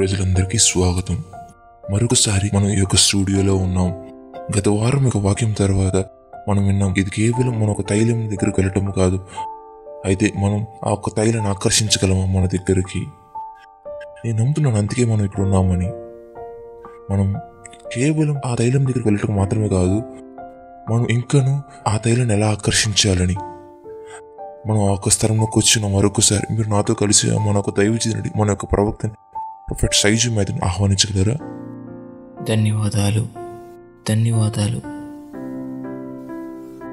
ప్రజలందరికీ 0.00 0.58
స్వాగతం. 0.58 1.24
మరొకసారి 1.92 2.50
మనం 2.54 2.68
ఈ 2.68 2.78
యొక్క 2.78 2.96
స్టూడియోలో 2.96 3.56
ఉన్నాం. 3.56 3.90
గత 4.58 4.68
వారం 4.68 5.02
యొక్క 5.02 5.16
వాక్యం 5.16 5.52
తర్వాత 5.52 6.04
మనం 6.48 6.66
విన్నాం 6.66 6.94
ఇది 6.98 7.10
కేవలం 7.10 7.60
మన 7.60 7.70
ఒక 7.70 7.88
తైలం 7.88 8.30
దగ్గరకు 8.30 8.62
వెళ్ళటం 8.62 8.90
కాదు. 8.90 9.26
అయితే 10.04 10.32
మనం 10.36 10.66
ఆ 10.86 10.90
ఒక్క 10.90 11.10
తైలను 11.16 11.48
ఆకర్షించగలమా 11.48 12.24
మన 12.24 12.46
దగ్గరికి? 12.46 13.06
నేను 14.24 14.38
నమ్ముతున్నాను 14.38 14.76
అందుకే 14.76 15.04
మనం 15.04 15.24
ఇక్కడ 15.24 15.40
ఉన్నామని. 15.40 15.92
మనం 17.10 17.36
కేవలం 17.94 18.40
ఆ 18.46 18.54
తైలం 18.54 18.80
దగ్గరికి 18.80 19.08
వెళ్ళటం 19.08 19.36
మాత్రమే 19.36 19.68
కాదు 19.68 20.02
మనం 20.92 21.06
ఇంకను 21.10 21.62
ఆ 21.88 21.96
తైలను 21.96 22.32
ఎలా 22.32 22.48
ఆకర్షించాలని. 22.50 23.34
మనం 24.68 24.88
ఆ 24.88 24.92
ఒక్క 24.92 25.08
స్థలంలోకి 25.08 25.58
వచ్చిన 25.58 25.96
మరొకసారి 25.96 26.54
మీరు 26.54 26.68
నాతో 26.68 26.94
కలిసి 26.94 27.30
మన 27.30 27.56
ఒక 27.56 27.78
దైవజనుడి 27.78 28.30
మన 28.36 28.48
యొక్క 28.48 28.64
ప్రవక్తని 28.64 29.12
ప్రొఫెట్ 29.70 29.94
సైజు 29.94 30.30
మీదని 30.30 30.58
ఆహ్వానించగలరా? 30.64 31.36
ధన్యవాదాలు 32.44 33.26
ధన్యవాదాలు. 34.08 34.80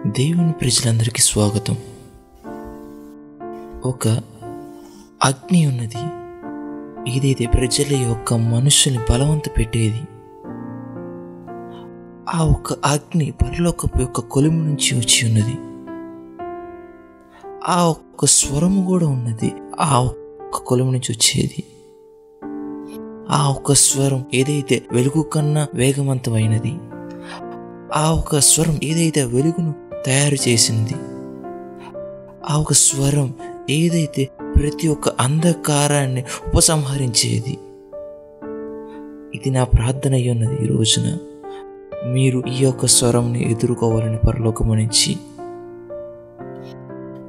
దేవుని 0.10 0.52
ప్రజలందరికీ 0.52 1.22
స్వాగతం. 1.22 1.78
ఒక 3.86 4.08
అగ్ని 5.24 5.68
ఉన్నది. 5.68 5.98
ఏదైతే 7.16 7.46
ప్రజల 7.46 7.96
యొక్క 7.96 8.34
మనుషుల్ని 8.34 9.04
బలవంత 9.10 9.58
పెట్టేది. 9.58 10.02
ఆ 12.36 12.44
ఒక్క 12.44 12.74
అగ్ని 12.86 13.32
పరలోకపు 13.32 14.00
యొక్క 14.00 14.20
కొలుము 14.20 14.64
నుంచి 14.64 14.96
వచ్చి 14.96 15.30
ఉన్నది. 15.30 15.58
ఆ 17.68 17.86
ఒక్క 17.86 18.26
స్వరము 18.26 18.86
కూడా 18.86 19.08
ఉన్నది. 19.08 19.54
ఆ 19.80 20.00
ఒక్క 20.00 20.58
కొలుము 20.58 20.92
నుంచి 20.92 21.12
వచ్చేది. 21.12 21.64
ఆ 23.32 23.50
ఒక్క 23.50 23.74
స్వరం 23.74 24.26
ఏదైతే 24.34 24.84
వెలుగు 24.92 25.22
కన్నా 25.22 25.68
వేగవంతమైనది 25.74 26.74
ఆ 27.96 28.12
ఒక 28.12 28.40
స్వరం 28.40 28.80
ఏదైతే 28.84 29.24
వెలుగును 29.24 29.74
తయారు 30.06 30.50
చేసింది 30.50 30.94
ఆ 32.50 32.58
ఒక 32.58 32.74
స్వరం 32.74 33.34
ఏదైతే 33.70 34.30
ప్రతి 34.56 34.88
ఒక్క 34.88 35.10
అంధకారాన్ని 35.10 36.24
ఉపసంహరించేది 36.48 37.58
ఇది 39.36 39.50
నా 39.50 39.64
ప్రార్థన 39.64 40.14
అయి 40.14 40.30
ఉన్నది 40.30 40.64
ఈ 40.64 40.68
రోజున. 40.68 41.18
మీరు 42.08 42.44
ఈ 42.48 42.64
యొక్క 42.64 42.86
స్వరంని 42.86 43.52
ఎదుర్కోవాలని 43.52 44.18
పరలోకము 44.18 44.74
నుంచి. 44.74 45.18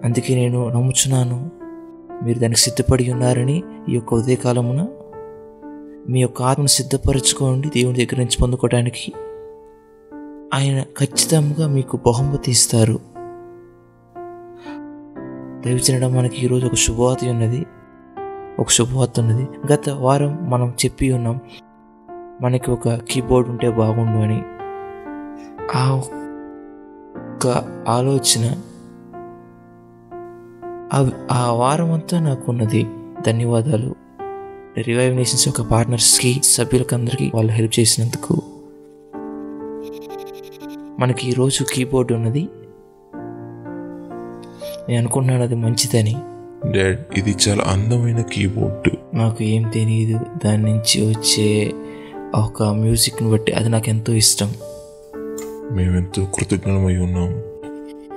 అందుకే 0.05 0.35
నేను 0.35 0.69
నమ్ముచున్నాను 0.69 1.51
మీరు 2.25 2.39
దానికి 2.39 2.61
సిద్ధపడి 2.61 3.13
ఉన్నారని 3.13 3.63
ఈ 3.89 3.93
యొక్క 3.95 4.15
ఉదయకాలమున 4.15 4.87
మీ 6.11 6.21
యొక్క 6.21 6.43
ఆత్మను 6.43 6.69
సిద్ధపరచుకోండి 6.69 7.69
దేవుని 7.69 7.99
దగ్గర 7.99 8.19
నుంచి 8.19 8.37
పొందుకోవడానికి. 8.43 9.13
ఆయన 10.55 10.83
ఖచ్చితంగా 10.83 11.69
మీకు 11.69 11.97
బహుమతి 11.97 12.51
ఇస్తారు. 12.51 13.01
దయచేయడం 15.65 16.15
మనకి 16.15 16.45
ఈరోజు 16.45 16.67
ఒక 16.67 16.75
శుభవార్త 16.75 17.25
ఉన్నది. 17.25 17.67
ఒక 18.59 18.69
శుభవార్త 18.69 19.21
ఉన్నది. 19.21 19.49
గత 19.73 19.89
వారం 19.89 20.51
మనం 20.51 20.75
చెప్పి 20.85 21.13
ఉన్నాం 21.13 21.41
మనకి 22.43 22.71
ఒక 22.71 22.89
కీబోర్డ్ 22.89 23.51
ఉంటే 23.51 23.71
బాగుండు 23.71 24.19
అని. 24.19 24.43
ఆ 25.77 25.95
ఒక్క 25.95 27.47
ఆలోచన 27.89 28.57
ఆ- 30.93 31.27
ఆ 31.33 31.53
వారం 31.53 31.93
అంతా 31.93 32.21
నాకు 32.21 32.53
ఉన్నది 32.53 32.87
ధన్యవాదాలు. 33.27 34.08
రివైవ్ 34.77 35.17
నేషన్స్ 35.17 35.49
యొక్క 35.49 35.61
పార్ట్నర్స్కి 35.61 36.41
సభ్యులకు 36.45 36.95
అందరికీ 36.95 37.31
వాళ్ళు 37.35 37.53
హెల్ప్ 37.53 37.81
చేసినందుకు 37.81 38.43
మనకి 40.99 41.29
ఈరోజు 41.29 41.65
కీబోర్డ్ 41.75 42.13
ఉన్నది. 42.13 42.49
నేను 44.89 44.99
అనుకుంటున్నాను 44.99 45.43
అది 45.43 45.55
మంచిదని. 45.55 46.17
డాడ్ 46.71 47.19
ఇది 47.19 47.37
చాలా 47.49 47.65
అందమైన 47.65 48.21
కీబోర్డ్ 48.21 49.17
నాకు 49.17 49.45
ఏం 49.45 49.63
తెలియదు 49.63 50.21
దాని 50.45 50.63
నుంచి 50.63 51.09
వచ్చే 51.09 51.73
ఒక 52.35 52.63
మ్యూజిక్ని 52.63 53.31
బట్టి 53.31 53.53
అది 53.53 53.69
నాకు 53.69 53.89
ఎంతో 53.89 54.13
ఇష్టం. 54.13 54.55
మేమెంతో 55.73 56.25
కృతజ్ఞమై 56.25 56.97
ఉన్నాం. 56.97 57.48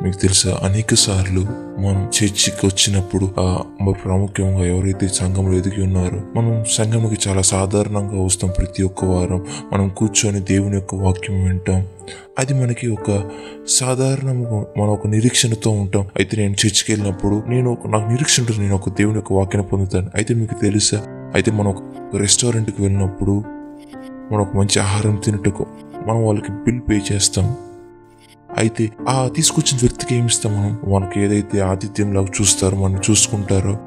మీకు 0.04 0.18
తెలుసా? 0.18 0.60
అనేక 0.64 0.94
సార్లు 0.94 1.42
మనం 1.82 2.04
చర్చికి 2.06 2.66
వచ్చినప్పుడు 2.66 3.30
ఆ 3.40 3.64
ప్రాముఖ్యంగా 3.92 4.66
ఎవరైతే 4.66 5.08
సంఘంలో 5.08 5.58
ఎదిగి 5.58 5.84
ఉన్నారో 5.84 6.42
మనం 6.42 6.66
సంఘంకి 6.72 7.30
చాలా 7.30 7.42
సాధారణంగా 7.42 8.24
వస్తాం 8.24 8.52
ప్రతి 8.58 8.84
ఒక్క 8.84 9.06
వారం. 9.06 9.46
మనం 9.74 9.90
కూర్చొని 9.90 10.40
దేవుని 10.40 10.76
యొక్క 10.76 10.96
వాక్యం 10.96 11.46
వింటాం. 11.46 11.88
అది 12.40 12.54
మనకి 12.54 12.88
ఒక 12.88 13.30
సాధారణంగా 13.68 14.52
మనం 14.52 14.90
ఒక 14.90 15.08
నిరీక్షణతో 15.08 15.72
ఉంటాం. 15.72 16.08
అయితే 16.16 16.38
నేను 16.38 16.52
చర్చికి 16.52 16.92
వెళ్ళినప్పుడు 16.92 17.44
నేను 17.48 17.72
ఒక- 17.72 17.90
నాకు 17.90 18.10
నిరీక్షణ 18.10 18.44
ఉంటుంది. 18.44 18.62
నేను 18.62 18.76
ఒక 18.76 18.90
దేవుని 18.90 19.16
యొక్క 19.16 19.34
వాక్యం 19.34 19.62
పొందుతాను. 19.62 20.12
అయితే 20.16 20.34
మీకు 20.34 20.62
తెలుసా? 20.62 20.98
అయితే 21.34 21.52
మనం 21.52 21.68
ఒక 21.68 21.82
రెస్టారెంట్కి 22.16 22.82
వెళ్ళినప్పుడు 22.82 23.44
మనం 24.32 24.42
ఒక 24.42 24.58
మంచి 24.58 24.80
ఆహారం 24.80 25.22
తినటకు 25.26 25.66
మనం 26.08 26.26
వాళ్ళకి 26.26 26.52
బిల్ 26.52 26.82
పే 26.90 27.14
చేస్తాం. 27.14 27.56
అయితే 28.58 28.92
ఆ 29.10 29.30
తీసుకొచ్చిన 29.36 29.78
వ్యక్తికి 29.82 30.16
ఏమి 30.16 30.26
ఇస్తాం 30.26 30.54
మనం? 30.54 30.94
మనకి 30.94 31.20
ఏదైతే 31.20 31.60
ఆతిథ్యం 31.60 32.14
లాగా 32.14 32.28
చూస్తారో 32.42 32.78
మనం 32.78 32.98
చూసుకుంటారో 32.98 33.78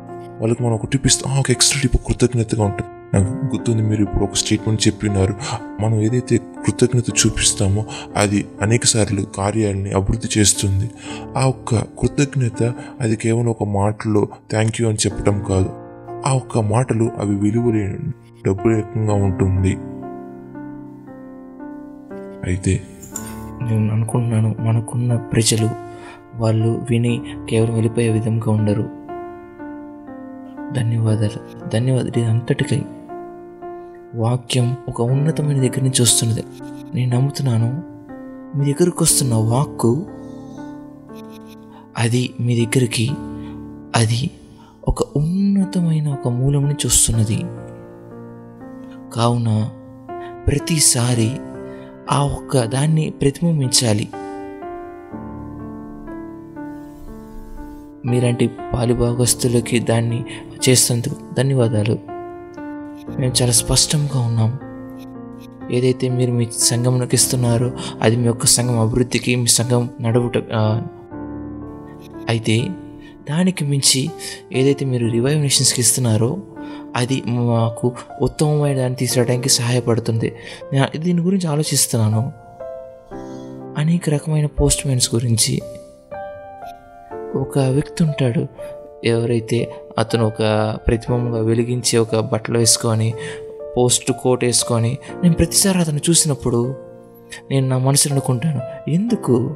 వాళ్ళకి 0.41 0.63
మనం 0.63 0.75
ఒక 0.75 0.87
టిప్ 0.87 1.07
ఇస్తాం. 1.07 1.33
ఆ, 1.33 1.39
ఒక 1.39 1.51
ఎక్స్ట్రా 1.51 1.81
టిప్ 1.83 1.97
కృతజ్ఞతగా 2.07 2.65
ఉంటుంది 2.65 2.91
నాకు 3.15 3.47
గుర్తుంది 3.47 3.83
మీరు 3.83 4.03
ఇప్పుడు 4.03 4.25
ఒక 4.25 4.35
స్టేట్మెంట్ 4.35 4.87
చెప్పినారు. 4.87 5.35
మనం 5.81 6.01
ఏదైతే 6.01 6.37
కృతజ్ఞత 6.37 7.05
చూపిస్తామో 7.09 7.85
అది 8.17 8.47
అనేక 8.63 8.85
సార్లు 8.85 9.23
కార్యాలని 9.23 9.93
అభివృద్ధి 9.93 10.41
చేస్తుంది. 10.41 10.91
ఆ 11.37 11.47
ఒక్క 11.47 11.75
కృతజ్ఞత 11.75 12.73
అది 13.01 13.17
కేవలం 13.17 13.47
ఒక 13.47 13.65
మాటలో 13.65 14.29
థ్యాంక్ 14.51 14.81
యూ 14.81 14.89
అని 14.89 14.97
చెప్పడం 15.07 15.45
కాదు. 15.49 15.71
ఆ 16.27 16.33
ఒక్క 16.33 16.59
మాటలు 16.59 17.11
అవి 17.19 17.35
విలువలేని 17.35 17.99
డబ్బు 18.47 18.69
రకంగా 18.69 19.15
ఉంటుంది. 19.15 19.77
అయితే 22.51 22.83
నేను 23.63 23.95
అనుకుంటున్నాను 23.95 24.57
మనకున్న 24.61 25.17
ప్రజలు 25.17 25.69
వాళ్ళు 26.35 26.87
విని 26.91 27.23
కేవలం 27.49 27.73
వెళ్ళిపోయే 27.73 28.09
విధంగా 28.09 28.53
ఉండరు. 28.53 29.05
ధన్యవాదాలు. 30.73 31.69
ధన్యవాదాలు. 31.69 32.09
ఇది 32.09 32.25
అంతటికై 32.25 32.83
వాక్యం 34.15 34.77
ఒక 34.89 35.01
ఉన్నతమైన 35.01 35.61
దగ్గర 35.61 35.81
నుంచి 35.83 36.03
వస్తున్నది. 36.03 36.45
నేను 36.95 37.17
నమ్ముతున్నాను 37.17 37.83
మీ 38.59 38.73
దగ్గరకు 38.73 39.05
వస్తున్న 39.05 39.35
వాక్కు 39.35 40.07
అది 41.99 42.35
మీ 42.41 42.67
దగ్గరికి 42.67 43.11
అది 43.97 44.31
ఒక 44.89 45.03
ఉన్నతమైన 45.17 46.09
ఒక 46.09 46.29
మూలం 46.29 46.63
నుంచి 46.63 46.87
వస్తున్నది. 46.87 47.45
కావున 49.13 49.71
ప్రతిసారి 50.47 51.31
ఆ 52.11 52.25
ఒక్క 52.25 52.65
దాన్ని 52.65 53.11
ప్రతిబింబించాలి. 53.11 54.09
మీలాంటి 58.07 58.51
పాలిభాగస్తులకి 58.75 59.79
దాన్ని 59.79 60.25
చేసినందుకు 60.69 61.17
ధన్యవాదాలు. 61.35 61.99
మేము 63.19 63.33
చాలా 63.43 63.53
స్పష్టంగా 63.53 64.21
ఉన్నాం. 64.21 64.59
ఏదైతే 65.71 66.09
మీరు 66.09 66.33
మీ 66.33 66.49
సంఘంలోకి 66.59 67.17
ఇస్తున్నారో 67.17 67.73
అది 68.03 68.17
మీ 68.17 68.27
యొక్క 68.27 68.47
సంఘం 68.47 68.81
అభివృద్ధికి 68.81 69.37
మీ 69.37 69.47
సంఘం 69.47 69.91
నడువుట 70.01 70.39
అయితే 72.29 72.69
దానికి 73.31 73.65
మించి 73.65 74.11
ఏదైతే 74.53 74.85
మీరు 74.85 75.07
రివైవ్ 75.07 75.41
నేషన్స్కి 75.41 75.81
ఇస్తున్నారో 75.81 76.43
అది 76.95 77.23
మాకు 77.27 77.93
ఉత్తమమైన 78.23 78.77
దాన్ని 78.77 78.97
తీసుకురావడానికి 78.97 79.49
సహాయపడుతుంది. 79.49 80.33
నేను 80.73 80.99
దీని 80.99 81.21
గురించి 81.23 81.49
ఆలోచిస్తున్నాను. 81.49 82.33
అనేక 83.79 84.11
రకమైన 84.11 84.47
పోస్ట్ 84.47 84.87
మ్యాన్స్ 84.87 85.15
గురించి. 85.15 85.63
ఒక 87.37 87.59
వ్యక్తి 87.59 88.05
ఉంటాడు. 88.05 88.47
ఎవరైతే 89.05 89.75
అతను 89.99 90.27
ఒక 90.27 90.79
ప్రతిబింబంగా 90.87 91.41
వెలిగించి 91.41 91.99
ఒక 91.99 92.17
బట్టలు 92.17 92.59
వేసుకొని 92.59 93.15
పోస్ట్ 93.77 94.13
కోట్ 94.13 94.45
వేసుకొని 94.45 94.99
నేను 95.23 95.35
ప్రతిసారి 95.35 95.79
అతను 95.79 96.01
చూసినప్పుడు 96.11 96.75
నేను 97.51 97.69
నా 97.69 97.79
మనసులో 97.79 98.13
అనుకుంటాను 98.13 98.91
ఎందుకు? 98.91 99.55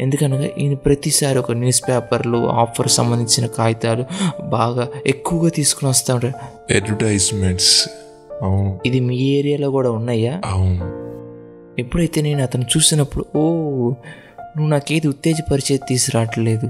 ఎందుకనగా 0.00 0.48
ఈయన 0.58 0.74
ప్రతిసారి 0.74 1.38
ఒక 1.38 1.52
న్యూస్ 1.52 1.82
పేపర్లు 1.88 2.48
ఆఫర్ 2.48 2.88
సంబంధించిన 2.88 3.46
కాగితాలు 3.46 4.04
బాగా 4.42 4.88
ఎక్కువగా 5.06 5.48
తీసుకుని 5.48 5.88
వస్తూ 5.88 6.14
ఉంటాడు. 6.14 6.55
అడ్వర్టైజ్మెంట్స్ 6.74 7.88
అవును. 8.42 8.80
ఇది 8.86 9.00
మీ 9.00 9.16
ఏరియాలో 9.16 9.70
కూడా 9.70 9.90
ఉన్నాయా? 9.90 10.40
అవును. 10.44 11.06
ఎప్పుడైతే 11.80 12.20
నేను 12.20 12.42
అతను 12.42 12.62
చూసినప్పుడు 12.62 13.24
ఓ 13.36 13.50
నువ్వు 14.56 14.66
నాకేది 14.66 15.08
ఉత్తేజపరిచేది 15.08 15.82
తీసుకురావట్లేదు. 15.88 16.66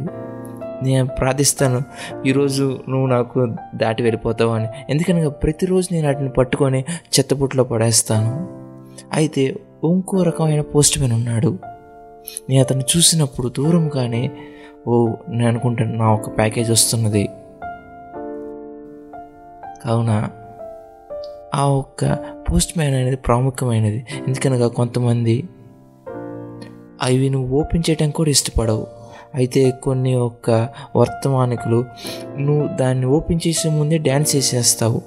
నేను 0.82 1.06
ప్రార్థిస్తాను 1.06 1.82
ఈరోజు 2.26 2.80
నువ్వు 2.88 3.06
నాకు 3.06 3.54
దాటి 3.74 4.02
వెళ్ళిపోతావు 4.02 4.50
అని. 4.50 4.66
ఎందుకనగా 4.90 5.30
ప్రతిరోజు 5.30 5.88
నేను 5.92 6.06
వాటిని 6.06 6.28
పట్టుకొని 6.28 6.84
చెత్తపుట్లో 7.18 7.64
పడేస్తాను. 7.64 8.48
అయితే 9.12 9.42
ఇంకో 9.84 10.22
రకమైన 10.22 10.60
పోస్ట్ 10.60 10.98
మ్యాన్ 10.98 11.14
ఉన్నాడు. 11.14 11.58
నేను 12.50 12.60
అతన్ని 12.60 12.84
చూసినప్పుడు 12.96 13.48
దూరంగానే 13.48 14.30
ఓ 14.88 15.08
నేను 15.28 15.48
అనుకుంటాను 15.48 15.96
నా 15.96 16.12
ఒక 16.12 16.38
ప్యాకేజ్ 16.38 16.70
వస్తున్నది. 16.70 17.28
కావున 19.86 20.28
ఆ 21.54 21.64
ఒక్క 21.64 22.04
పోస్ట్ 22.52 22.78
మ్యాన్ 22.78 22.94
అనేది 22.94 23.16
ప్రాముఖ్యమైనది. 23.16 24.06
ఎందుకనగా 24.28 24.68
కొంతమంది 24.68 25.48
అవి 27.02 27.30
నువ్వు 27.30 27.60
ఓపెన్ 27.60 27.82
చేయడం 27.90 28.10
కూడా 28.10 28.30
ఇష్టపడవు. 28.30 28.86
అయితే 29.34 29.70
కొన్ని 29.70 30.14
ఒక్క 30.14 30.68
వర్తమానికులు 30.96 31.84
నువ్వు 32.38 32.76
దాన్ని 32.76 33.06
ఓపెన్ 33.06 33.40
చేసే 33.46 33.68
ముందే 33.68 33.98
డ్యాన్స్ 33.98 34.36
చేసేస్తావు. 34.36 35.02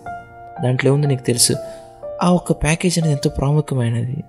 దాంట్లో 0.64 0.92
ఏముందో 0.92 1.08
నీకు 1.08 1.24
తెలుసు? 1.24 1.54
ఆ 2.24 2.32
ఒక్క 2.32 2.52
ప్యాకేజ్ 2.52 3.00
అనేది 3.00 3.14
ఎంతో 3.14 3.30
ప్రాముఖ్యమైనది. 3.30 4.24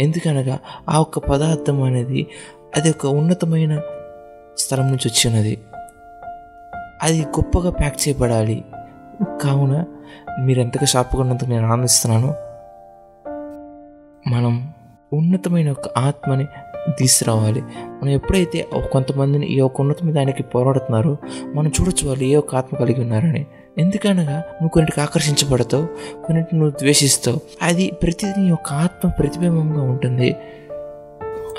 ఎందుకనగా 0.00 0.58
ఆ 0.90 1.00
ఒక్క 1.00 1.18
పదార్థం 1.18 1.82
అనేది 1.82 2.26
అది 2.76 2.90
ఒక 2.90 3.06
ఉన్నతమైన 3.06 3.80
స్థలం 4.58 4.86
నుంచి 4.86 5.08
వచ్చినది. 5.08 5.58
అది 7.02 7.22
గొప్పగా 7.22 7.70
ప్యాక్ 7.70 8.08
చేయబడాలి. 8.08 8.64
కావున 9.24 9.84
మీరు 10.40 10.60
ఎంతగా 10.60 10.86
షాపుకున్నందుకు 10.86 11.50
నేను 11.50 11.72
ఆనందిస్తున్నాను. 11.72 12.34
మనం 14.28 14.72
ఉన్నతమైన 15.12 15.70
ఒక 15.70 15.98
ఆత్మని 15.98 16.46
తీసుకురావాలి. 16.98 17.62
మనం 17.62 18.08
ఎప్పుడైతే 18.08 18.66
కొంతమందిని 18.92 19.46
ఈ 19.46 19.56
యొక్క 19.56 19.80
ఉన్నతమైన 19.80 20.14
దానికి 20.14 20.42
పోరాడుతున్నారో 20.42 21.16
మనం 21.54 21.68
చూడొచ్చు 21.68 22.08
వాళ్ళు 22.08 22.24
ఏ 22.24 22.34
ఒక్క 22.34 22.54
ఆత్మ 22.54 22.76
కలిగి 22.76 23.00
ఉన్నారని. 23.00 23.46
ఎందుకనగా 23.78 24.36
నువ్వు 24.38 24.68
కొన్నిటికి 24.68 25.00
ఆకర్షించబడతావు 25.00 25.86
కొన్నిటిని 26.24 26.60
నువ్వు 26.60 26.78
ద్వేషిస్తావు. 26.78 27.40
అది 27.62 27.90
ప్రతిదీ 28.02 28.40
నీ 28.40 28.48
యొక్క 28.48 28.72
ఆత్మ 28.72 29.08
ప్రతిబింబంగా 29.08 29.82
ఉంటుంది. 29.82 30.36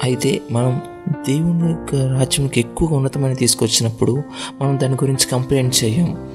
అయితే 0.04 0.42
మనం 0.52 0.82
దేవుని 1.12 1.70
యొక్క 1.70 1.96
రాజ్యంకి 1.96 2.60
ఎక్కువగా 2.60 2.96
ఉన్నతమైన 2.96 3.34
తీసుకొచ్చినప్పుడు 3.34 4.24
మనం 4.62 4.80
దాని 4.80 4.94
గురించి 4.94 5.28
కంప్లైంట్ 5.32 5.84
చేయం. 5.84 6.30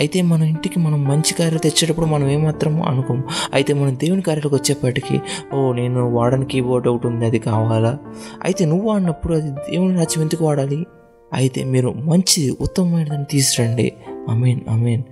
అయితే 0.00 0.22
మన 0.22 0.42
ఇంటికి 0.42 0.78
మనం 0.78 1.04
మంచి 1.04 1.34
కార్యాలు 1.34 1.58
తెచ్చేటప్పుడు 1.58 2.06
మనం 2.06 2.30
ఏమాత్రం 2.30 2.82
అనుకోము. 2.82 3.22
అయితే 3.54 3.74
మనం 3.74 3.96
దేవుని 3.96 4.22
కార్యాలకు 4.22 4.54
వచ్చేప్పటికి 4.54 5.20
ఓ 5.54 5.72
నేను 5.72 6.10
వాడని 6.10 6.46
కీబోర్డ్ 6.46 6.88
ఒకటి 6.88 7.06
ఉంది 7.06 7.26
అది 7.26 7.38
కావాలా? 7.38 7.98
అయితే 8.44 8.64
నువ్వు 8.64 8.88
వాడినప్పుడు 8.88 9.34
అది 9.34 9.50
దేవుని 9.50 9.98
రాజ్యం 9.98 10.22
ఎందుకు 10.22 10.44
వాడాలి? 10.44 10.86
అయితే 11.32 11.64
మీరు 11.64 11.92
మంచి 11.92 12.56
ఉత్తమమైనదని 12.60 13.24
తీసుకురండి 13.24 13.82
తీసురండి. 13.82 13.92
అమీన్ 14.28 14.60
అమీన్ 14.68 15.02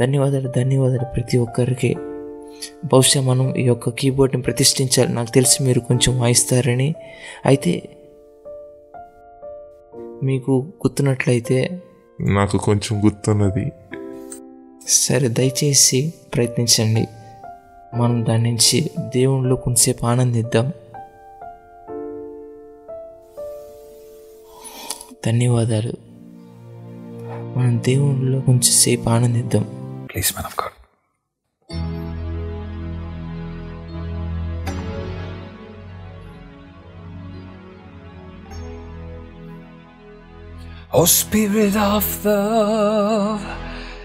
ధన్యవాదాలు 0.00 0.52
ధన్యవాదాలు 0.56 1.04
ప్రతి 1.14 1.38
ఒక్కరికి. 1.38 1.94
బహుశా 2.84 3.20
మనం 3.20 3.54
ఈ 3.54 3.62
యొక్క 3.62 3.88
కీబోర్డ్ని 3.88 4.42
ప్రతిష్ఠించాలి. 4.42 5.12
నాకు 5.12 5.30
తెలిసి 5.30 5.62
మీరు 5.62 5.80
కొంచెం 5.80 6.20
వాయిస్తారని. 6.20 6.94
అయితే 7.46 7.82
మీకు 10.22 10.50
గుర్తున్నట్లయితే 10.52 11.82
నాకు 12.20 12.56
కొంచెం 12.58 13.04
గుర్తున్నది. 13.04 13.72
సరే 14.88 15.28
దయచేసి 15.28 16.14
ప్రయత్నించండి. 16.34 17.06
మనం 17.96 18.26
దాని 18.26 18.50
నుంచి 18.50 18.90
దేవునిలో 18.98 19.56
కొంతసేపు 19.56 20.06
ఆనందిద్దాం. 20.06 20.72
ధన్యవాదాలు. 25.26 25.92
మనం 27.58 27.82
దేవునిలో 27.86 28.40
కొంచెంసేపు 28.40 29.08
ఆనందిద్దాం. 29.08 29.64
Please, 30.14 30.34
man 30.36 30.62
O 40.98 41.04
Spirit 41.04 41.76
of 41.76 42.22
the 42.22 43.38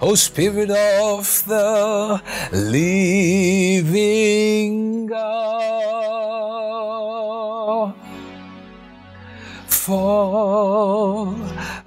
O 0.00 0.16
Spirit 0.16 0.70
of 0.70 1.44
the 1.46 2.20
living 2.52 3.86
God, 5.06 5.79
fall 9.90 11.34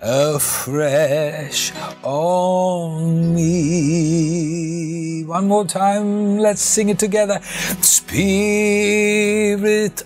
afresh 0.02 1.72
on 2.04 3.34
me. 3.34 5.24
One 5.24 5.48
more 5.48 5.64
time, 5.64 6.38
let's 6.38 6.62
sing 6.62 6.90
it 6.90 7.00
together. 7.00 7.40
Spirit 7.80 8.44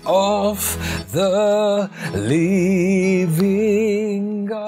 of 0.05 0.77
the 1.11 1.89
living 2.13 4.45
God, 4.45 4.59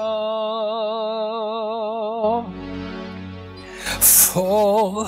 fall 4.00 5.06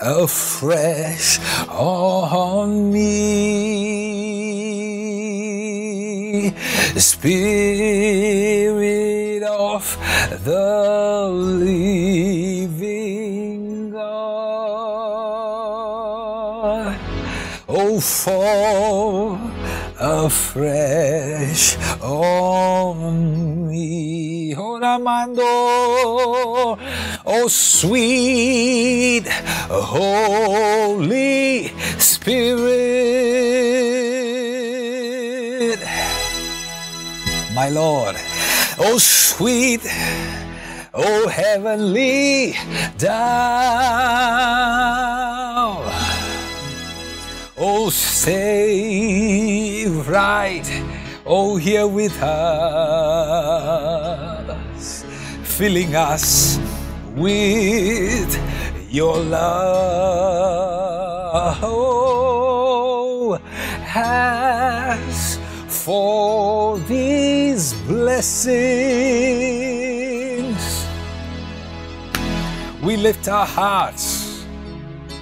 afresh 0.00 1.38
on 1.68 2.90
me. 2.90 4.89
Spirit 6.98 7.92
of 9.42 9.98
the 10.44 11.28
living 11.62 12.80
God, 13.90 14.06
oh, 17.68 18.00
fall 18.00 19.38
afresh 20.00 21.76
on 22.02 23.68
me. 23.68 24.54
Oramando, 24.54 25.42
oh 27.26 27.48
sweet 27.48 29.26
Holy 29.68 31.68
Spirit, 31.98 34.09
my 37.54 37.68
Lord, 37.68 38.16
oh 38.78 38.98
sweet, 38.98 39.80
oh 40.94 41.28
heavenly 41.28 42.54
down. 42.96 44.20
Oh, 47.62 47.90
stay 47.90 49.86
right, 49.86 50.66
oh, 51.26 51.56
here 51.56 51.86
with 51.86 52.22
us, 52.22 52.34
filling 55.42 55.94
us 55.94 56.58
with 57.14 58.34
your 58.90 59.18
love. 59.18 60.50
Oh, 61.62 63.38
as 63.94 65.39
for 65.84 66.78
these 66.80 67.72
blessings, 67.88 68.46
we 72.82 72.96
lift 72.96 73.28
our 73.28 73.46
hearts 73.46 74.44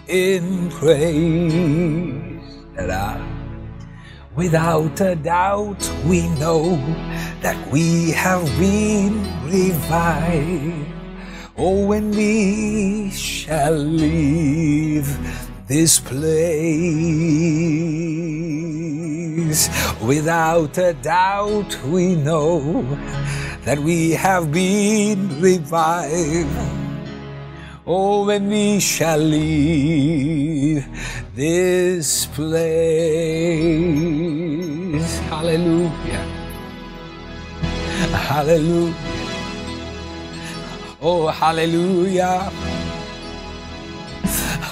in 0.08 0.70
praise. 0.70 2.18
Without 4.34 5.00
a 5.00 5.16
doubt, 5.16 5.92
we 6.06 6.28
know 6.38 6.76
that 7.40 7.58
we 7.72 8.12
have 8.12 8.44
been 8.56 9.14
revived. 9.44 10.86
Oh, 11.56 11.86
when 11.86 12.12
we 12.12 13.10
shall 13.10 13.72
leave 13.74 15.08
this 15.68 16.00
place, 16.00 16.48
without 20.00 20.78
a 20.78 20.94
doubt, 20.94 21.78
we 21.84 22.16
know 22.16 22.82
that 23.64 23.78
we 23.78 24.12
have 24.12 24.50
been 24.50 25.40
revived. 25.42 26.48
Oh, 27.86 28.24
when 28.26 28.48
we 28.48 28.80
shall 28.80 29.18
leave 29.18 30.86
this 31.34 32.26
place. 32.26 32.58
Hallelujah. 35.28 36.24
Hallelujah. 38.28 38.94
Oh, 41.00 41.28
hallelujah. 41.28 42.50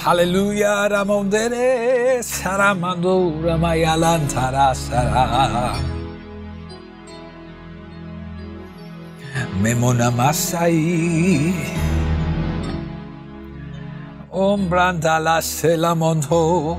Hallelujah. 0.06 0.86
Ramondere 0.88 2.22
Saramando 2.22 3.42
Ramayalantara 3.42 4.72
Sara. 4.72 5.74
Memona 9.60 10.12
Masai. 10.12 11.52
Ombranda 14.30 15.18
la 15.18 15.40
Selamonto. 15.40 16.78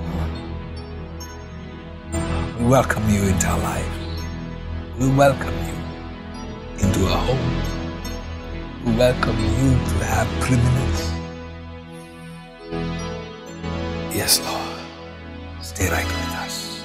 We 2.57 2.65
welcome 2.65 3.09
you 3.09 3.23
into 3.23 3.47
our 3.47 3.59
life. 3.59 3.97
We 4.97 5.09
welcome 5.09 5.57
you 5.67 5.75
into 6.79 7.05
our 7.07 7.17
home. 7.27 7.51
We 8.85 8.95
welcome 8.95 9.35
you 9.35 9.71
to 9.75 10.05
have 10.05 10.29
preeminence. 10.39 11.16
Yes, 14.17 14.41
Lord. 14.41 14.79
Stay 15.61 15.91
right 15.91 16.07
with 16.07 16.35
us. 16.43 16.83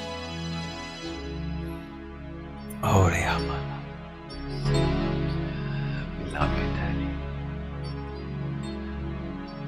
Oh, 2.82 3.08
Riyamana. 3.10 3.78
We 6.18 6.30
Daddy. 6.76 7.10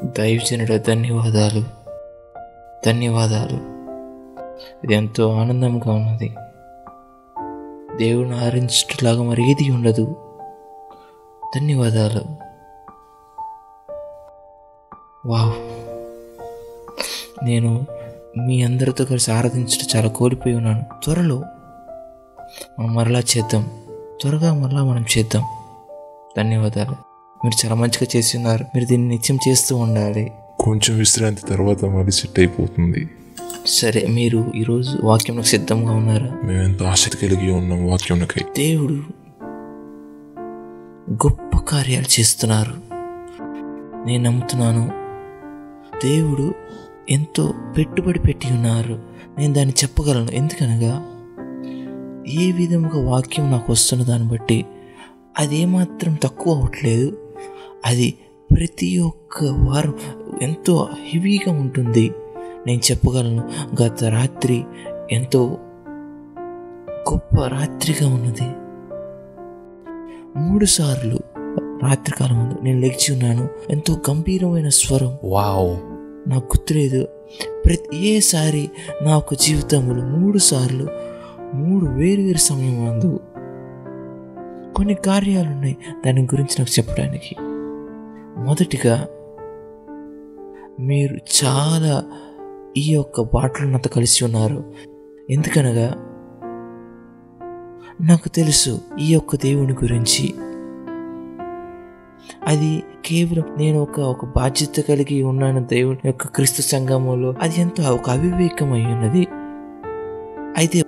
దైవజనుడ 0.04 0.76
ధన్యవాదాలు. 0.76 1.64
ధన్యవాదాలు. 2.86 3.56
ఇది 4.84 4.94
ఎంతో 4.94 5.32
ఆనందంగా 5.32 5.92
ఉన్నది. 5.92 6.28
దేవుని 7.96 8.44
ఆరించట్లాగా 8.44 9.22
మరి 9.22 9.50
ఏది 9.50 9.70
ఉండదు. 9.70 10.16
ధన్యవాదాలు. 11.56 12.24
వావ్. 15.28 15.54
నేను 17.44 17.86
మీ 18.38 18.62
అందరితో 18.62 19.04
కలిసి 19.04 19.32
ఆరాధించడం 19.32 19.88
చాలా 19.96 20.08
కోల్పోయి 20.08 20.54
ఉన్నాను. 20.54 20.84
త్వరలో 21.04 21.44
మనం 22.78 22.94
మరలా 22.94 23.18
చేద్దాం. 23.18 23.70
త్వరగా 24.20 24.54
మరలా 24.54 24.84
మనం 24.84 25.04
చేద్దాం. 25.18 25.44
ధన్యవాదాలు. 26.38 27.10
మీరు 27.44 27.66
చాలా 27.66 27.74
మంచిగా 27.74 28.06
చేసి 28.16 28.36
ఉన్నారు. 28.36 28.64
మీరు 28.74 28.86
దీన్ని 28.86 29.08
నిత్యం 29.08 29.38
చేస్తూ 29.48 29.76
ఉండాలి. 29.76 30.32
కొంచెం 30.60 30.98
విశ్రాంతి 30.98 31.46
తర్వాత 31.46 31.84
మళ్ళీ 31.84 32.10
సెట్ 32.10 32.38
అయిపోతుంది. 32.38 33.10
సరే 33.66 34.06
మీరు 34.06 34.52
ఈరోజు 34.54 34.98
వాక్యంలో 35.04 35.42
సిద్ధంగా 35.42 35.92
ఉన్నారా? 35.92 36.38
మేము 36.44 36.62
ఎంతో 36.62 36.84
ఆసక్తి 36.84 37.28
కలిగి 37.28 37.52
ఉన్నాం 37.52 37.90
వాక్యంకై 37.90 38.44
దేవుడు 38.56 39.02
గొప్ప 41.12 41.56
కార్యాలు 41.56 42.20
చేస్తున్నారు. 42.20 42.74
నేను 44.06 44.24
నమ్ముతున్నాను. 44.24 44.92
దేవుడు 46.06 46.54
ఎంతో 47.10 47.54
పెట్టుబడి 47.76 48.18
పెట్టి 48.18 48.46
ఉన్నారు. 48.46 49.02
నేను 49.38 49.52
దాన్ని 49.52 49.74
చెప్పగలను. 49.84 50.30
ఎందుకనగా 50.30 51.06
ఏ 52.28 52.52
విధముగా 52.52 53.10
వాక్యం 53.10 53.50
నాకు 53.50 53.72
వస్తున్న 53.72 54.04
దాన్ని 54.04 54.28
బట్టి 54.28 54.66
అది 55.38 55.58
ఏమాత్రం 55.58 56.14
తక్కువ 56.22 56.54
అవ్వట్లేదు. 56.54 57.18
అది 57.86 58.14
ప్రతి 58.56 58.98
ఒక్క 58.98 59.44
వారం 59.44 59.94
ఎంతో 60.42 60.88
హెవీగా 61.06 61.52
ఉంటుంది. 61.52 62.12
నేను 62.66 62.80
చెప్పగలను 62.90 63.50
గత 63.82 64.04
రాత్రి 64.04 64.64
ఎంతో 65.10 65.58
గొప్ప 67.12 67.36
రాత్రిగా 67.46 68.14
ఉన్నది. 68.14 68.48
మూడు 70.38 70.64
సార్లు 70.64 71.18
రాత్రికాలం 71.82 72.38
ముందు 72.38 72.58
నేను 72.62 72.80
లెగిచి 72.80 73.12
ఉన్నాను. 73.12 73.48
ఎంతో 73.70 74.00
గంభీరమైన 74.10 74.68
స్వరం. 74.68 75.08
Wow. 75.08 75.76
నాకు 76.28 76.46
గుర్తులేదు. 76.46 77.08
ప్రతి 77.64 78.06
ఏసారి 78.06 78.70
నా 79.02 79.14
యొక్క 79.14 79.34
జీవితంలో 79.34 80.04
మూడు 80.04 80.38
సార్లు 80.38 81.09
మూడు 81.54 81.86
వేరు 81.86 82.20
వేరు 82.20 82.38
సమయం 82.38 82.92
అందు 82.92 83.20
కొన్ని 84.76 84.94
కార్యాలు 84.94 85.48
ఉన్నాయి 85.48 85.76
దాని 86.06 86.22
గురించి 86.22 86.56
నాకు 86.58 86.78
చెప్పడానికి. 86.78 87.36
మొదటిగా 88.40 89.08
మీరు 90.80 91.44
చాలా 91.44 92.04
ఈ 92.76 92.92
యొక్క 92.92 93.20
బాటలు 93.20 93.88
కలిసి 93.88 94.24
ఉన్నారు. 94.24 94.64
ఎందుకనగా 95.30 95.94
నాకు 98.00 98.28
తెలుసు 98.28 98.80
ఈ 99.00 99.12
యొక్క 99.12 99.36
దేవుని 99.36 99.72
గురించి. 99.72 100.34
అది 102.46 102.82
కేవలం 103.04 103.42
నేను 103.58 103.78
ఒక 103.78 104.00
ఒక 104.00 104.24
బాధ్యత 104.24 104.84
కలిగి 104.84 105.22
ఉన్నాను 105.22 105.64
దేవుని 105.64 105.98
యొక్క 106.04 106.26
క్రీస్తు 106.26 106.62
సంఘములో. 106.62 107.34
అది 107.42 107.60
ఎంతో 107.60 107.94
ఒక 107.94 108.10
అవివేకమై 108.10 108.82
అయి 108.82 108.94
ఉన్నది. 108.94 109.26
అయితే 110.56 110.82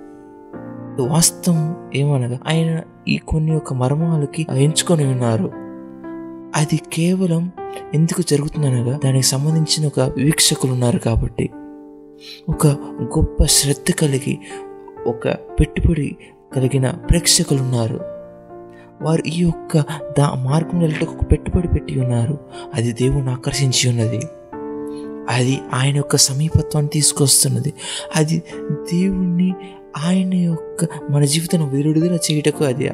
వాస్తవం 1.01 1.91
ఏమనగా 1.95 2.39
ఆయన 2.47 2.81
ఈ 3.07 3.17
కొన్ని 3.17 3.55
ఒక 3.55 3.73
మర్మాలకి 3.73 4.47
ఎంచుకొని 4.55 5.05
ఉన్నారు. 5.05 5.51
అది 6.55 6.79
కేవలం 6.93 7.51
ఎందుకు 7.93 8.21
జరుగుతుందనగా 8.21 8.99
దానికి 9.05 9.25
సంబంధించిన 9.25 9.87
ఒక 9.87 9.99
వీక్షకులు 9.99 10.71
ఉన్నారు 10.71 10.99
కాబట్టి. 10.99 11.49
ఒక 12.49 12.67
గొప్ప 13.01 13.43
శ్రద్ధ 13.43 13.91
కలిగి 13.91 14.39
ఒక 15.07 15.27
పెట్టుబడి 15.27 16.17
కలిగిన 16.55 16.91
ప్రేక్షకులు 16.91 17.61
ఉన్నారు. 17.61 17.99
వారు 19.01 19.23
ఈ 19.27 19.39
యొక్క 19.39 19.77
దా 20.19 20.33
మార్గం 20.33 20.79
వెళ్ళటకు 20.79 21.15
ఒక 21.15 21.31
పెట్టుబడి 21.31 21.67
పెట్టి 21.67 21.99
ఉన్నారు. 21.99 22.37
అది 22.73 22.91
దేవుని 22.91 23.29
ఆకర్షించి 23.29 23.89
ఉన్నది. 23.89 24.19
అది 25.29 25.59
ఆయన 25.73 25.95
యొక్క 25.95 26.15
సమీపత్వాన్ని 26.15 26.89
తీసుకొస్తున్నది. 26.89 27.73
అది 28.15 28.43
దేవుణ్ణి 28.93 29.53
ఆయన 29.97 30.33
యొక్క 30.33 30.87
మన 31.09 31.25
జీవితాన్ని 31.25 31.69
విడుదల 31.69 32.17
చేయటకు 32.31 32.63
అది 32.63 32.89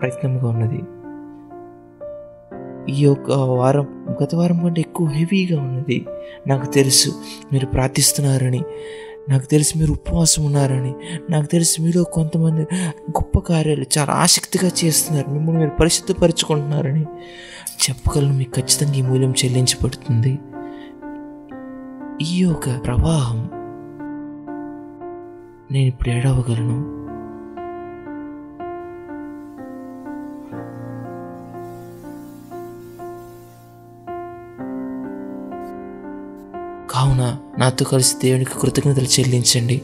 ప్రయత్నంగా 0.00 0.48
ఉన్నది. 0.48 0.82
ఈ 2.92 3.02
యొక్క 3.02 3.30
వారం 3.30 3.86
గత 4.22 4.34
వారం 4.34 4.58
కంటే 4.58 4.80
ఎక్కువ 4.80 5.08
హెవీగా 5.08 5.60
ఉన్నది. 5.60 6.06
నాకు 6.46 6.66
తెలుసు 6.66 7.10
మీరు 7.52 7.66
ప్రార్థిస్తున్నారని 7.66 8.64
నాకు 9.28 9.46
తెలిసి 9.46 9.78
మీరు 9.78 9.92
ఉపవాసం 9.92 10.44
ఉన్నారని 10.44 10.94
నాకు 11.30 11.46
తెలిసి 11.46 11.82
మీలో 11.82 12.04
కొంతమంది 12.04 12.62
గొప్ప 13.00 13.38
కార్యాలు 13.38 13.84
చాలా 13.98 14.12
ఆసక్తిగా 14.12 14.70
చేస్తున్నారు 14.84 15.30
మిమ్మల్ని 15.30 15.60
మీరు 15.60 15.70
పరిశుద్ధపరచుకుంటున్నారని 15.70 17.06
చెప్పగలను 17.82 18.32
మీకు 18.32 18.50
ఖచ్చితంగా 18.50 18.94
ఈ 18.94 19.02
మూల్యం 19.02 19.30
చెల్లించబడుతుంది. 19.30 20.38
ఈ 22.22 22.38
యొక్క 22.38 22.84
ప్రవాహం 22.84 23.50
నేను 25.70 25.86
ఇప్పుడు 25.86 26.08
ఏడవగలను? 26.10 27.06
కావున 36.90 37.36
నాతో 37.58 37.84
కలిసి 37.84 38.14
దేవునికి 38.22 38.50
కృతజ్ఞతలు 38.60 39.04
చెల్లించండి. 39.04 39.82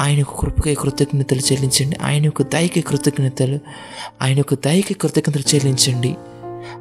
ఆయన 0.00 0.18
యొక్క 0.18 0.40
కృపకై 0.40 0.74
కృతజ్ఞతలు 0.74 1.38
చెల్లించండి. 1.38 1.96
ఆయన 2.02 2.24
యొక్క 2.24 2.42
దయకి 2.42 2.80
కృతజ్ఞతలు 2.80 3.58
ఆయన 4.22 4.36
యొక్క 4.36 4.54
దయకి 4.54 4.94
కృతజ్ఞతలు 4.94 5.54
చెల్లించండి. 5.54 6.16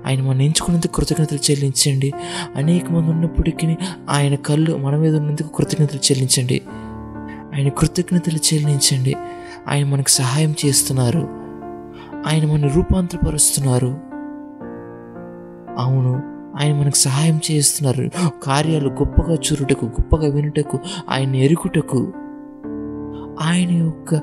ఆయన 0.05 0.22
మనం 0.22 0.41
ఎంచుకున్నందుకు 0.41 0.94
కృతజ్ఞతలు 0.94 1.51
చెల్లించండి. 1.51 2.13
అనేక 2.55 2.91
మంది 2.91 3.12
ఉన్నప్పటికీ 3.12 3.75
ఆయన 4.10 4.36
కళ్ళు 4.36 4.77
మన 4.77 4.96
మీద 4.96 5.15
ఉన్నందుకు 5.15 5.48
కృతజ్ఞతలు 5.48 6.00
చెల్లించండి. 6.00 6.62
ఆయన 7.55 7.69
కృతజ్ఞతలు 7.69 8.38
చెల్లించండి. 8.38 9.15
ఆయన 9.67 9.85
మనకు 9.85 10.09
సహాయం 10.09 10.55
చేస్తున్నారు. 10.65 11.27
ఆయన 12.27 12.53
మన 12.53 12.67
రూపాంతరపరుస్తున్నారు. 12.67 13.97
అవును 15.77 16.35
ఆయన 16.62 16.81
మనకు 16.81 16.95
సహాయం 16.95 17.39
చేస్తున్నారు. 17.51 18.09
కార్యాలు 18.43 18.89
గొప్పగా 18.89 19.33
చూరుటకు 19.33 19.85
గొప్పగా 19.85 20.33
వినుటకు 20.33 20.79
ఆయన 21.09 21.35
ఎరుగుటకు. 21.35 22.13
ఆయన 23.41 23.71
యొక్క 23.71 24.15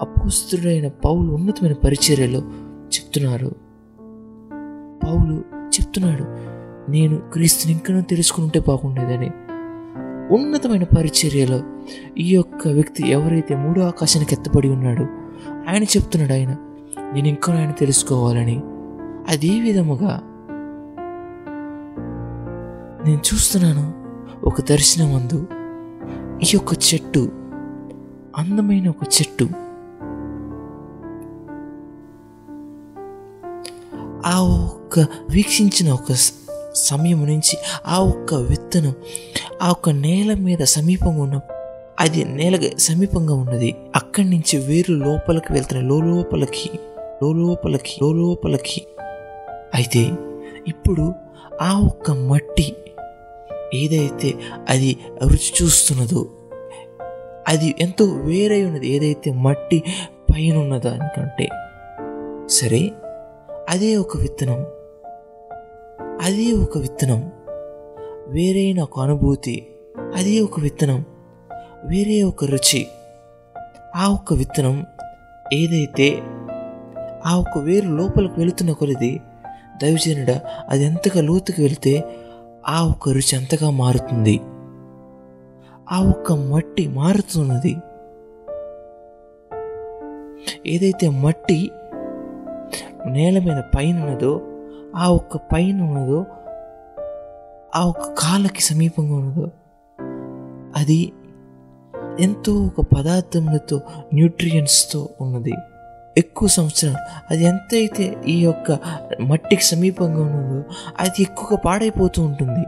అపుస్తుడైన 0.00 0.88
పౌలు 0.88 1.32
ఉన్నతమైన 1.32 1.72
పరిచర్యలో 1.72 2.38
చెప్తున్నారు. 2.86 3.54
పౌలు 5.06 5.44
చెప్తున్నాడు 5.64 6.24
నేను 6.90 7.16
క్రీస్తుని 7.16 7.72
ఇంకనూ 7.72 8.00
తెలుసుకుంటే 8.00 8.60
బాగుండేదని. 8.60 9.30
ఉన్నతమైన 10.34 10.84
పరిచర్యలో 10.84 11.60
ఈ 12.18 12.34
యొక్క 12.34 12.68
వ్యక్తి 12.68 13.10
ఎవరైతే 13.10 13.54
మూడో 13.54 13.82
ఆకాశానికి 13.82 14.34
ఎత్తబడి 14.34 14.68
ఉన్నాడో 14.68 15.04
ఆయన 15.68 15.84
చెప్తున్నాడు 15.84 16.32
ఆయన 16.32 16.56
నేను 17.12 17.28
ఇంకా 17.28 17.58
ఆయన 17.58 17.70
తెలుసుకోవాలని. 17.70 18.60
అదే 19.28 19.60
విధముగా? 19.60 20.20
నేను 23.06 23.20
చూస్తున్నాను 23.34 23.94
ఒక 24.44 24.60
దర్శనం 24.60 25.14
అందు 25.14 25.46
ఈ 26.42 26.46
యొక్క 26.54 26.72
చెట్టు 26.72 27.28
అందమైన 28.36 28.88
ఒక 28.88 29.04
చెట్టు. 29.04 29.48
ఆ 34.26 34.40
ఒక్క 34.40 34.98
వీక్షించిన 35.30 35.92
ఒక 35.92 36.12
సమయం 36.74 37.26
నుంచి 37.26 37.58
ఆ 37.86 37.98
ఒక్క 37.98 38.34
విత్తనం 38.34 38.94
ఆ 39.62 39.70
ఒక్క 39.70 39.90
నేల 39.90 40.34
మీద 40.34 40.58
సమీపంగా 40.58 41.22
ఉన్న 41.22 41.40
అది 42.00 42.24
నేల 42.24 42.70
సమీపంగా 42.78 43.34
ఉన్నది. 43.34 43.76
అక్కడి 43.96 44.30
నుంచి 44.30 44.58
వేరు 44.58 44.92
లోపలికి 44.92 45.52
వెళ్తున్న 45.52 45.88
లోపలికి 45.88 46.70
లోపలికి 47.24 47.98
లోపలికి. 48.02 48.86
అయితే 49.74 50.10
ఇప్పుడు 50.68 51.12
ఆ 51.62 51.80
ఒక్క 51.80 52.10
మట్టి 52.10 52.76
ఏదైతే 53.74 54.34
అది 54.68 54.96
రుచి 55.22 55.64
చూస్తున్నదో 55.64 56.26
అది 57.48 57.74
ఎంతో 57.80 58.04
వేరే 58.04 58.64
ఉన్నది. 58.64 58.88
ఏదైతే 58.88 59.32
మట్టి 59.32 59.82
పైన 60.32 60.56
ఉన్నదానికంటే 60.56 61.48
సరే 62.48 62.90
అదే 63.68 63.96
ఒక 63.96 64.16
విత్తనం. 64.16 64.66
అదే 66.22 66.52
ఒక 66.52 66.78
విత్తనం. 66.78 67.32
వేరైన 68.28 68.80
ఒక 68.80 69.00
అనుభూతి. 69.00 69.66
అదే 70.14 70.40
ఒక 70.40 70.60
విత్తనం. 70.60 71.04
వేరే 71.84 72.22
ఒక 72.22 72.44
రుచి. 72.44 72.86
ఆ 73.96 74.08
ఒక్క 74.08 74.32
విత్తనం 74.32 74.86
ఏదైతే 75.52 76.22
ఆ 77.26 77.36
ఒక్క 77.36 77.58
వేరు 77.58 77.88
లోపలికి 77.88 78.34
వెళుతున్న 78.38 78.72
కొలిది 78.72 79.20
దైవజనుడ 79.82 80.30
అది 80.68 80.84
ఎంతగా 80.84 81.22
లోతుకు 81.22 81.62
వెళితే 81.62 82.04
ఆ 82.68 82.82
ఒక్క 82.82 83.08
రుచి 83.08 83.36
అంతగా 83.36 83.70
మారుతుంది. 83.70 84.40
ఆ 85.92 86.10
ఒక్క 86.10 86.32
మట్టి 86.32 86.88
మారుతున్నది. 86.88 87.76
ఏదైతే 90.66 91.08
మట్టి 91.08 91.70
నేల 93.06 93.38
మీద 93.38 93.62
పైన 93.76 94.02
ఉన్నదో 94.02 94.42
ఆ 94.96 95.08
ఒక్క 95.08 95.36
పైన 95.36 95.82
ఉన్నదో 95.82 96.26
ఆ 97.74 97.84
ఒక్క 97.84 98.00
కాళ్ళకి 98.00 98.62
సమీపంగా 98.62 99.14
ఉన్నదో 99.14 99.48
అది 100.76 101.12
ఎంతో 102.18 102.70
ఒక 102.78 102.86
పదార్థములతో 102.98 103.80
న్యూట్రియంట్స్తో 104.14 105.08
ఉన్నది. 105.20 105.52
ఎక్కువ 106.18 106.48
సంవత్సరాలు 106.48 106.96
అది 107.30 107.44
ఎంత 107.44 107.74
అయితే 107.74 108.16
ఈ 108.28 108.40
యొక్క 108.40 108.78
మట్టికి 109.20 109.64
సమీపంగా 109.64 110.22
ఉన్నదో 110.22 110.64
అది 111.00 111.22
ఎక్కువగా 111.22 111.56
పాడైపోతూ 111.56 112.22
ఉంటుంది. 112.22 112.66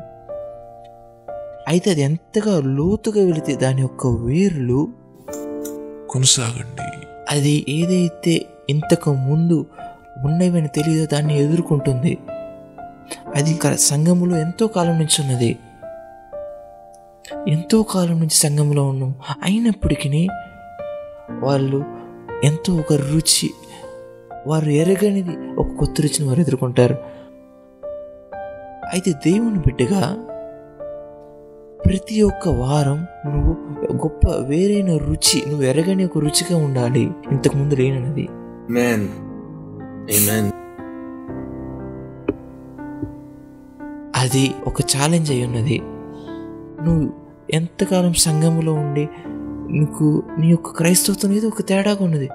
అయితే 1.68 1.90
అది 1.90 2.02
ఎంతగా 2.02 2.60
లోతుగా 2.60 3.24
వెళితే 3.24 3.56
దాని 3.56 3.82
యొక్క 3.82 4.06
వేర్లు 4.06 4.88
కొనసాగండి. 6.10 7.06
అది 7.30 7.64
ఏదైతే 7.68 8.46
ఇంతకు 8.70 9.14
ముందు 9.14 9.66
ఉన్నవని 10.24 10.68
తెలియదో 10.68 11.06
దాన్ని 11.06 11.42
ఎదుర్కొంటుంది. 11.42 12.18
అది 13.34 13.58
సంఘములో 13.76 14.36
ఎంతో 14.36 14.66
కాలం 14.66 14.98
నుంచి 14.98 15.22
ఉన్నది. 15.22 15.56
ఎంతో 17.48 17.82
కాలం 17.82 18.14
నుంచి 18.14 18.30
సంఘంలో 18.30 18.88
ఉన్నాం. 18.88 19.14
అయినప్పటికీ 19.42 20.28
వాళ్ళు 21.30 21.84
ఎంతో 22.44 22.74
ఒక 22.74 22.92
రుచి 22.92 23.50
వారు 24.46 24.70
ఎరగనిది 24.70 25.36
ఒక 25.54 25.66
కొత్త 25.78 26.00
రుచిని 26.00 26.28
వారు 26.28 26.40
ఎదుర్కొంటారు. 26.40 26.94
అయితే 28.92 29.12
దేవుని 29.12 29.58
బిడ్డగా 29.58 30.26
ప్రతి 31.86 32.22
ఒక్క 32.22 32.48
వారం 32.48 33.06
నువ్వు 33.26 33.50
గొప్ప 33.92 34.28
వేరైన 34.28 34.96
రుచి 34.96 35.42
నువ్వు 35.48 35.62
ఎరగని 35.62 36.04
ఒక 36.04 36.18
రుచిగా 36.18 36.56
ఉండాలి. 36.56 37.10
ఇంతకు 37.32 37.56
ముందు 37.56 37.74
లేనది. 37.74 38.28
అది 44.16 44.50
ఒక 44.66 44.80
ఛాలెంజ్ 44.80 45.30
అయి 45.30 45.44
ఉన్నది. 45.44 45.82
నువ్వు 46.82 47.21
ఎంతకాలం 47.52 48.12
సంఘములో 48.12 48.72
ఉండి 48.72 49.08
నీకు 49.70 50.22
నీ 50.38 50.50
యొక్క 50.50 50.70
క్రైస్తవత్వం 50.70 51.30
అనేది 51.30 51.46
ఒక 51.46 51.62
తేడాగా 51.68 52.04
ఉన్నది. 52.04 52.28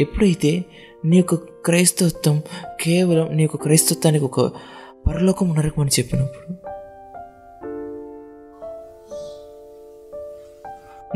ఎప్పుడైతే 0.00 0.64
నీ 1.04 1.16
యొక్క 1.16 1.34
క్రైస్తవత్వం 1.34 2.42
కేవలం 2.80 3.36
నీ 3.36 3.42
యొక్క 3.42 3.56
క్రైస్తత్వానికి 3.56 4.24
ఒక 4.24 4.40
పరలోకం 5.06 5.56
నరకమని 5.56 5.90
చెప్పినప్పుడు 5.98 6.70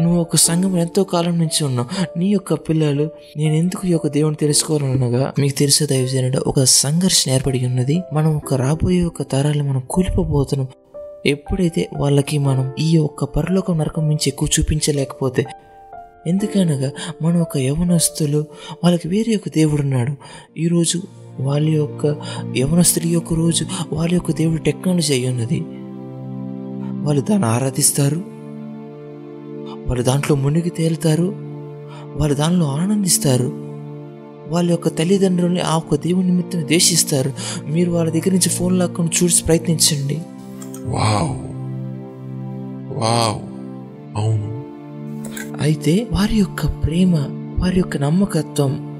నువ్వు 0.00 0.20
ఒక 0.20 0.36
సంఘం 0.36 0.78
ఎంతో 0.78 1.04
కాలం 1.04 1.38
నుంచి 1.38 1.64
ఉన్నావు. 1.64 2.18
నీ 2.18 2.28
యొక్క 2.28 2.54
పిల్లలు 2.54 3.10
నేను 3.36 3.54
ఎందుకు 3.54 3.86
ఈ 3.86 3.90
యొక్క 3.90 4.06
దేవుని 4.06 4.36
తెలుసుకోవాలనగా 4.36 5.34
మీకు 5.38 5.58
తెలిసే 5.58 5.86
దైవజనుడు 5.86 6.44
ఒక 6.46 6.62
సంఘర్షణ 6.62 7.30
ఏర్పడి 7.30 7.66
ఉన్నది. 7.66 8.02
మనం 8.12 8.36
ఒక 8.36 8.54
రాబోయే 8.54 9.04
ఒక 9.04 9.22
తరాలు 9.22 9.62
మనం 9.62 9.82
కూలిపోబోతున్నాం. 9.90 10.68
ఎప్పుడైతే 11.26 11.88
వాళ్ళకి 11.96 12.38
మనం 12.38 12.72
ఈ 12.78 12.90
యొక్క 12.90 13.24
పరలోకం 13.24 13.78
నరకం 13.78 14.02
నుంచి 14.02 14.22
ఎక్కువ 14.26 14.48
చూపించలేకపోతే 14.60 15.44
ఎందుకనగా 16.26 16.90
మనం 17.22 17.40
ఒక 17.40 17.58
యవనస్తులు 17.58 18.38
వాళ్ళకి 18.84 19.08
వేరే 19.08 19.36
ఒక 19.36 19.48
దేవుడు 19.48 19.82
ఉన్నాడు. 19.82 20.12
ఈరోజు 20.58 21.02
వాళ్ళ 21.40 21.68
యొక్క 21.68 22.16
యవనస్తుల 22.56 23.06
యొక్క 23.06 23.34
రోజు 23.34 23.66
వాళ్ళ 23.92 24.14
యొక్క 24.14 24.32
దేవుడు 24.32 24.58
టెక్నాలజీ 24.58 25.14
అయి 25.14 25.28
ఉన్నది. 25.28 25.60
వాళ్ళు 27.06 27.22
దాన్ని 27.22 27.48
ఆరాధిస్తారు. 27.48 28.24
వాళ్ళు 29.86 30.02
దాంట్లో 30.02 30.36
మునిగి 30.36 30.70
తేలుతారు. 30.70 31.32
వాళ్ళు 32.16 32.34
దానిలో 32.34 32.66
ఆనందిస్తారు. 32.66 33.52
వాళ్ళ 34.48 34.70
యొక్క 34.70 34.88
తల్లిదండ్రుల్ని 34.88 35.60
ఆ 35.60 35.76
ఒక 35.76 35.94
దేవుని 35.94 36.26
నిమిత్తం 36.26 36.60
ద్వేషిస్తారు. 36.60 37.32
మీరు 37.66 37.90
వాళ్ళ 37.90 38.10
దగ్గర 38.10 38.30
నుంచి 38.30 38.48
ఫోన్ 38.48 38.78
లాక్కొని 38.78 39.10
చూసి 39.22 39.44
ప్రయత్నించండి. 39.44 40.22
వావ్. 40.86 41.34
వావ్. 42.98 43.40
అవును. 44.16 44.54
అయితే 45.62 46.06
వారి 46.12 46.36
యొక్క 46.36 46.66
ప్రేమ 46.66 47.16
వారి 47.60 47.78
యొక్క 47.78 47.96
నమ్మకత్వం 47.96 48.94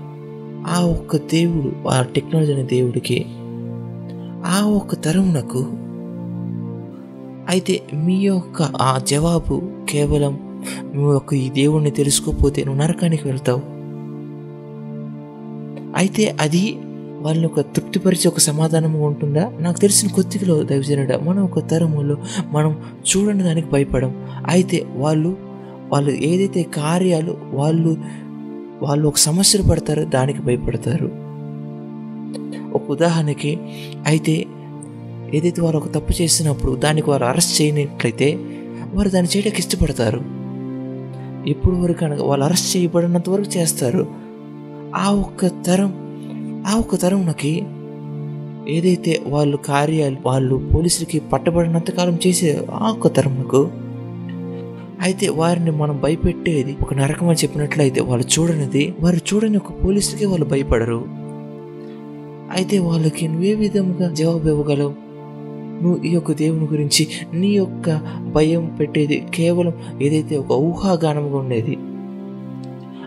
ఆ 0.66 0.80
ఒక్క 0.80 1.16
దేవుడు 1.16 1.88
ఆ 1.88 2.02
టెక్నాలజీ 2.02 2.52
అనే 2.52 2.62
దేవుడికి 2.62 3.26
ఆ 4.46 4.60
ఒక్క 4.60 4.94
తరమునకు 4.94 5.66
అయితే 7.48 7.82
మీ 7.94 8.14
యొక్క 8.14 8.62
ఆ 8.62 8.98
జవాబు 8.98 9.62
కేవలం 9.90 10.38
నువ్వు 10.94 11.12
యొక్క 11.12 11.34
ఈ 11.34 11.50
దేవుణ్ణి 11.50 11.90
తెలుసుకోకపోతే 11.90 12.64
నువ్వు 12.64 12.82
నరకానికి 12.82 13.28
వెళ్తావు. 13.28 13.60
అయితే 15.96 16.36
అది 16.40 16.78
వాళ్ళని 17.24 17.46
ఒక 17.46 17.60
తృప్తిపరిచే 17.60 18.28
ఒక 18.28 18.38
సమాధానము 18.38 19.06
ఉంటుందా? 19.06 19.52
నాకు 19.60 19.78
తెలిసిన 19.78 20.08
కొద్దిలో 20.08 20.62
దైవజనుడ 20.62 21.14
మనం 21.14 21.44
ఒక 21.44 21.68
తరములో 21.70 22.16
మనం 22.46 22.76
చూడని 23.04 23.42
దానికి 23.42 23.70
భయపడం. 23.70 24.28
అయితే 24.48 24.86
వాళ్ళు 24.94 25.36
వాళ్ళు 25.92 26.10
ఏదైతే 26.10 26.62
కార్యాలు 26.62 27.36
వాళ్ళు 27.52 27.96
వాళ్ళు 28.82 29.08
ఒక 29.08 29.16
సమస్యలు 29.16 29.68
పడతారో 29.68 30.04
దానికి 30.04 30.42
భయపడతారు. 30.42 31.10
ఒక 32.72 32.82
ఉదాహరణకి 32.90 33.58
అయితే 34.06 34.46
ఏదైతే 35.34 35.62
వారు 35.62 35.76
ఒక 35.76 35.88
తప్పు 35.88 36.22
చేసినప్పుడు 36.22 36.76
దానికి 36.76 37.10
వారు 37.10 37.24
అరెస్ట్ 37.24 37.62
చేయనట్లయితే 37.62 38.34
వారు 38.94 39.08
దాన్ని 39.08 39.36
చేయడానికి 39.36 39.58
ఇష్టపడతారు. 39.58 40.20
ఎప్పుడు 41.48 41.76
వరకు 41.76 42.04
అనగా 42.04 42.24
వాళ్ళు 42.24 42.44
అరెస్ట్ 42.44 42.76
చేయబడినంత 42.76 43.28
వరకు 43.28 43.58
చేస్తారు. 43.58 44.06
ఆ 44.96 45.12
ఒక్క 45.12 45.46
తరం 45.46 46.03
ఆ 46.66 46.74
ఒక్క 46.78 46.96
తరుణకి 46.96 47.66
ఏదైతే 48.68 49.22
వాళ్ళు 49.26 49.56
కార్యాలు 49.56 50.16
వాళ్ళు 50.26 50.70
పోలీసులకి 50.74 51.18
పట్టబడినంతకాలం 51.20 52.18
చేసే 52.26 52.66
ఆ 52.74 52.90
ఒక్క 52.90 53.06
తరుణకు 53.06 53.70
అయితే 55.00 55.28
వారిని 55.28 55.70
మనం 55.70 56.00
భయపెట్టేది 56.00 56.76
ఒక 56.82 56.94
నరకం 56.94 57.28
అని 57.28 57.38
చెప్పినట్లయితే 57.38 58.00
వాళ్ళు 58.00 58.26
చూడనిది. 58.26 58.94
వారు 59.00 59.16
చూడని 59.16 59.56
ఒక 59.56 59.84
పోలీసులకే 59.84 60.26
వాళ్ళు 60.26 60.46
భయపడరు. 60.46 61.04
అయితే 62.52 62.78
వాళ్ళకి 62.78 63.28
నువ్వే 63.28 63.54
విధంగా 63.54 64.14
జవాబు 64.14 64.48
ఇవ్వగలవు? 64.48 64.94
నువ్వు 65.82 66.02
ఈ 66.04 66.10
యొక్క 66.10 66.32
దేవుని 66.32 66.64
గురించి 66.64 67.08
నీ 67.32 67.48
యొక్క 67.48 68.00
భయం 68.34 68.76
పెట్టేది 68.80 69.26
కేవలం 69.34 69.72
ఏదైతే 70.02 70.36
ఒక 70.36 70.52
ఊహాగానంగా 70.52 71.36
ఉండేది 71.36 71.76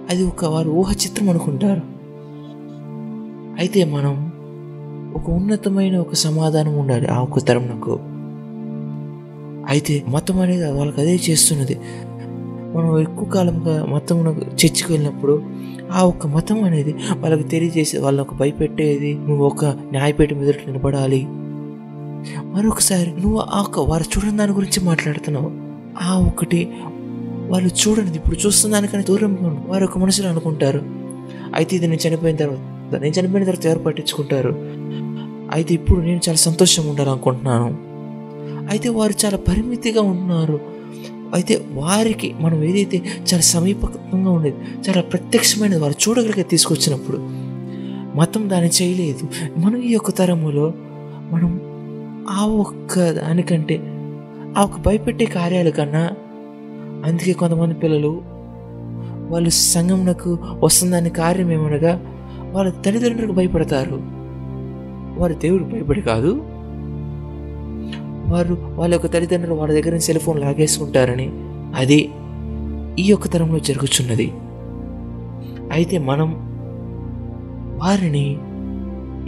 అది 0.10 0.24
ఒక 0.24 0.46
వారు 0.46 0.70
ఊహ 0.70 0.94
చిత్రం 0.94 1.30
అనుకుంటారు. 1.30 1.97
అయితే 3.60 3.84
మనం 3.84 4.32
ఒక 5.16 5.30
ఉన్నతమైన 5.30 5.98
ఒక 5.98 6.14
సమాధానం 6.14 6.80
ఉండాలి 6.80 7.08
ఆ 7.08 7.20
ఒక్క 7.20 7.40
తరంకు 7.40 8.00
అయితే 9.70 10.04
మతం 10.08 10.40
అనేది 10.40 10.72
వాళ్ళకి 10.72 11.02
అదే 11.02 11.20
చేస్తున్నది. 11.30 11.78
మనం 12.76 13.00
ఎక్కువ 13.00 13.26
కాలంగా 13.30 13.86
మతం 13.86 14.18
చర్చికి 14.54 14.94
వెళ్ళినప్పుడు 14.94 15.44
ఆ 15.92 16.04
ఒక్క 16.04 16.28
మతం 16.28 16.64
అనేది 16.64 16.96
వాళ్ళకి 17.18 17.44
తెలియజేసే 17.44 18.00
వాళ్ళని 18.00 18.22
ఒక 18.22 18.34
భయపెట్టేది 18.34 19.14
నువ్వు 19.14 19.46
ఒక 19.46 19.66
న్యాయపేట 19.66 20.34
మీద 20.34 20.50
నిలబడాలి. 20.50 21.28
మరొకసారి 22.44 23.10
నువ్వు 23.10 23.40
ఆ 23.40 23.62
ఒక 23.62 23.80
వారు 23.80 24.04
చూడని 24.04 24.38
దాని 24.38 24.52
గురించి 24.52 24.84
మాట్లాడుతున్నావు. 24.84 25.52
ఆ 26.02 26.20
ఒకటి 26.20 26.72
వాళ్ళు 27.48 27.70
చూడనిది 27.70 28.18
ఇప్పుడు 28.18 28.48
చూస్తున్న 28.48 28.76
దానికన్నా 28.76 29.06
దూరంగా 29.08 29.64
వారు 29.68 29.86
ఒక 29.86 29.98
మనుషులు 29.98 30.28
అనుకుంటారు. 30.28 30.82
అయితే 31.56 31.76
ఇది 31.76 31.88
నేను 31.88 32.08
చనిపోయిన 32.08 32.38
తర్వాత 32.38 32.77
నేను 32.94 33.20
చనిపోయిన 33.20 33.46
తర్వాత 33.46 33.66
ఎవరు 33.66 33.80
పట్టించుకుంటారు? 33.80 34.56
అయితే 35.54 35.74
ఇప్పుడు 35.74 36.00
నేను 36.00 36.20
చాలా 36.30 36.38
సంతోషంగా 36.38 36.90
ఉండాలనుకుంటున్నాను. 36.90 37.88
అయితే 38.72 38.90
వారు 38.90 39.14
చాలా 39.26 39.38
పరిమితిగా 39.38 40.02
ఉంటున్నారు 40.02 40.60
అయితే 41.34 41.66
వారికి 41.72 42.36
మనం 42.40 42.64
ఏదైతే 42.64 42.98
చాలా 43.20 43.42
సమీపంగా 43.42 44.32
ఉండేది 44.32 44.56
చాలా 44.90 45.02
ప్రత్యక్షమైనది 45.02 45.82
వారు 45.82 45.94
చూడగలిగే 45.94 46.44
తీసుకొచ్చినప్పుడు 46.44 47.18
మతం 48.18 48.50
దాన్ని 48.50 48.70
చేయలేదు. 48.82 49.28
మనం 49.58 49.82
ఈ 49.82 49.92
యొక్క 49.92 50.12
తరములో 50.12 50.74
మనం 51.32 51.62
ఆ 52.30 52.46
ఒక్క 52.46 53.12
దానికంటే 53.12 53.76
ఆ 54.58 54.64
ఒక్క 54.64 54.80
భయపెట్టే 54.80 55.26
కార్యాల 55.26 55.70
కన్నా 55.70 56.12
అందుకే 57.06 57.34
కొంతమంది 57.34 57.76
పిల్లలు 57.76 58.22
వాళ్ళు 59.30 59.50
సంఘమునకు 59.50 60.38
వస్తుందని 60.44 61.10
కార్యం 61.10 61.52
ఏమనగా 61.52 62.17
వాళ్ళ 62.54 62.72
తల్లిదండ్రులకు 62.72 63.32
భయపడతారు. 63.32 64.00
వారు 65.22 65.34
దేవుడు 65.34 65.64
భయపడి 65.64 66.02
కాదు. 66.02 66.42
వారు 68.28 68.58
వాళ్ళ 68.76 68.94
యొక్క 68.94 69.08
తల్లిదండ్రులు 69.08 69.56
వాళ్ళ 69.56 69.74
దగ్గర 69.74 69.90
నుంచి 69.90 70.02
సెల్ 70.02 70.20
ఫోన్ 70.20 70.40
లాగేసుకుంటారని 70.40 71.30
అది 71.76 72.10
ఈ 73.00 73.06
యొక్క 73.06 73.28
తరంలో 73.28 73.60
జరుగుచున్నది. 73.60 74.32
అయితే 75.72 75.98
మనం 75.98 76.48
వారిని 77.78 78.38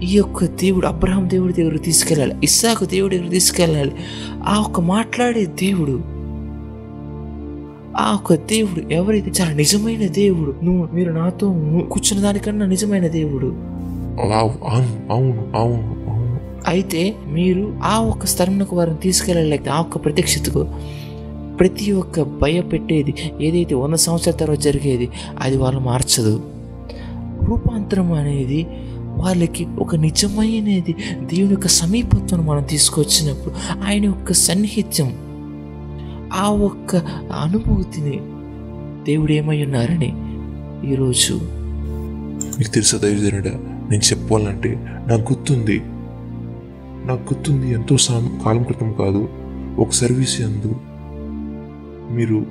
ఈ 0.05 0.17
యొక్క 0.17 0.45
దేవుడు 0.45 0.87
అబ్రహం 0.87 1.29
దేవుడి 1.29 1.53
దగ్గర 1.53 1.77
తీసుకెళ్ళాలి 1.77 2.35
ఇస్సాకు 2.43 2.85
దేవుడి 2.85 3.17
దగ్గర 3.17 3.29
తీసుకెళ్ళాలి. 3.29 3.95
ఆ 4.43 4.59
ఒక్క 4.59 4.79
మాట్లాడే 4.79 5.45
దేవుడు 5.45 6.18
ఆ 7.97 8.13
ఒక్క 8.13 8.33
దేవుడు 8.33 8.93
ఎవరైతే 8.93 9.31
చాలా 9.41 9.53
నిజమైన 9.53 10.07
దేవుడు 10.07 10.55
నువ్వు 10.63 10.95
మీరు 10.95 11.11
నాతో 11.11 11.47
కూర్చున్న 11.91 12.23
దానికన్నా 12.23 12.65
నిజమైన 12.65 13.07
దేవుడు. 13.07 13.47
అవును 15.11 15.57
అవును 15.57 15.99
అయితే 16.67 17.15
మీరు 17.27 17.79
ఆ 17.83 17.99
ఒక్క 17.99 18.25
స్థలంకు 18.25 18.75
వారిని 18.75 18.97
తీసుకెళ్ళలేక 18.97 19.69
ఆ 19.69 19.79
ఒక్క 19.79 19.97
ప్రత్యక్షతకు 19.97 20.67
ప్రతి 21.59 21.91
ఒక్క 21.91 22.21
భయపెట్టేది 22.21 23.13
ఏదైతే 23.41 23.75
వంద 23.75 23.93
సంవత్సరాల 23.93 24.35
తర్వాత 24.35 24.59
జరిగేది 24.59 25.09
అది 25.39 25.57
వాళ్ళు 25.57 25.79
మార్చదు. 25.79 26.41
రూపాంతరం 27.43 28.11
అనేది 28.13 28.67
వాళ్ళకి 29.17 29.67
ఒక 29.79 29.95
నిజమైనది 29.95 30.95
దేవుని 31.19 31.51
యొక్క 31.51 31.67
సమీపత్వం 31.67 32.45
మనం 32.45 32.63
తీసుకొచ్చినప్పుడు 32.63 33.81
ఆయన 33.85 34.05
యొక్క 34.05 34.33
సన్నిహిత్యం. 34.33 35.28
ఆ 36.33 36.49
ఒక్క 36.49 36.95
అనుభూతిని 37.41 38.19
దేవుడు 39.05 39.31
ఏమై 39.31 39.63
ఉన్నారని 39.63 40.13
ఈరోజు 40.91 41.39
మీకు 42.59 42.69
తెలుసా 42.69 42.97
దైవజనుడా? 42.97 43.51
నేను 43.89 44.01
చెప్పాలంటే 44.01 44.75
నాకు 45.07 45.33
గుర్తుంది. 45.33 45.81
నాకు 47.07 47.33
గుర్తుంది 47.33 47.71
ఎంతో 47.71 47.97
సాం- 47.97 48.43
కాలం 48.45 48.63
క్రితం 48.63 48.93
కాదు. 48.93 49.29
ఒక 49.79 49.89
సర్వీస్ 49.89 50.41
ఎందు 50.41 50.75
మీరు 52.11 52.45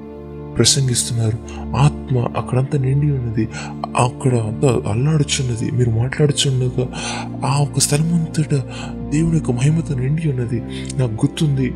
ప్రసంగిస్తున్నారు. 0.56 1.38
ఆత్మ 1.76 2.18
అక్కడంతా 2.18 2.78
నిండి 2.78 3.12
ఉన్నది. 3.12 3.48
అక్కడ 3.96 4.34
అంతా 4.34 4.82
అల్లాడుచున్నది. 4.90 5.70
మీరు 5.70 5.90
మాట్లాడుచుండగా 5.90 6.88
ఆ 7.46 7.58
ఒక 7.58 7.78
స్థలమంతటా 7.78 8.56
దేవుని 9.10 9.36
యొక్క 9.36 9.50
మహిమతో 9.50 9.94
నిండి 9.94 10.30
ఉన్నది. 10.30 10.60
నాకు 10.98 11.12
గుర్తుంది. 11.12 11.72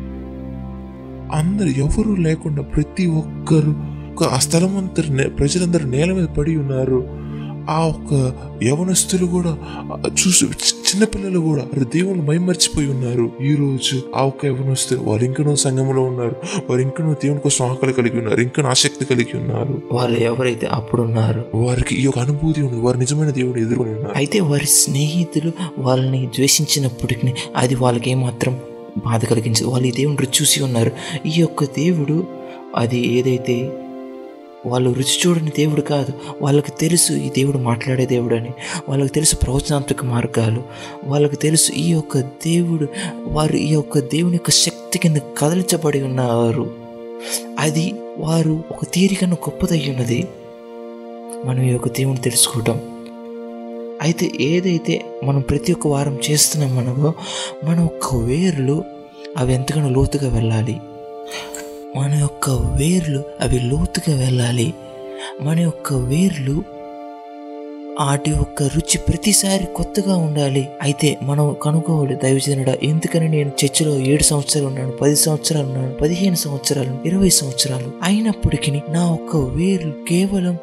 అందరు 1.31 1.67
ఎవరు 1.67 2.13
లేకుండా 2.13 2.61
ప్రతి 2.61 3.05
ఒక్కరు 3.05 3.75
ఒక 4.15 4.23
ఆ 4.23 4.37
స్థలం 4.37 4.77
అంతా 4.77 5.27
ప్రజలందరూ 5.27 5.89
నేల 5.89 6.13
మీద 6.13 6.25
పడి 6.25 6.57
ఉన్నారు. 6.57 7.23
ఆ 7.69 7.79
ఒక్క 7.79 8.33
యవనస్తులు 8.63 9.25
కూడా 9.25 9.57
చూసి 10.09 10.45
చిన్నపిల్లలు 10.45 11.39
కూడా 11.39 11.61
అరే 11.61 11.83
దేవుని 11.83 12.21
మైమర్చిపోయి 12.21 12.87
ఉన్నారు. 12.87 13.31
ఈ 13.41 13.55
రోజు 13.55 14.01
ఆ 14.15 14.23
ఒక్క 14.23 14.45
యవనస్తులు 14.45 14.99
వారు 14.99 15.23
ఇంకనూ 15.23 15.55
సంఘంలో 15.55 16.01
ఉన్నారు. 16.01 16.35
వారు 16.69 16.81
ఇంకనూ 16.81 17.13
దేవుని 17.13 17.39
కోసం 17.39 17.65
ఆకలి 17.65 17.93
కలిగి 17.93 18.17
ఉన్నారు. 18.17 18.41
ఇంకనూ 18.41 18.67
ఆసక్తి 18.67 19.05
కలిగి 19.05 19.37
ఉన్నారు. 19.37 19.81
వాళ్ళు 19.91 20.19
ఎవరైతే 20.19 20.67
అప్పుడున్నారో 20.67 21.43
వారికి 21.55 21.95
ఈ 21.95 22.01
యొక్క 22.01 22.19
అనుభూతి 22.19 22.61
ఉంది. 22.61 22.81
వారు 22.81 22.97
నిజమైన 22.97 23.29
దేవుడు 23.29 23.59
ఎదుర్కొని 23.59 23.89
ఉన్నారు. 23.89 24.13
అయితే 24.15 24.39
వారి 24.39 24.65
స్నేహితులు 24.65 25.51
వాళ్ళని 25.77 26.25
ద్వేషించినప్పటికీ 26.25 27.33
అది 27.55 27.75
వాళ్ళకి 27.75 28.11
ఏమాత్రం 28.11 28.59
బాధ 28.97 29.25
కలిగించదు. 29.25 29.65
వాళ్ళు 29.65 29.87
ఈ 29.87 29.91
దేవుని 29.91 30.17
రుచి 30.17 30.29
చూసి 30.41 30.63
ఉన్నారు. 30.63 30.91
ఈ 31.25 31.31
యొక్క 31.37 31.63
దేవుడు 31.63 32.27
అది 32.75 32.99
ఏదైతే 33.07 33.71
వాళ్ళు 34.65 34.89
రుచి 34.89 35.27
చూడని 35.27 35.51
దేవుడు 35.57 35.81
కాదు 35.81 36.13
వాళ్ళకి 36.41 36.71
తెలుసు 36.71 37.13
ఈ 37.13 37.29
దేవుడు 37.29 37.57
మాట్లాడే 37.57 38.05
దేవుడు 38.05 38.35
అని. 38.35 38.49
వాళ్ళకి 38.89 39.13
తెలుసు 39.13 39.35
ప్రవచనాత్మక 39.35 40.05
మార్గాలు. 40.05 40.63
వాళ్ళకి 41.03 41.35
తెలుసు 41.35 41.71
ఈ 41.71 41.89
యొక్క 41.89 42.19
దేవుడు 42.19 42.87
వారు 43.23 43.53
ఈ 43.53 43.73
యొక్క 43.73 43.99
దేవుని 43.99 44.33
యొక్క 44.33 44.49
శక్తి 44.49 44.99
కింద 44.99 45.17
కదలించబడి 45.37 46.01
ఉన్నారు. 46.01 46.71
అది 47.59 47.93
వారు 48.17 48.63
ఒక 48.71 48.85
తీరికను 48.93 49.33
గొప్పదై 49.33 49.89
ఉన్నది. 49.89 50.27
మనం 51.45 51.63
ఈ 51.63 51.71
యొక్క 51.71 51.87
దేవుని 51.87 52.17
తెలుసుకోవటం 52.17 52.81
అయితే 54.03 54.31
ఏదైతే 54.41 55.05
మనం 55.23 55.41
ప్రతి 55.41 55.73
ఒక్క 55.73 55.87
వారం 55.87 56.17
చేస్తున్నాం 56.31 56.75
మనమో 56.75 57.13
మన 57.63 57.79
యొక్క 57.79 58.15
వేర్లు 58.15 58.83
అవి 59.37 59.53
ఎంతగానో 59.53 59.89
లోతుగా 59.89 60.29
వెళ్ళాలి. 60.29 60.81
మన 61.95 62.13
యొక్క 62.13 62.49
వేర్లు 62.49 63.23
అవి 63.41 63.59
లోతుగా 63.59 64.15
వెళ్ళాలి. 64.17 64.73
మన 65.41 65.59
యొక్క 65.59 65.93
వేర్లు 65.93 66.63
వాటి 67.99 68.31
యొక్క 68.31 68.63
రుచి 68.63 68.97
ప్రతిసారి 68.97 69.65
కొత్తగా 69.75 70.15
ఉండాలి. 70.15 70.67
అయితే 70.81 71.17
మనం 71.21 71.55
కనుక్కోవాలి 71.61 72.15
దైవజనుడ 72.15 72.77
ఎందుకని 72.83 73.29
నేను 73.29 73.51
చర్చిలో 73.65 73.95
ఏడు 73.95 74.23
సంవత్సరాలు 74.23 74.67
ఉన్నాను 74.67 74.91
పది 74.91 75.15
సంవత్సరాలు 75.15 75.67
ఉన్నాను 75.67 75.93
పదిహేను 75.93 76.35
సంవత్సరాలు 76.35 76.93
ఇరవై 77.05 77.29
సంవత్సరాలు 77.29 77.91
అయినప్పటికీ 78.03 78.81
నా 78.89 79.11
ఒక్క 79.11 79.35
వేర్లు 79.35 79.93
కేవలం 80.09 80.57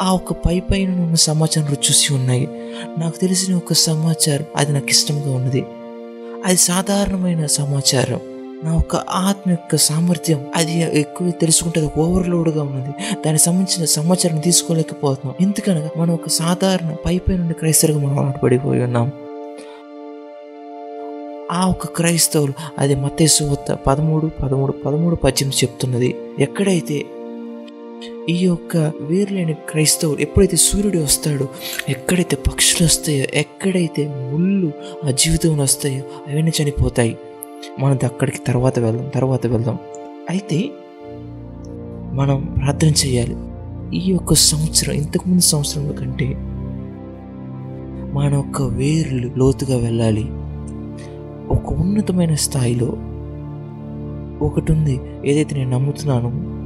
ఆ 0.00 0.12
ఒక్క 0.12 0.32
పై 0.32 0.60
పైన 0.60 0.90
ఉన్న 0.90 1.14
సమాచారం 1.14 1.72
చూసి 1.72 2.14
ఉన్నాయి. 2.14 2.48
నాకు 2.98 3.16
తెలిసిన 3.16 3.56
ఒక 3.56 3.72
సమాచారం 3.72 4.44
అది 4.56 4.72
నాకు 4.72 4.88
ఇష్టంగా 4.88 5.36
ఉన్నది. 5.36 5.64
అది 6.44 6.56
సాధారణమైన 6.56 7.46
సమాచారం. 7.46 8.20
నా 8.64 8.74
యొక్క 8.74 8.96
ఆత్మ 8.96 9.50
యొక్క 9.50 9.76
సామర్థ్యం 9.76 10.46
అది 10.56 11.00
ఎక్కువ 11.00 11.30
తెలుసుకుంటే 11.30 11.80
అది 11.80 12.00
ఓవర్లోడ్గా 12.00 12.62
ఉన్నది. 12.62 13.20
దానికి 13.26 13.44
సంబంధించిన 13.44 13.84
సమాచారం 13.84 14.38
తీసుకోలేకపోతున్నాం. 14.38 15.34
ఎందుకనగా 15.40 15.90
మనం 15.96 16.14
ఒక 16.14 16.28
సాధారణ 16.28 16.96
పై 17.06 17.20
నుండి 17.30 17.54
క్రైస్తవులుగా 17.54 18.06
మనం 18.06 18.18
ఆటపడిపోయి 18.18 18.82
ఉన్నాం. 18.82 19.12
ఆ 21.52 21.68
ఒక 21.68 21.86
క్రైస్తవులు 21.86 22.52
అది 22.78 22.94
మత్తేసు 22.94 23.44
వద్ద 23.44 23.72
పదమూడు 23.72 24.26
పదమూడు 24.26 24.72
పదమూడు 24.72 25.16
పద్యం 25.16 25.48
చెప్తున్నది. 25.48 26.16
ఎక్కడైతే 26.38 27.06
ఈ 28.28 28.44
యొక్క 28.44 28.92
వేరులేని 29.00 29.54
క్రైస్తవులు 29.54 30.20
ఎప్పుడైతే 30.20 30.56
సూర్యుడు 30.56 30.98
వస్తాడో 30.98 31.48
ఎక్కడైతే 31.88 32.36
పక్షులు 32.36 32.86
వస్తాయో 32.86 33.26
ఎక్కడైతే 33.34 34.08
ముళ్ళు 34.08 34.72
ఆ 35.04 35.10
జీవితంలో 35.10 35.62
వస్తాయో 35.62 36.02
అవన్నీ 36.30 36.52
చనిపోతాయి. 36.62 37.16
మనం 37.78 37.98
అక్కడికి 38.04 38.38
తర్వాత 38.38 38.78
వెళ్దాం 38.78 39.08
తర్వాత 39.08 39.46
వెళ్దాం. 39.46 39.78
అయితే 40.30 40.70
మనం 42.12 42.54
ప్రార్థన 42.58 42.88
చేయాలి. 42.88 43.36
ఈ 43.96 44.10
యొక్క 44.10 44.34
సంవత్సరం 44.34 44.94
ఇంతకుముందు 44.94 45.42
సంవత్సరంలో 45.42 45.92
కంటే 45.92 46.34
మన 48.12 48.34
యొక్క 48.34 48.62
వేర్లు 48.62 49.30
లోతుగా 49.36 49.76
వెళ్ళాలి. 49.76 50.24
ఒక 51.54 51.72
ఉన్నతమైన 51.72 52.34
స్థాయిలో 52.34 52.86
ఒకటి 54.46 54.72
ఉంది 54.72 55.00
ఏదైతే 55.24 55.56
నేను 55.56 55.70
నమ్ముతున్నానో 55.70 56.57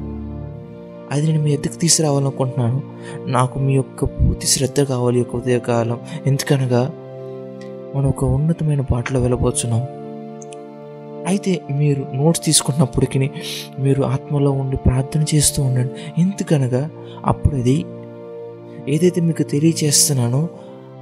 అది 1.12 1.27
నేను 1.27 1.42
మీ 1.42 1.53
ఎద్దకు 1.53 1.75
తీసుకురావాలనుకుంటున్నాను. 1.75 2.83
నాకు 3.27 3.59
మీ 3.59 3.75
యొక్క 3.75 4.05
పూర్తి 4.05 4.46
శ్రద్ధ 4.46 4.81
కావాలి 4.81 5.18
యొక్క 5.18 5.37
ఉదయకాలం. 5.37 6.01
ఎందుకనగా 6.27 6.92
మనం 7.94 8.09
ఒక 8.09 8.25
ఉన్నతమైన 8.25 8.81
బాటలో 8.81 9.20
వెళ్ళబోతున్నాం. 9.20 9.83
అయితే 11.27 11.61
మీరు 11.70 12.07
నోట్స్ 12.14 12.44
తీసుకున్నప్పటికీ 12.44 13.31
మీరు 13.79 14.03
ఆత్మలో 14.03 14.51
ఉండి 14.51 14.77
ప్రార్థన 14.77 15.25
చేస్తూ 15.35 15.62
ఉండండి. 15.62 16.20
ఎందుకనగా 16.20 16.90
అప్పుడు 17.27 17.57
అది 17.57 17.85
ఏదైతే 18.88 19.20
మీకు 19.20 19.42
తెలియచేస్తున్నానో 19.42 20.48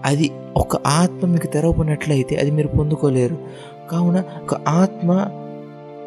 అది 0.05 0.31
ఒక 0.57 0.77
ఆత్మ 0.87 1.27
మీకు 1.27 1.47
తెరవబడినట్లయితే 1.47 2.37
అది 2.37 2.51
మీరు 2.51 2.69
పొందుకోలేరు. 2.69 3.39
కావున 3.91 4.25
ఒక 4.43 4.55
ఆత్మ 4.69 5.13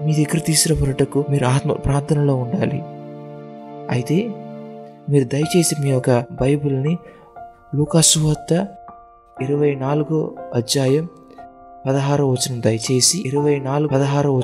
మీ 0.06 0.14
దగ్గర 0.14 0.38
తీసుకురాబడటకు 0.38 1.26
మీరు 1.30 1.46
ఆత్మ 1.46 1.74
ప్రార్థనలో 1.74 2.36
ఉండాలి. 2.36 2.82
అయితే 3.90 4.30
మీరు 5.10 5.24
దయచేసి 5.24 5.76
మీ 5.82 5.90
యొక్క 5.90 6.26
బైబిల్ని 6.32 6.98
లూకాసువార్త 7.76 8.54
వద్ద 8.54 8.66
ఇరవై 9.44 9.76
నాలుగో 9.76 10.36
అధ్యాయం 10.54 11.10
పదహారో 11.86 12.30
వచనం 12.30 12.62
దయచేసి 12.62 13.24
ఇరవై 13.26 13.60
నాలుగు 13.60 13.88
పదహారో 13.88 14.42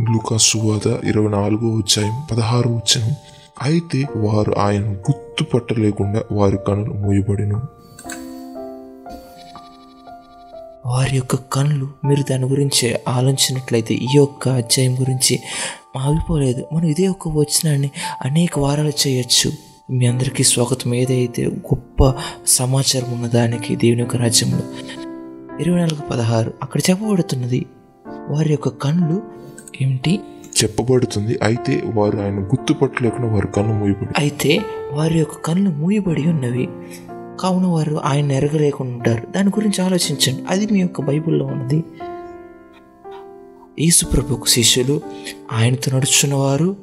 లూకాసువార్త 0.00 1.04
ఇరవై 1.04 1.28
నాలుగో 1.28 1.78
అధ్యాయం 1.78 2.26
పదహారు 2.32 2.68
వచనం. 2.68 3.14
అయితే 3.62 4.04
వారు 4.16 4.54
ఆయన 4.58 4.92
గుర్తుపట్టలేకుండా 4.92 6.22
వారి 6.32 6.58
కనులు 6.68 6.92
మూయబడిను. 6.92 7.62
వారి 10.88 11.16
యొక్క 11.16 11.34
కళ్ళు 11.34 11.88
మీరు 12.06 12.24
దాని 12.30 12.44
గురించి 12.44 12.96
ఆలోచించినట్లయితే 13.08 13.94
ఈ 13.94 14.06
యొక్క 14.14 14.48
అధ్యాయం 14.48 14.94
గురించి 14.94 15.40
ఆగిపోలేదు. 15.96 16.66
మనం 16.72 16.84
ఇదే 16.84 17.08
ఒక 17.08 17.28
వచనాన్ని 17.28 17.90
అనేక 18.24 18.58
వారాలు 18.58 18.92
చేయొచ్చు. 19.06 19.52
మీ 19.90 20.06
అందరికీ 20.06 20.42
స్వాగతం. 20.42 20.94
ఏదైతే 20.94 21.46
గొప్ప 21.46 22.14
సమాచారం 22.46 23.12
ఉన్న 23.12 23.26
దానికి 23.26 23.76
దేవుని 23.76 24.00
యొక్క 24.00 24.16
రాజ్యంలో 24.16 24.60
ఇరవై 25.60 25.78
నాలుగు 25.78 26.02
పదహారు. 26.10 26.54
అక్కడ 26.62 26.80
చెప్పబడుతున్నది 26.90 27.66
వారి 28.28 28.50
యొక్క 28.50 28.68
కళ్ళు 28.68 29.22
ఏమిటి? 29.82 30.20
చెప్పబడుతుంది 30.64 31.38
అయితే 31.42 31.82
వారు 31.94 32.18
ఆయన 32.18 32.34
గుర్తుపట్టలేకుండా 32.34 33.34
వారి 33.34 33.46
కన్ను 33.46 33.78
మూయబడి 33.78 34.14
అయితే 34.18 34.60
వారి 34.92 35.18
యొక్క 35.18 35.34
కళ్ళు 35.34 35.70
మూయబడి 35.70 36.28
ఉన్నవి. 36.28 36.68
కావున 37.38 37.66
వారు 37.66 38.00
ఆయన 38.04 38.32
ఎరగలేకుండా 38.32 38.92
ఉంటారు 38.94 39.26
దాని 39.26 39.48
గురించి 39.48 39.84
ఆలోచించండి. 39.84 40.42
అది 40.48 40.66
మీ 40.72 40.80
యొక్క 40.80 41.00
బైబిల్లో 41.00 41.46
ఉన్నది. 41.46 41.84
యేసుప్రభుకు 43.80 44.46
శిష్యులు 44.46 45.00
ఆయనతో 45.52 45.96
నడుచున్నవారు 45.96 46.76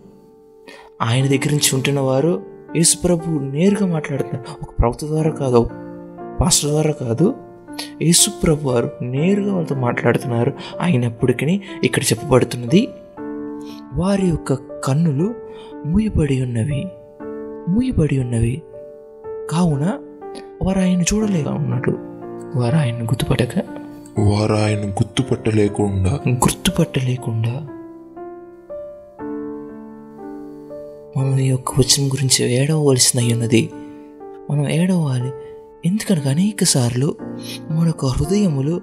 ఆయన 1.02 1.28
దగ్గర 1.28 1.52
నుంచి 1.52 1.76
ఉంటున్నవారు 1.76 2.44
యేసుప్రభు 2.76 3.40
నేరుగా 3.40 3.86
మాట్లాడుతున్నారు. 3.86 4.64
ఒక 4.64 4.80
ప్రవక్త 4.80 5.06
ద్వారా 5.06 5.32
కాదు 5.32 5.70
పాస్టర్ 6.42 6.70
ద్వారా 6.70 6.92
కాదు. 6.92 7.36
యేసుప్రభు 8.02 8.70
వారు 8.70 8.92
నేరుగా 9.02 9.54
వాళ్ళతో 9.54 9.76
మాట్లాడుతున్నారు. 9.76 10.54
అయినప్పటికీ 10.82 11.62
ఇక్కడ 11.84 12.04
చెప్పబడుతున్నది 12.04 12.88
వారి 13.94 14.28
యొక్క 14.28 14.54
కన్నులు 14.54 15.36
మూయబడి 15.86 16.42
ఉన్నవి 16.42 16.86
మూయబడి 17.70 18.20
ఉన్నవి. 18.20 18.62
కావున 19.52 19.98
వారు 20.62 20.80
ఆయన 20.80 21.02
చూడలేక 21.02 21.48
ఉన్నాడు 21.48 21.92
వారు 22.60 22.76
ఆయన 22.76 23.04
గుర్తుపట్టక. 23.04 23.58
వారు 24.20 24.54
ఆయన 24.54 24.90
గుర్తుపట్టలేకుండా. 24.90 26.20
గుర్తుపట్టలేకుండా. 26.30 27.68
మనం 31.18 31.40
ఈ 31.40 31.48
యొక్క 31.48 31.72
వచనం 31.80 32.08
గురించి 32.08 32.52
ఏడవలసిన 32.52 33.34
ఉన్నది. 33.34 33.70
మనం 34.52 34.70
ఏడవాలి. 34.70 35.32
ఎందుకనగా 35.86 36.30
అనేక 36.30 36.64
సార్లు 36.64 37.16
మన 37.72 37.88
యొక్క 37.88 38.06
హృదయములు 38.06 38.82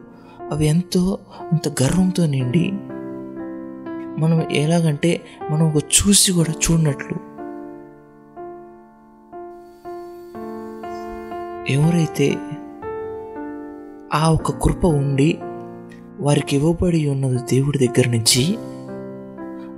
అవి 0.52 0.66
ఎంతో 0.66 1.18
అంత 1.52 1.82
గర్వంతో 1.82 2.26
నిండి 2.26 2.72
మనం 4.20 4.52
ఎలాగంటే 4.52 5.20
మనం 5.50 5.72
ఒక 5.72 5.82
చూసి 5.84 6.32
కూడా 6.32 6.52
చూడనట్లు 6.52 7.31
ఎవరైతే 11.70 12.36
ఆ 14.14 14.30
ఒక 14.30 14.50
కృప 14.62 14.86
ఉండి 14.86 15.38
వారికి 16.20 16.56
ఇవ్వబడి 16.56 17.08
ఉన్నది 17.08 17.36
దేవుడి 17.50 17.78
దగ్గర 17.78 18.08
నుంచి 18.08 18.58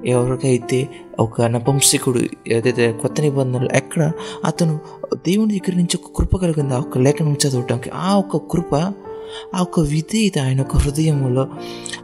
ఎవరికైతే 0.07 0.89
ఒక 1.21 1.43
నపంసకుడు 1.43 2.21
ఏదైతే 2.49 2.93
కొత్త 2.93 3.21
నిబంధనలు 3.21 3.69
ఎక్కడ 3.75 4.13
అతను 4.45 4.81
దేవుని 5.15 5.59
దగ్గర 5.59 5.77
నుంచి 5.77 5.99
ఒక 6.05 6.11
కృప 6.17 6.37
కలిగింది 6.37 6.75
ఆ 6.75 6.79
ఒక 6.79 6.99
లేఖనం 6.99 7.37
చదవటానికి 7.47 7.91
ఆ 7.95 8.17
ఒక్క 8.17 8.37
కృప 8.37 8.75
ఆ 9.55 9.61
ఒక్క 9.61 9.81
విధేయత 9.81 10.39
ఆయన 10.39 10.61
ఒక 10.61 10.77
హృదయంలో 10.77 11.49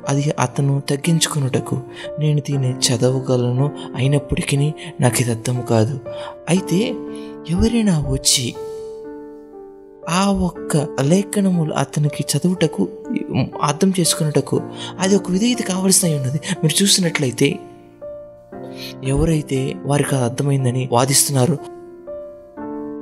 అది 0.09 0.33
అతను 0.39 0.83
తగ్గించుకున్నటకు 0.91 1.81
నేను 2.19 2.41
దీన్ని 2.41 2.71
చదవగలను 2.71 3.71
అయినప్పటికీ 3.95 4.73
నాకు 5.01 5.23
ఇది 5.23 5.31
అర్థం 5.31 5.61
కాదు. 5.61 6.01
అయితే 6.49 6.95
ఎవరైనా 7.51 7.99
వచ్చి 8.11 8.55
ఆ 10.11 10.31
ఒక్క 10.31 10.77
లేఖనములు 11.01 11.75
అతనికి 11.75 12.25
చదువుటకు 12.37 12.89
అర్థం 13.63 13.93
చేసుకున్నటకు 14.01 14.61
అది 14.99 15.17
ఒక 15.17 15.31
విధేయత 15.31 15.63
కావలసిన 15.63 16.17
ఉన్నది. 16.17 16.41
మీరు 16.65 16.83
చూసినట్లయితే 16.83 17.59
ఎవరైతే 19.05 19.75
వారికి 19.85 20.15
అది 20.15 20.25
అర్థమైందని 20.25 20.89
వాదిస్తున్నారు 20.93 21.59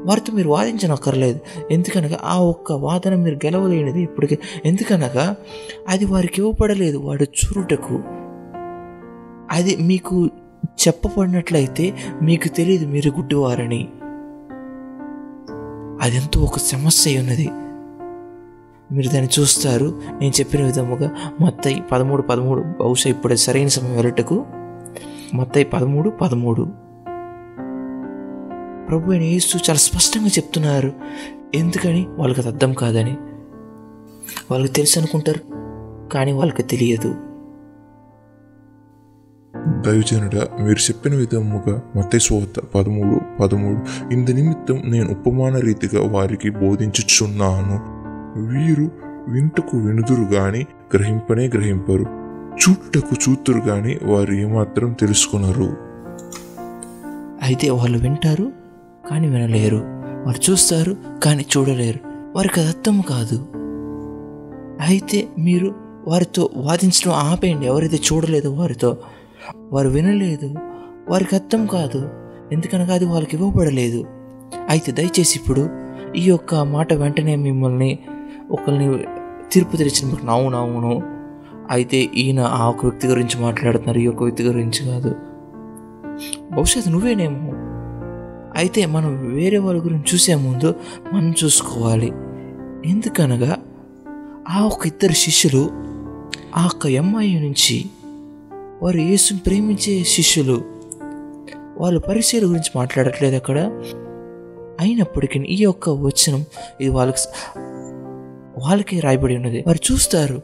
వారితో 0.06 0.32
మీరు 0.32 0.48
వాదించనక్కర్లేదు. 0.48 1.40
ఎందుకనగా 1.70 2.18
ఆ 2.24 2.38
ఒక్క 2.38 2.72
వాదన 2.72 3.14
మీరు 3.14 3.34
గెలవలేనిది 3.34 4.02
ఇప్పటికే. 4.02 4.38
ఎందుకనగా 4.64 5.36
అది 5.88 6.04
వారికి 6.04 6.40
ఇవ్వబడలేదు. 6.40 6.98
వాడు 6.98 7.22
చూరుటకు 7.22 8.00
అది 9.50 9.76
మీకు 9.76 10.26
చెప్పబడినట్లయితే 10.86 11.94
మీకు 12.22 12.48
తెలియదు 12.48 12.86
మీరు 12.86 13.10
గుడ్డివారని. 13.10 13.88
అదెంతో 16.02 16.40
ఒక 16.40 16.58
సమస్య 16.58 17.10
అయి 17.10 17.20
ఉన్నది 17.20 17.50
మీరు 18.92 19.08
దాన్ని 19.08 19.40
చూస్తారు. 19.40 20.02
నేను 20.20 20.32
చెప్పిన 20.40 20.64
విధముగా 20.64 21.10
మొత్తం 21.40 21.84
పదమూడు 21.92 22.22
పదమూడు 22.22 22.60
బహుశా 22.60 23.10
ఇప్పుడు 23.10 23.34
సరైన 23.34 23.68
సమయం 23.68 23.96
వెళ్ళటకు. 23.96 24.46
మొత్తం 25.34 25.64
పదమూడు 25.72 26.10
పదమూడు. 26.10 26.62
ప్రభు 28.88 29.10
అయిన 29.10 29.22
యేసు 29.22 29.56
చాలా 29.56 29.74
స్పష్టంగా 29.74 30.26
చెప్తున్నారు. 30.26 30.92
ఎందుకని? 31.54 32.06
వాళ్ళకి 32.08 32.40
అది 32.40 32.48
అర్థం 32.48 32.72
కాదని. 32.72 33.16
వాళ్ళకి 34.50 34.72
తెలుసు 34.72 34.98
అనుకుంటారు. 34.98 35.40
కానీ 36.08 36.32
వాళ్ళకి 36.32 36.62
తెలియదు. 36.62 37.14
దైవజనుడ 39.56 40.34
మీరు 40.34 40.78
చెప్పిన 40.78 41.14
విధముగా 41.14 41.82
మతేశ్వత 41.96 42.58
పదమూడు 42.74 43.20
పదమూడు. 43.40 44.12
ఇందు 44.12 44.30
నిమిత్తం 44.30 44.82
నేను 44.84 45.10
ఉపమాన 45.10 45.58
రీతిగా 45.58 46.10
వారికి 46.10 46.50
బోధించుచున్నాను. 46.50 47.80
వీరు 48.46 48.90
వింటకు 49.28 49.78
వినుదురు 49.78 50.20
గాని 50.20 50.66
గ్రహింపనే 50.94 51.48
గ్రహింపరు. 51.48 52.06
చూట్టకు 52.54 53.30
చూతురు 53.30 53.58
గాని 53.58 53.98
వారు 54.02 54.32
ఏమాత్రం 54.32 54.92
తెలుసుకున్నారు 54.92 55.76
అయితే 57.42 57.70
వాళ్ళు 57.70 57.98
వింటారు 57.98 58.52
కానీ 59.10 59.28
వినలేరు. 59.28 59.76
వారు 60.26 60.50
చూస్తారు 60.50 60.96
కానీ 61.22 61.46
చూడలేరు. 61.56 61.98
వారికి 62.36 62.60
అది 62.60 62.68
అర్థం 62.68 63.00
కాదు. 63.00 63.46
అయితే 64.80 65.28
మీరు 65.38 65.74
వారితో 66.08 66.50
వాదించడం 66.56 67.12
ఆపేయండి. 67.12 67.66
ఎవరైతే 67.66 67.98
చూడలేదో 68.12 68.52
వారితో. 68.52 68.96
వారు 69.72 69.88
వినలేదు. 69.88 70.54
వారికి 71.08 71.34
అర్థం 71.34 71.66
కాదు. 71.66 72.08
ఎందుకనగా 72.52 72.94
అది 72.94 73.04
వాళ్ళకి 73.04 73.36
ఇవ్వబడలేదు. 73.36 74.04
అయితే 74.68 74.92
దయచేసి 74.92 75.38
ఇప్పుడు 75.38 75.68
ఈ 76.16 76.22
యొక్క 76.24 76.54
మాట 76.54 76.92
వెంటనే 76.92 77.36
మిమ్మల్ని 77.36 77.98
ఒకరిని 78.50 79.04
తీర్పు 79.52 79.76
తెరిచిన 79.76 80.30
అవును 80.30 80.58
అవును. 80.58 81.02
అయితే 81.70 81.96
ఈయన 81.96 82.40
ఆ 82.40 82.68
ఒక 82.68 82.86
వ్యక్తి 82.86 83.08
గురించి 83.08 83.42
మాట్లాడుతున్నారు 83.42 83.98
ఈ 83.98 84.02
యొక్క 84.02 84.22
వ్యక్తి 84.22 84.42
గురించి 84.42 84.86
కాదు. 84.86 85.14
భవిష్యత్తు 86.52 86.90
నువ్వేనేమో. 86.90 87.52
అయితే 88.56 88.86
మనం 88.86 89.34
వేరే 89.34 89.58
వాళ్ళ 89.58 89.84
గురించి 89.84 90.04
చూసే 90.14 90.34
ముందు 90.34 90.74
మనం 91.12 91.34
చూసుకోవాలి. 91.44 92.12
ఎందుకనగా 92.90 93.58
ఆ 94.48 94.64
ఒక 94.64 94.86
ఇద్దరు 94.86 95.12
శిష్యులు 95.12 95.70
ఆ 96.56 96.64
యొక్క 96.64 96.86
అమ్మాయి 96.86 97.40
నుంచి 97.40 97.84
వారు 98.82 98.98
యేసుని 98.98 99.40
ప్రేమించే 99.46 100.04
శిష్యులు. 100.04 100.62
వాళ్ళు 101.78 102.00
పరిచయాల 102.00 102.44
గురించి 102.44 102.70
మాట్లాడట్లేదు 102.76 103.36
అక్కడ. 103.36 103.58
అయినప్పటికీ 104.80 105.40
ఈ 105.40 105.62
యొక్క 105.62 105.90
వచనం 105.90 106.44
ఇది 106.80 106.90
వాళ్ళకి 106.90 107.18
వాళ్ళకి 108.58 109.00
రాయబడి 109.00 109.36
ఉన్నది. 109.36 109.64
వారు 109.66 109.92
చూస్తారు. 109.92 110.42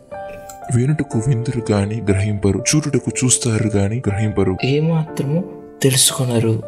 వినుటకు 0.76 1.18
విందురు 1.26 1.72
గాని 1.72 2.00
గ్రహింపరు 2.00 2.64
చూడుటకు 2.74 3.10
చూస్తారు 3.24 3.66
గాని 3.66 4.02
గ్రహింపరు. 4.06 4.56
ఏమాత్రము 4.64 5.44
తెలుసుకున్నారు 5.82 6.62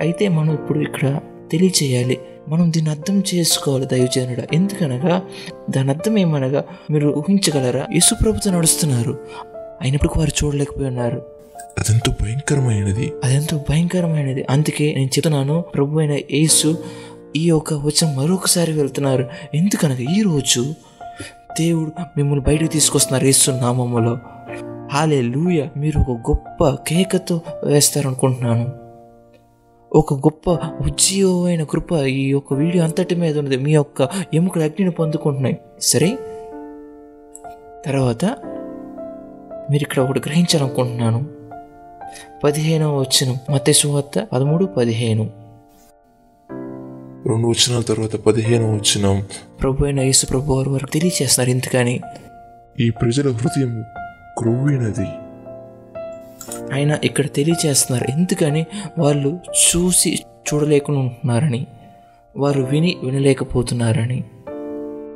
అయితే 0.00 0.28
మనం 0.28 0.54
ఇప్పుడు 0.54 0.78
ఇక్కడ 0.78 1.20
తెలియచేయాలి. 1.52 2.18
మనం 2.48 2.72
దీన్ని 2.72 2.90
అర్థం 2.90 3.22
చేసుకోవాలి 3.34 3.86
దైవజనుడ. 3.86 4.46
ఎందుకనగా 4.52 5.22
దాని 5.70 5.90
అర్థం 5.90 6.18
ఏమనగా 6.18 6.64
మీరు 6.90 7.08
ఊహించగలరా? 7.08 7.86
యేసుప్రభుతో 7.92 8.50
నడుస్తున్నారు. 8.50 9.18
అయినప్పటికీ 9.82 10.18
వారు 10.18 10.44
చూడలేకపోయి 10.44 10.86
ఉన్నారు 10.86 11.34
అదెంతో 11.78 12.12
భయంకరమైనది. 12.22 13.12
అదెంతో 13.24 13.64
భయంకరమైనది. 13.70 14.46
అందుకే 14.50 14.94
నేను 14.94 15.06
చెప్తున్నాను 15.06 15.60
ప్రభు 15.60 15.98
అయిన 15.98 16.12
యేసు 16.12 16.78
ఈ 17.36 17.46
యొక్క 17.46 17.74
వచనం 17.74 18.16
మరొకసారి 18.16 18.72
వెళ్తున్నారు. 18.72 19.28
ఎందుకనగా 19.54 19.98
ఈ 19.98 20.22
రోజు 20.22 20.74
దేవుడు 21.60 21.92
మిమ్మల్ని 22.16 22.44
బయటకు 22.44 22.66
తీసుకొస్తున్నారు 22.66 23.24
యేసు 23.24 23.50
నామములో. 23.50 24.18
హాలే 24.92 25.22
లూయ 25.22 25.66
మీరు 25.76 26.10
ఒక 26.10 26.30
గొప్ప 26.30 26.70
కేకతో 26.88 27.40
వేస్తారనుకుంటున్నాను. 27.64 28.72
ఒక 29.96 30.14
గొప్ప 30.14 30.50
ఉజ్జీవమైన 30.86 31.64
కృప 31.64 31.92
ఈ 31.92 32.28
యొక్క 32.28 32.52
వీడియో 32.52 32.84
అంతటి 32.84 33.14
మీద 33.14 33.38
ఉన్నది. 33.38 33.56
మీ 33.56 33.72
యొక్క 33.72 34.08
ఎముకలు 34.34 34.62
అగ్నిని 34.62 34.90
పొందుకుంటున్నాయి. 34.90 35.58
సరే? 35.80 36.18
తర్వాత 37.86 38.36
మీరు 39.70 39.82
ఇక్కడ 39.82 40.02
ఒకటి 40.02 40.20
గ్రహించాలనుకుంటున్నాను. 40.26 41.26
పదిహేనవ 42.44 43.00
వచ్చిన 43.00 43.36
మత 43.50 43.70
సువార్త 43.70 44.28
పదమూడు 44.32 44.64
పదిహేను. 44.64 45.30
రెండు 47.26 47.46
వచనాల 47.46 47.82
తర్వాత 47.82 48.16
పదిహేను 48.16 48.76
వచనం. 48.76 49.26
ప్రభు 49.60 49.84
అయిన 49.84 50.00
యేసు 50.00 50.26
ప్రభు 50.26 50.52
వారు 50.52 50.70
వారికి 50.70 50.90
తెలియచేస్తున్నారు 50.90 51.50
ఎందుకని 51.50 52.00
ఈ 52.80 52.90
ప్రజల 52.90 53.32
హృదయం 53.32 53.84
క్రొవ్వినది 54.38 55.06
ఆయన 56.74 56.98
ఇక్కడ 57.04 57.26
తెలియచేస్తున్నారు 57.26 58.10
ఎందుకని 58.10 58.66
వాళ్ళు 58.98 59.40
చూసి 59.54 60.24
చూడలేకుండా 60.54 61.00
ఉంటున్నారని 61.00 61.66
వారు 62.36 62.62
విని 62.62 62.96
వినలేకపోతున్నారని. 63.04 64.24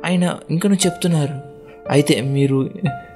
ఆయన 0.05 0.37
ఇంకను 0.51 0.73
చెప్తున్నారు. 0.73 1.48
అయితే 1.89 2.21
మీరు 2.21 2.69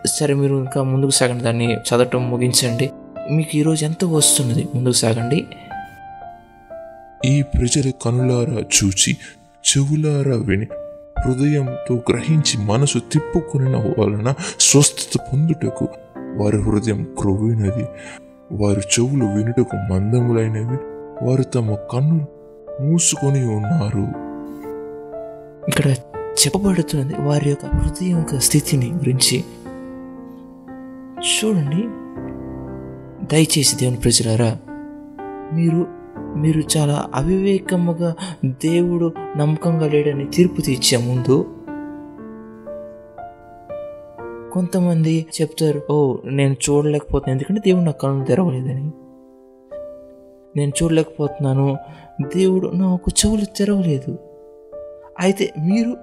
సరే 0.05 0.33
మీరు 0.33 0.55
ఇంకా 0.55 0.83
ముందుకు 0.83 1.11
సాగండి 1.11 1.43
దాన్ని 1.43 1.73
చదవటం 1.73 2.29
ముగించండి. 2.29 2.89
మీకు 3.31 3.57
ఈరోజు 3.57 3.85
ఎంత 3.85 4.05
వస్తున్నది? 4.05 4.67
ముందుకు 4.75 4.93
సాగండి. 4.93 5.45
ఈ 7.25 7.41
ప్రజల 7.41 7.91
కనులారా 8.05 8.61
చూచి 8.61 9.17
చెవులారా 9.67 10.35
విని 10.35 10.67
హృదయంతో 11.25 11.95
గ్రహించి 11.95 12.65
మనసు 12.65 12.99
తిప్పుకుని 12.99 13.75
వలన 14.01 14.33
స్వస్థత 14.59 15.19
పొందుటకు 15.33 15.87
వారి 16.37 16.61
హృదయం 16.61 17.15
క్రొవ్వినది. 17.19 17.85
వారి 18.51 18.81
చెవులు 18.81 19.25
వినుటకు 19.25 19.75
మందములైనవి. 19.75 20.77
వారు 21.25 21.43
తమ 21.43 21.75
కన్ను 21.75 22.27
మూసుకొని 22.81 23.55
ఉన్నారు. 23.55 24.33
ఇక్కడ 25.69 25.95
చెప్పబడుతున్నది 26.39 27.15
వారి 27.21 27.49
యొక్క 27.49 27.65
హృదయం 27.65 28.17
యొక్క 28.17 28.39
స్థితిని 28.39 28.91
గురించి. 28.91 29.43
చూడండి. 31.19 32.03
దయచేసి 33.25 33.75
దేవుని 33.75 33.97
ప్రజలారా 33.97 34.57
మీరు 35.53 35.87
మీరు 36.35 36.63
చాలా 36.77 37.09
అవివేకముగా 37.15 38.15
దేవుడు 38.45 39.11
నమ్మకంగా 39.37 39.87
లేడని 39.87 40.25
తీర్పు 40.25 40.61
తీర్చే 40.61 40.97
ముందు 40.97 41.45
కొంతమంది 44.53 45.25
చెప్తారు 45.41 45.81
ఓ 45.89 46.17
నేను 46.25 46.53
చూడలేకపోతున్నాను. 46.53 47.31
ఎందుకంటే 47.31 47.61
దేవుడు 47.65 47.83
నా 47.83 47.91
కళ్ళు 47.91 48.25
తెరవలేదని. 48.25 48.91
నేను 50.55 50.71
చూడలేకపోతున్నాను. 50.83 51.77
దేవుడు 52.35 52.67
నాకు 52.67 53.11
చెవులు 53.25 53.45
తెరవలేదు. 53.45 54.17
అయితే 55.19 55.53
మీరు 55.61 55.97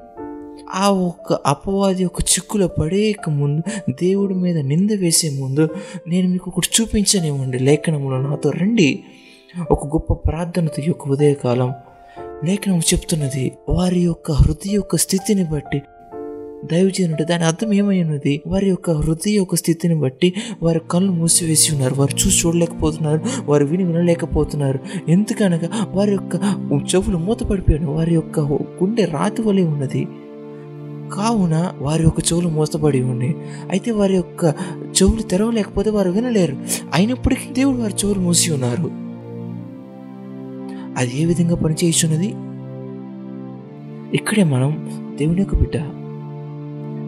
ఆ 0.75 0.91
ఒక్క 0.91 1.33
అపవాది 1.33 2.03
యొక్క 2.03 2.21
చిక్కులో 2.23 2.69
పడేయక 2.69 3.31
ముందు 3.31 3.63
దేవుడి 3.91 4.35
మీద 4.35 4.59
నింద 4.59 4.91
వేసే 4.91 5.31
ముందు 5.31 5.69
నేను 6.09 6.29
మీకు 6.29 6.51
ఒకటి 6.51 6.83
చూపించనివ్వండి 6.83 7.59
లేఖనంలో 7.59 8.21
నాతో 8.21 8.51
రండి. 8.51 9.05
ఒక 9.71 9.87
గొప్ప 9.87 10.13
ప్రార్థనతో 10.13 10.83
యొక్క 10.87 11.09
ఉదయకాలం. 11.09 11.73
లేఖనం 12.45 12.79
చెప్తున్నది 12.79 13.53
వారి 13.69 14.01
యొక్క 14.01 14.33
హృదయ 14.33 14.75
యొక్క 14.75 14.97
స్థితిని 14.97 15.45
బట్టి 15.45 15.83
దైవజనుడు 16.73 17.23
దాని 17.23 17.45
అర్థం 17.45 17.73
ఏమైనది 17.73 18.43
వారి 18.47 18.69
యొక్క 18.69 18.91
హృదయ 18.91 19.31
యొక్క 19.31 19.55
స్థితిని 19.55 19.95
బట్టి 19.95 20.35
వారి 20.63 20.81
కళ్ళు 20.91 21.13
మూసివేసి 21.13 21.73
ఉన్నారు 21.73 21.95
వారు 21.95 22.27
చూసి 22.27 22.47
చూడలేకపోతున్నారు 22.47 23.21
వారు 23.45 23.65
విని 23.65 23.85
వినలేకపోతున్నారు. 23.85 24.79
ఎందుకనగా 25.09 25.87
వారి 25.91 26.13
యొక్క 26.13 26.41
చెవులు 26.95 27.19
మూతపడిపోయాను 27.19 27.95
వారి 27.95 28.15
యొక్క 28.15 28.41
గుండె 28.41 29.05
రాతి 29.05 29.43
వలె 29.43 29.63
ఉన్నది. 29.63 30.07
కావున 31.13 31.73
వారి 31.79 32.03
యొక్క 32.03 32.21
చెవులు 32.21 32.49
మూతపడి 32.49 33.03
ఉన్నాయి 33.03 33.37
అయితే 33.71 33.91
వారి 33.91 34.15
యొక్క 34.15 34.55
చెవులు 34.87 35.23
తెరవలేకపోతే 35.23 35.91
వారు 35.91 36.11
వినలేరు. 36.11 36.57
అయినప్పటికీ 36.95 37.53
దేవుడు 37.53 37.77
వారి 37.77 37.95
చెవులు 38.05 38.21
మూసి 38.21 38.53
ఉన్నారు. 38.53 38.91
అది 40.99 41.23
ఏ 41.23 41.25
విధంగా 41.25 41.57
పనిచేస్తున్నది 41.57 42.35
ఇక్కడే 44.17 44.45
మనం 44.45 44.91
దేవుని 45.19 45.39
యొక్క 45.39 45.55
బిడ్డ. 45.55 45.77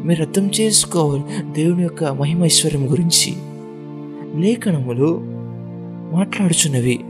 మీరు 0.07 0.23
అర్థం 0.23 0.51
చేసుకోవాలి 0.61 1.25
దేవుని 1.53 1.83
యొక్క 1.83 2.05
మహిమైశ్వర్యం 2.05 2.93
గురించి. 2.93 3.35
లేఖనములు 4.41 5.21
మాట్లాడుచున్నవి 6.17 7.01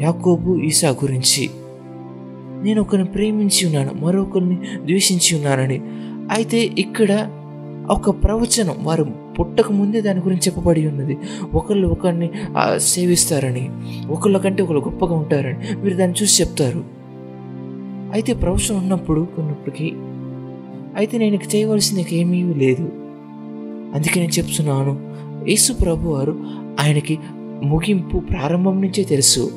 యాకోబు 0.00 0.56
ఈసా 0.56 0.90
గురించి. 0.90 1.50
నేను 2.62 2.80
ఒకరిని 2.80 3.08
ప్రేమించి 3.08 3.66
ఉన్నాను 3.66 3.94
మరొకరిని 3.94 4.56
ద్వేషించి 4.56 5.36
ఉన్నానని 5.36 5.80
అయితే 6.30 6.70
ఇక్కడ 6.78 7.30
ఒక 7.90 8.10
ప్రవచనం 8.10 8.74
వారు 8.80 9.04
పుట్టక 9.38 9.72
ముందే 9.72 10.00
దాని 10.00 10.20
గురించి 10.20 10.42
చెప్పబడి 10.42 10.86
ఉన్నది. 10.86 11.18
ఒకళ్ళు 11.54 11.88
ఒకరిని 11.88 12.30
సేవిస్తారని 12.76 13.70
ఒకళ్ళ 14.10 14.36
కంటే 14.38 14.62
ఒకళ్ళు 14.62 14.80
గొప్పగా 14.80 15.14
ఉంటారని 15.14 15.58
మీరు 15.76 15.96
దాన్ని 15.96 16.22
చూసి 16.22 16.42
చెప్తారు. 16.42 16.84
అయితే 18.12 18.32
ప్రవచనం 18.32 18.78
ఉన్నప్పుడు 18.78 19.28
కొన్నప్పటికీ 19.36 19.92
అయితే 20.96 21.18
నేను 21.18 21.34
చేయవలసింది 21.34 22.06
ఏమీ 22.12 22.42
లేదు. 22.42 22.92
అందుకే 23.94 24.20
నేను 24.20 24.32
చెప్తున్నాను. 24.32 25.10
యేసు 25.48 25.72
ప్రభు 25.72 26.08
వారు 26.08 26.34
ఆయనకి 26.80 27.18
ముగింపు 27.62 28.18
ప్రారంభం 28.18 28.82
నుంచే 28.82 29.04
తెలుసు. 29.04 29.50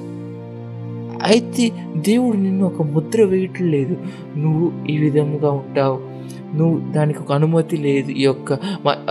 అయితే 1.23 1.71
దేవుడు 1.95 2.37
నిన్ను 2.37 2.65
ఒక 2.65 2.81
ముద్ర 2.81 3.23
వేయటం 3.23 3.71
లేదు 3.71 3.97
నువ్వు 4.37 4.87
ఈ 4.87 4.97
విధముగా 4.97 5.51
ఉంటావు. 5.51 6.12
నువ్వు 6.55 6.93
దానికి 6.93 7.19
ఒక 7.19 7.31
అనుమతి 7.31 7.77
లేదు 7.77 8.11
ఈ 8.11 8.21
యొక్క 8.21 8.53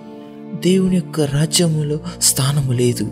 దేవుని 0.66 0.96
యొక్క 0.96 1.22
రాజ్యములో 1.22 2.00
స్థానము 2.22 2.72
లేదు. 2.72 3.04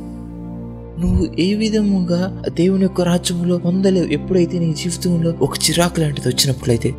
నువ్వు 1.02 1.42
ఏ 1.42 1.54
విధముగా 1.54 2.44
దేవుని 2.50 2.82
యొక్క 2.82 3.02
రాజ్యంలో 3.02 3.58
పొందలేవు. 3.58 4.06
ఎప్పుడైతే 4.06 4.60
నీ 4.60 4.74
జీవితంలో 4.74 5.34
ఒక 5.42 5.58
చిరాకు 5.70 6.00
లాంటిది 6.00 6.28
వచ్చినప్పుడైతే 6.28 6.96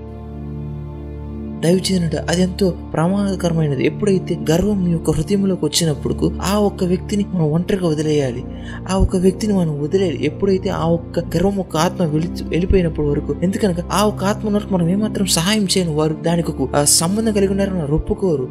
దైవజనుడు 1.65 2.17
అది 2.17 2.43
ఎంతో 2.43 2.75
ప్రమాదకరమైనది. 2.93 3.87
ఎప్పుడైతే 3.87 4.39
గర్వం 4.51 4.85
నీ 4.85 4.91
యొక్క 4.91 5.11
హృదయంలోకి 5.11 5.65
వచ్చినప్పుడు 5.65 6.39
ఆ 6.43 6.59
ఒక్క 6.59 6.85
వ్యక్తిని 6.85 7.25
మనం 7.35 7.53
ఒంటరిగా 7.53 7.89
వదిలేయాలి. 7.89 8.45
ఆ 8.91 8.97
ఒక్క 8.97 9.17
వ్యక్తిని 9.17 9.53
మనం 9.53 9.83
వదిలేయాలి. 9.83 10.25
ఎప్పుడైతే 10.25 10.69
ఆ 10.69 10.89
ఒక్క 10.89 11.19
గర్వం 11.19 11.57
ఒక 11.57 11.77
ఆత్మ 11.77 12.05
వెళ్ళి 12.05 12.29
వెళ్ళిపోయినప్పటి 12.43 13.09
వరకు 13.09 13.37
ఎందుకనగా 13.43 13.89
ఆ 13.93 14.05
ఒక్క 14.05 14.25
ఆత్మ 14.25 14.55
వరకు 14.55 14.75
మనం 14.75 14.89
ఏమాత్రం 14.89 15.27
సహాయం 15.27 15.65
చేయను. 15.65 15.95
వారు 15.95 16.17
దానికి 16.23 16.51
ఒక 16.51 16.75
ఆ 16.75 16.85
సంబంధం 16.85 17.33
కలిగి 17.33 17.49
ఉన్నారని 17.49 17.83
ఒప్పుకోరు. 17.83 18.49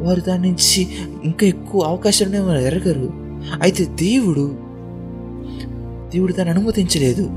వారు 0.00 0.20
దాని 0.20 0.48
నుంచి 0.48 0.86
ఇంకా 1.24 1.46
ఎక్కువ 1.46 1.80
అవకాశాలు 1.80 2.58
ఎరగరు. 2.58 3.10
అయితే 3.62 3.84
దేవుడు 3.84 4.52
దేవుడు 6.12 6.32
దాన్ని 6.32 6.54
అనుమతించలేదు. 6.54 7.28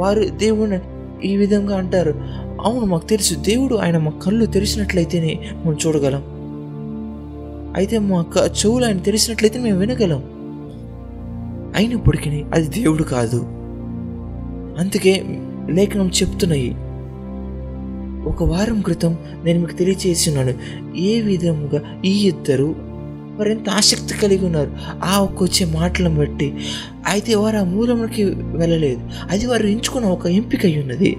వారు 0.00 0.24
దేవుడిని 0.24 0.78
ఈ 1.24 1.36
విధంగా 1.36 1.76
అంటారు. 1.76 2.14
అవును 2.62 2.86
మాకు 2.86 3.06
తెలుసు. 3.06 3.34
దేవుడు 3.34 3.74
ఆయన 3.74 3.98
మా 3.98 4.10
కళ్ళు 4.10 4.46
తెరిచినట్లయితేనే 4.46 5.38
మనం 5.66 5.76
చూడగలం. 5.86 6.22
అయితే 7.76 7.98
మా 7.98 8.24
చెవులు 8.48 8.84
ఆయన 8.84 8.98
తెరిచినట్లయితే 8.98 9.58
మేము 9.58 9.78
వినగలం. 9.78 10.22
అయినప్పటికీ 11.76 12.44
అది 12.54 12.68
దేవుడు 12.68 13.02
కాదు. 13.02 13.42
అందుకే 14.78 15.24
లేఖనం 15.70 16.08
చెప్తున్నాయి. 16.08 16.70
ఒక 18.28 18.42
వారం 18.42 18.80
క్రితం 18.80 19.18
నేను 19.44 19.60
మీకు 19.60 19.72
తెలియచేస్తున్నాను. 19.72 20.54
ఏ 20.96 21.20
విధముగా 21.20 22.02
ఈ 22.04 22.28
ఇద్దరు 22.28 22.74
వారు 23.38 23.48
ఎంత 23.48 23.70
ఆసక్తి 23.70 24.14
కలిగి 24.14 24.44
ఉన్నారు. 24.44 24.72
ఆ 25.04 25.18
ఒక్క 25.18 25.42
వచ్చే 25.42 25.66
మాటలను 25.66 26.14
బట్టి. 26.14 26.56
అయితే 27.06 27.34
వారు 27.34 27.56
ఆ 27.56 27.64
మూలంలోకి 27.64 28.24
వెళ్ళలేదు. 28.34 29.00
అది 29.30 29.46
వారు 29.46 29.66
ఎంచుకున్న 29.66 30.06
ఒక 30.06 30.26
ఎంపిక 30.26 30.66
అయి 30.66 30.80
ఉన్నది. 30.80 31.16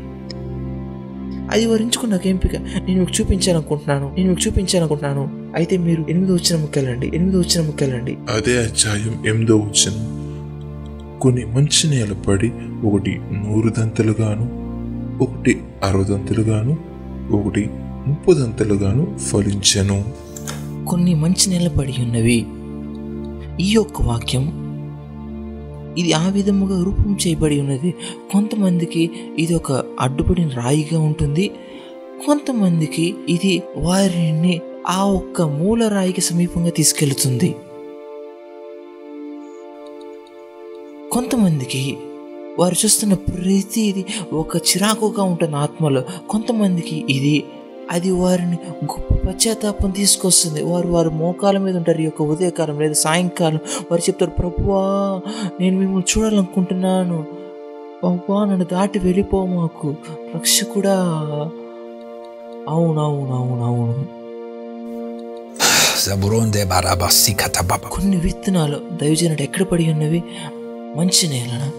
అది 1.54 1.66
వారు 1.66 1.82
ఎంచుకున్న 1.82 2.16
ఒక 2.16 2.28
ఎంపిక 2.28 2.56
నేను 2.56 3.00
మీకు 3.00 3.12
చూపించాలనుకుంటున్నాను. 3.22 4.14
నేను 4.18 4.30
మీకు 4.30 4.48
చూపించాలనుకుంటున్నాను. 4.48 5.52
అయితే 5.56 5.78
మీరు 5.78 6.06
ఎనిమిది 6.10 6.32
వచ్చిన 6.32 6.62
ముక్కలండి. 6.62 7.12
ఎనిమిది 7.14 7.38
వచ్చిన 7.38 7.66
ముక్కలండి. 7.66 8.18
అదే 8.30 8.58
అధ్యాయం 8.58 9.24
ఎనిమిదో 9.28 9.58
వచ్చిన 9.58 10.20
కొన్ని 11.22 11.46
మంచి 11.46 11.90
నేల 11.90 12.14
పడి 12.14 12.52
ఒకటి 12.84 13.20
నూరు 13.32 13.70
దంతలుగాను 13.70 14.64
ఒకటి 15.24 15.62
అరవదంతలుగాను 15.84 16.78
ఒకటి 17.32 17.70
ముప్పదంతలుగాను 18.08 19.18
ఫలించెను. 19.18 20.06
కొన్ని 20.88 21.16
మంచి 21.16 21.50
నిలబడి 21.50 21.94
ఉన్నవి. 22.00 22.46
ఈ 23.66 23.72
యొక్క 23.72 24.02
వాక్యం 24.02 24.63
ఇది 25.98 26.14
ఆ 26.14 26.30
విధముగా 26.30 26.84
రూపం 26.84 27.18
చేయబడి 27.28 27.60
ఉన్నది. 27.60 27.94
కొంతమందికి 28.32 29.12
ఇది 29.40 29.56
ఒక 29.56 29.72
అడ్డుపడిన 30.00 30.50
రాయిగా 30.50 31.00
ఉంటుంది. 31.00 31.52
కొంతమందికి 32.26 33.16
ఇది 33.30 33.64
వారిని 33.78 34.62
ఆ 34.88 35.06
ఒక్క 35.06 35.42
మూల 35.42 35.88
రాయికి 35.88 36.22
సమీపంగా 36.22 36.70
తీసుకెళ్తుంది 36.70 37.56
కొంతమందికి 41.12 41.98
వారు 42.60 42.76
చూస్తున్న 42.86 43.14
ప్రతిది 43.14 44.06
ఒక 44.34 44.58
చిరాకుగా 44.58 45.24
ఉంటున్న 45.24 45.56
ఆత్మలో 45.56 46.04
కొంతమందికి 46.30 47.06
ఇది 47.10 47.44
అది 47.92 48.12
వారిని 48.12 48.58
గొప్ప 48.86 49.14
పశ్చాత్తాపం 49.14 49.92
తీసుకొస్తుంది. 49.92 50.64
వారు 50.64 50.88
వారి 50.88 51.10
మోకాల 51.10 51.58
మీద 51.58 51.78
ఉంటారు. 51.78 52.02
ఈ 52.02 52.04
యొక్క 52.04 52.22
ఉదయకాలం 52.22 52.80
లేదా 52.80 52.94
సాయంకాలం 52.94 53.60
వారు 53.92 54.02
చెప్తారు 54.02 54.32
ప్రభువా 54.32 55.22
నేను 55.60 55.80
మిమ్మల్ని 55.80 56.20
చూడాలనుకుంటున్నాను. 56.20 57.26
ప్రభువా 58.02 58.46
నన్ను 58.46 58.66
దాటి 58.66 59.00
వెళ్ళిపో 59.00 59.46
మాకు. 59.46 59.96
రక్షకుడా. 60.36 61.00
అవునవునవునవును. 62.70 64.24
కొన్ని 67.92 68.18
విత్తనాలు 68.18 68.80
దైవజనుడు 69.02 69.42
ఎక్కడ 69.42 69.64
పడి 69.64 69.92
ఉన్నవి? 69.92 70.24
మంచి 70.96 71.28
నేలన? 71.28 71.72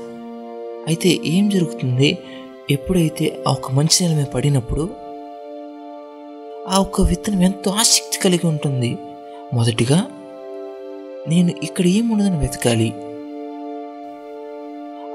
అయితే 0.87 1.21
ఏం 1.25 1.49
జరుగుతుంది? 1.49 2.19
ఎప్పుడైతే 2.71 3.45
ఒక 3.47 3.73
మంచి 3.73 4.07
నేల 4.07 4.17
మీద 4.17 4.25
పడినప్పుడు 4.25 4.89
ఆ 6.69 6.79
ఒక్క 6.79 7.01
విత్తనం 7.01 7.43
ఎంతో 7.43 7.71
ఆసక్తి 7.71 8.19
కలిగి 8.19 8.47
ఉంటుంది. 8.47 8.99
మొదటిగా 9.53 10.07
నేను 11.29 11.53
ఇక్కడ 11.63 11.87
ఏమున్నదని 11.87 12.39
వెతకాలి. 12.39 12.93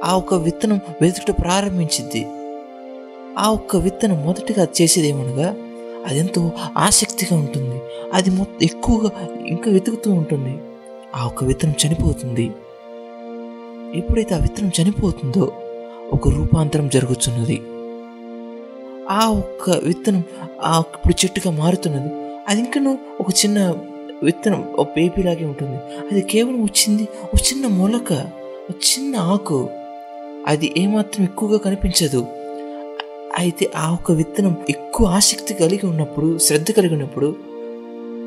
ఆ 0.04 0.16
ఒక్క 0.18 0.34
విత్తనం 0.34 0.80
వెతుకుట 1.02 1.42
ప్రారంభించింది 1.42 2.28
ఆ 3.40 3.52
ఒక్క 3.52 3.76
విత్తనం 3.76 4.26
మొదటిగా 4.26 4.68
చేసేది 4.82 5.10
ఏమనగా 5.10 5.56
అది 6.06 6.20
ఎంతో 6.20 6.52
ఆసక్తిగా 6.78 7.38
ఉంటుంది. 7.38 7.82
అది 8.14 8.30
మొత్తం 8.30 8.60
ఎక్కువగా 8.62 9.12
ఇంకా 9.46 9.72
వెతుకుతూ 9.72 10.12
ఉంటుంది. 10.12 10.60
ఆ 11.16 11.26
ఒక్క 11.26 11.44
విత్తనం 11.44 11.74
చనిపోతుంది. 11.88 12.52
ఎప్పుడైతే 13.98 14.36
ఆ 14.36 14.38
విత్తనం 14.38 14.72
చనిపోతుందో 14.82 15.52
ఒక 16.14 16.30
రూపాంతరం 16.30 16.90
జరుగుతున్నది 16.90 17.62
ఆ 19.10 19.30
ఒక్క 19.30 19.70
విత్తనం 19.84 20.24
ఆ 20.64 20.84
ఇప్పుడు 20.96 21.14
చెట్టుగా 21.14 21.52
మారుతున్నది. 21.52 22.10
అది 22.48 22.60
ఇంకను 22.60 22.98
ఒక 23.20 23.28
చిన్న 23.32 23.60
విత్తనం 24.24 24.74
ఒక 24.80 24.88
బేబీలాగే 24.96 25.46
ఉంటుంది. 25.46 25.78
అది 26.12 26.22
కేవలం 26.22 26.64
వచ్చింది 26.64 27.04
ఒక 27.04 27.40
చిన్న 27.40 27.68
మొలక 27.68 28.14
ఒక 28.70 28.76
చిన్న 28.90 29.16
ఆకు 29.16 29.70
అది 30.48 30.74
ఏమాత్రం 30.78 31.24
ఎక్కువగా 31.24 31.58
కనిపించదు. 31.58 32.26
అయితే 33.38 33.72
ఆ 33.76 33.94
ఒక్క 33.94 34.12
విత్తనం 34.12 34.56
ఎక్కువ 34.70 35.08
ఆసక్తి 35.08 35.54
కలిగి 35.54 35.86
ఉన్నప్పుడు 35.88 36.38
శ్రద్ధ 36.38 36.72
కలిగి 36.72 36.94
ఉన్నప్పుడు 36.94 37.36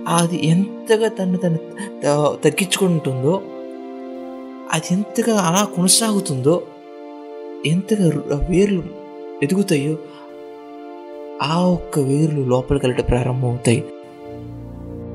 అది 0.09 0.47
ఎంతగా 0.47 1.09
తను 1.09 1.39
తను 1.39 1.59
తగ్గించుకుంటుందో 2.45 3.43
అది 4.72 4.95
ఎంతగా 4.95 5.41
అలా 5.41 5.64
కొనసాగుతుందో 5.64 6.62
ఎంతగా 7.66 8.07
వేర్లు 8.49 8.83
ఎదుగుతాయో 9.43 9.97
ఆ 11.43 11.59
ఒక్క 11.59 11.99
వేర్లు 11.99 12.40
లోపలికి 12.40 12.86
వెళ్ళటం 12.86 13.05
ప్రారంభమవుతాయి. 13.09 13.84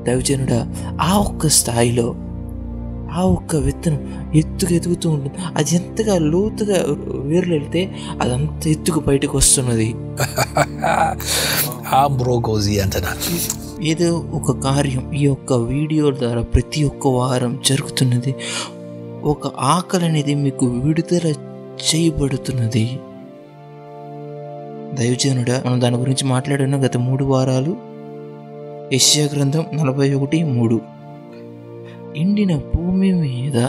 దైవజనుడా 0.02 0.72
ఆ 1.00 1.18
ఒక్క 1.18 1.46
స్థాయిలో 1.46 2.14
ఆ 3.12 3.20
ఒక్క 3.20 3.56
విత్తనం 3.56 4.30
ఎత్తుకు 4.34 4.72
ఎదుగుతూ 4.72 5.10
ఉంటుంది. 5.10 5.36
అది 5.56 5.76
ఎంతగా 5.76 6.18
లోతుగా 6.18 6.84
వేర్లు 7.08 7.54
వెళ్తే 7.54 7.92
అది 8.20 8.32
అంత 8.32 8.68
ఎత్తుకు 8.68 9.00
బయటకు 9.00 9.38
వస్తున్నది. 9.38 9.94
ఏదో 13.82 14.24
ఒక 14.32 14.60
కార్యం 14.60 15.12
ఈ 15.12 15.24
యొక్క 15.24 15.52
వీడియో 15.52 16.10
ద్వారా 16.10 16.42
ప్రతి 16.42 16.84
ఒక్క 16.84 17.06
వారం 17.06 17.62
జరుగుతున్నది. 17.66 18.34
ఒక 19.24 19.46
ఆకలి 19.46 20.04
అనేది 20.04 20.34
మీకు 20.34 20.66
విడుదల 20.66 21.34
చేయబడుతున్నది. 21.88 23.00
దైవజనుడా 24.98 25.62
మనం 25.66 25.80
దాని 25.80 25.96
గురించి 25.96 26.26
మాట్లాడిన 26.26 26.76
గత 26.76 26.96
మూడు 26.96 27.24
వారాలు. 27.24 27.76
యెషయా 28.92 29.28
గ్రంథం 29.34 29.66
నలభై 29.74 30.14
ఒకటి 30.14 30.44
మూడు. 30.44 30.80
ఎండిన 32.16 32.56
భూమి 32.56 33.12
మీద 33.12 33.68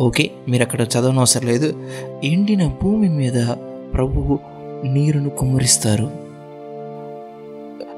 ఓకే 0.00 0.30
మీరు 0.48 0.62
అక్కడ 0.62 0.80
చదవనవసరం 0.80 1.46
లేదు. 1.46 1.88
ఎండిన 2.24 2.74
భూమి 2.82 3.08
మీద 3.08 3.48
ప్రభువు 3.94 4.38
నీరును 4.86 5.30
కుమ్మరిస్తారు. 5.30 6.10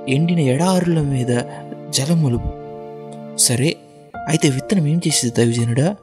ఎండిన 0.09 0.39
ఎడారుల 0.39 1.01
మీద 1.01 1.43
జలములు. 1.91 2.41
సరే 3.36 3.76
అయితే 4.28 4.51
విత్తనం 4.51 4.86
ఏం 4.86 5.01
చేసేది 5.07 5.34
దైవజనుడా? 5.34 5.97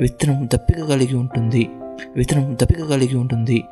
విత్తనం 0.00 0.48
దప్పిక 0.54 0.84
కలిగి 0.84 1.16
ఉంటుంది. 1.16 1.68
విత్తనం 2.16 2.56
దప్పిక 2.62 2.84
కలిగి 2.84 3.16
ఉంటుంది. 3.16 3.64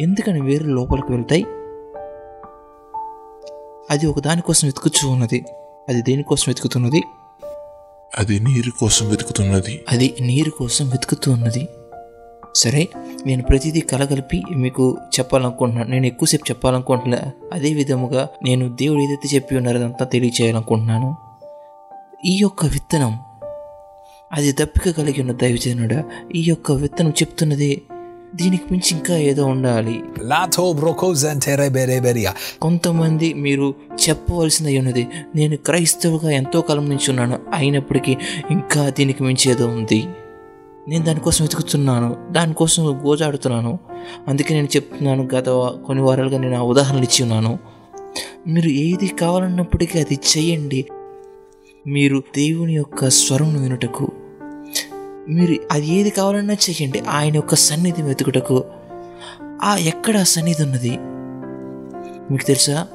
ఎందుకని 0.00 0.40
వేరు 0.40 0.64
లోపలికి 0.64 1.12
వెళ్తాయి? 1.12 1.44
అది 3.90 4.06
ఒక 4.06 4.20
దానికోసం 4.20 4.68
వెతుకుచూ 4.68 5.10
ఉన్నది. 5.10 5.44
అది 5.88 6.02
దేనికోసం 6.02 6.44
వెతుకుతున్నది? 6.48 7.02
అది 8.18 8.40
నీరు 8.40 8.70
కోసం 8.70 9.08
వెతుకుతున్నది. 9.08 9.84
అది 9.88 10.14
నీరు 10.20 10.50
కోసం 10.50 10.88
వెతుకుతూ 10.88 11.32
ఉన్నది. 11.32 11.68
సరే 12.56 12.88
నేను 13.26 13.42
ప్రతిదీ 13.42 13.80
కలగలిపి 13.80 14.42
మీకు 14.56 14.98
చెప్పాలనుకుంటున్నాను 15.18 15.90
నేను 15.90 16.06
ఎక్కువసేపు 16.06 16.50
చెప్పాలనుకుంటున్నా. 16.50 17.18
అదే 17.52 17.74
విధముగా 17.74 18.28
నేను 18.44 18.76
దేవుడు 18.76 19.00
ఏదైతే 19.00 19.28
చెప్పి 19.34 19.56
ఉన్నారో 19.56 19.78
అదంతా 19.78 20.04
తెలియచేయాలనుకుంటున్నాను. 20.04 21.16
ఈ 22.24 22.36
యొక్క 22.36 22.66
విత్తనం 22.66 23.18
అది 24.32 24.52
దప్పిక 24.52 24.90
కలిగి 24.90 25.20
ఉన్న 25.20 25.32
దైవజనుడా 25.32 26.04
ఈ 26.34 26.42
యొక్క 26.42 26.72
విత్తనం 26.72 27.10
చెప్తున్నది 27.10 27.82
దీనికి 28.34 28.62
మించి 28.70 28.96
ఇంకా 28.96 29.16
ఏదో 29.16 29.46
ఉండాలి. 29.46 30.02
Brocozentere 30.72 31.68
bereberia. 31.68 32.28
కొంతమంది 32.62 33.34
మీరు 33.34 33.74
చెప్పవలసింది 34.08 34.78
ఉన్నది 34.78 35.06
నేను 35.34 35.56
క్రైస్తవుగా 35.56 36.30
ఎంతో 36.30 36.60
కాలం 36.60 36.88
నుంచి 36.88 37.10
ఉన్నాను. 37.10 37.38
అయినప్పటికీ 37.54 38.16
ఇంకా 38.50 38.90
దీనికి 38.90 39.22
మించి 39.22 39.50
ఏదో 39.50 39.68
ఉంది. 39.68 40.06
నేను 40.88 41.04
దానికోసం 41.04 41.44
వెతుకుతున్నాను. 41.44 42.16
దానికోసం 42.30 43.06
గోజాడుతున్నాను. 43.06 43.78
అందుకే 44.28 44.54
నేను 44.54 44.66
చెప్తున్నాను 44.66 45.28
గత 45.34 45.48
కొన్ని 45.86 46.04
వారాలుగా 46.04 46.38
నేను 46.38 46.58
ఆ 46.58 46.62
ఉదాహరణలు 46.62 47.02
ఇచ్చి 47.02 47.22
ఉన్నాను. 47.22 47.58
మీరు 48.46 48.68
ఏది 48.68 49.08
కావాలన్నప్పటికీ 49.08 49.98
అది 49.98 50.18
చేయండి. 50.36 50.84
మీరు 51.86 52.22
దేవుని 52.36 52.74
యొక్క 52.74 53.08
స్వరం 53.08 53.62
వినుటకు 53.62 54.12
మీరు 55.30 55.56
అది 55.70 55.86
ఏది 55.86 56.10
కావాలన్నా 56.10 56.54
చేయండి. 56.54 57.02
ఆయన 57.08 57.34
యొక్క 57.34 57.54
సన్నిధి 57.54 58.02
వెతుకుటకు. 58.02 58.64
ఆ 59.62 59.76
ఎక్కడ 59.76 60.16
ఆ 60.16 60.22
సన్నిధి 60.22 60.62
ఉన్నది? 60.62 60.98
మీకు 62.32 62.46
తెలుసా? 62.46 62.86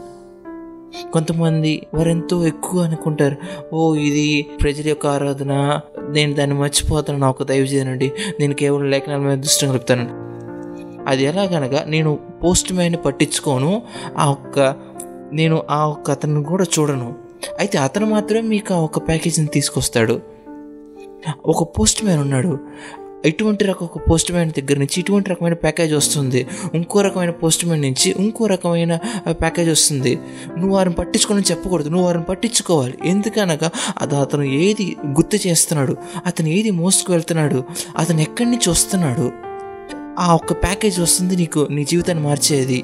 కొంతమంది 1.14 1.88
వారెంతో 1.94 2.48
ఎక్కువ 2.48 2.82
అనుకుంటారు. 2.82 3.36
ఓ 3.74 3.96
ఇది 3.96 4.48
ప్రజల 4.62 4.88
యొక్క 4.88 5.08
ఆరాధన. 5.08 5.80
నేను 6.10 6.34
దాన్ని 6.34 6.60
మర్చిపోతాను. 6.60 7.20
నా 7.20 7.30
ఒక 7.30 7.44
దయచేయనండి 7.44 8.12
నేను 8.40 8.54
కేవలం 8.54 8.90
లేఖనాల 8.90 9.18
మీద 9.18 9.38
దృష్టి 9.38 9.68
కలుపుతాను. 9.68 10.10
అది 11.10 11.24
ఎలాగనగా 11.24 11.84
నేను 11.84 12.20
పోస్ట్ 12.44 12.74
మ్యాన్ని 12.74 12.98
పట్టించుకోను. 12.98 13.82
ఆ 14.18 14.32
ఒక్క 14.32 14.76
నేను 15.34 15.64
ఆ 15.70 15.86
ఒక్క 15.86 16.12
అతను 16.12 16.44
కూడా 16.44 16.66
చూడను. 16.80 17.16
అయితే 17.60 17.78
అతను 17.78 18.06
మాత్రమే 18.06 18.42
మీకు 18.42 18.74
ఆ 18.74 18.78
ఒక్క 18.78 19.00
ప్యాకేజీని 19.00 19.48
తీసుకొస్తాడు. 19.48 20.35
ఒక 21.46 21.80
పోస్ట్ 21.80 22.04
మ్యాన్ 22.04 22.22
ఉన్నాడు. 22.22 22.60
ఇటువంటి 23.26 23.66
రకం 23.66 23.86
ఒక 23.86 24.10
పోస్ట్ 24.10 24.32
మ్యాన్ 24.32 24.52
దగ్గర 24.52 24.80
నుంచి 24.80 25.00
ఇటువంటి 25.00 25.30
రకమైన 25.30 25.54
ప్యాకేజ్ 25.54 25.94
వస్తుంది. 25.94 26.48
ఇంకో 26.74 27.02
రకమైన 27.02 27.30
పోస్ట్ 27.30 27.66
మ్యాన్ 27.66 27.82
నుంచి 27.82 28.16
ఇంకో 28.18 28.46
రకమైన 28.46 29.00
ప్యాకేజ్ 29.32 29.70
వస్తుంది. 29.70 30.20
నువ్వు 30.58 30.76
వారిని 30.76 30.96
పట్టించుకోని 30.96 31.44
చెప్పకూడదు. 31.52 31.90
నువ్వు 31.90 32.06
వారిని 32.06 32.24
పట్టించుకోవాలి. 32.24 32.98
ఎందుకనగా 33.06 33.72
అది 34.02 34.16
అతను 34.16 34.44
ఏది 34.44 34.96
గుర్తు 35.06 35.48
చేస్తున్నాడు 35.48 35.98
అతను 36.26 36.48
ఏది 36.48 36.72
మోసుకు 36.72 37.12
వెళ్తున్నాడు 37.12 37.64
అతను 37.98 38.22
ఎక్కడి 38.22 38.50
నుంచి 38.50 38.70
వస్తున్నాడు 38.70 39.32
ఆ 40.20 40.36
ఒక్క 40.36 40.54
ప్యాకేజ్ 40.54 41.00
వస్తుంది 41.00 41.36
నీకు 41.36 41.68
నీ 41.72 41.86
జీవితాన్ని 41.86 42.24
మార్చేది. 42.24 42.84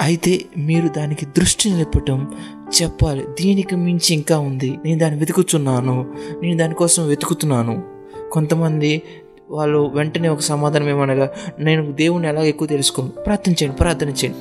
అయితే 0.00 0.44
మీరు 0.56 0.88
దానికి 0.88 1.26
దృష్టి 1.26 1.70
నిలపటం 1.70 2.34
చెప్పాలి. 2.82 3.24
దీనికి 3.40 3.76
మించి 3.76 4.14
ఇంకా 4.14 4.38
ఉంది. 4.38 4.78
నేను 4.84 4.98
దాన్ని 4.98 5.18
వెతుకుతున్నాను. 5.18 6.14
నేను 6.42 6.56
దానికోసం 6.56 7.06
వెతుకుతున్నాను. 7.06 7.84
కొంతమంది 8.32 9.02
వాళ్ళు 9.50 9.92
వెంటనే 9.94 10.28
ఒక 10.28 10.40
సమాధానం 10.40 10.88
ఏమనగా 10.88 11.30
నేను 11.58 11.92
దేవుణ్ణి 11.92 12.28
ఎలా 12.28 12.42
ఎక్కువ 12.42 12.68
తెలుసుకోను? 12.68 13.08
ప్రార్థన 13.08 13.52
చేయండి 13.52 13.76
ప్రార్థన 13.76 14.08
చేయండి. 14.08 14.36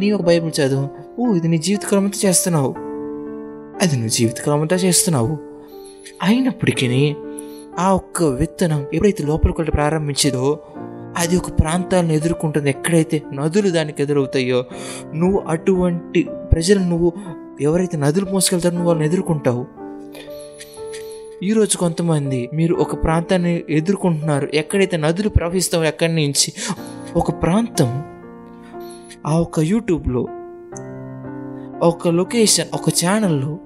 నీ 0.00 0.10
ఒక 0.10 0.22
బైబిల్ 0.22 0.60
చదువు. 0.60 0.88
ఓ 1.20 1.34
ఇది 1.34 1.48
నీ 1.48 1.58
జీవితకాలం 1.58 2.04
అంతా 2.04 2.28
చేస్తున్నావు. 2.28 2.74
అది 3.82 3.92
నువ్వు 3.92 4.08
జీవితకాలం 4.08 4.60
అంతా 4.60 4.76
చేస్తున్నావు. 4.76 5.38
అయినప్పటికీ 6.22 7.14
ఆ 7.78 7.92
ఒక్క 7.92 8.22
విత్తనం 8.22 8.86
ఎప్పుడైతే 8.94 9.24
లోపలికి 9.24 9.70
ప్రారంభించిందో 9.70 10.60
అది 11.16 11.36
ఒక 11.36 11.60
ప్రాంతాలను 11.60 12.12
ఎదుర్కొంటుంది. 12.12 12.70
ఎక్కడైతే 12.70 13.22
నదులు 13.32 13.70
దానికి 13.70 14.02
ఎదురవుతాయో 14.02 14.64
నువ్వు 15.14 15.42
అటువంటి 15.48 16.28
ప్రజలు 16.52 16.78
నువ్వు 16.78 17.12
ఎవరైతే 17.60 17.96
నదులు 17.96 18.26
మోసుకెళ్తారో 18.26 18.74
నువ్వు 18.74 18.88
వాళ్ళని 18.88 19.08
ఎదుర్కొంటావు. 19.08 19.66
ఈరోజు 21.42 21.76
కొంతమంది 21.76 22.50
మీరు 22.54 22.74
ఒక 22.74 23.04
ప్రాంతాన్ని 23.04 23.64
ఎదుర్కొంటున్నారు. 23.68 24.48
ఎక్కడైతే 24.54 24.96
నదులు 24.96 25.28
ప్రవహిస్తామో 25.28 25.84
ఎక్కడి 25.84 26.14
నుంచి? 26.14 26.52
ఒక 27.16 27.42
ప్రాంతం 27.42 28.02
ఆ 29.26 29.40
ఒక 29.40 29.60
యూట్యూబ్లో 29.60 30.26
ఒక 31.82 32.08
లొకేషన్ 32.08 32.68
ఒక 32.74 32.88
ఛానల్లో 32.88 33.58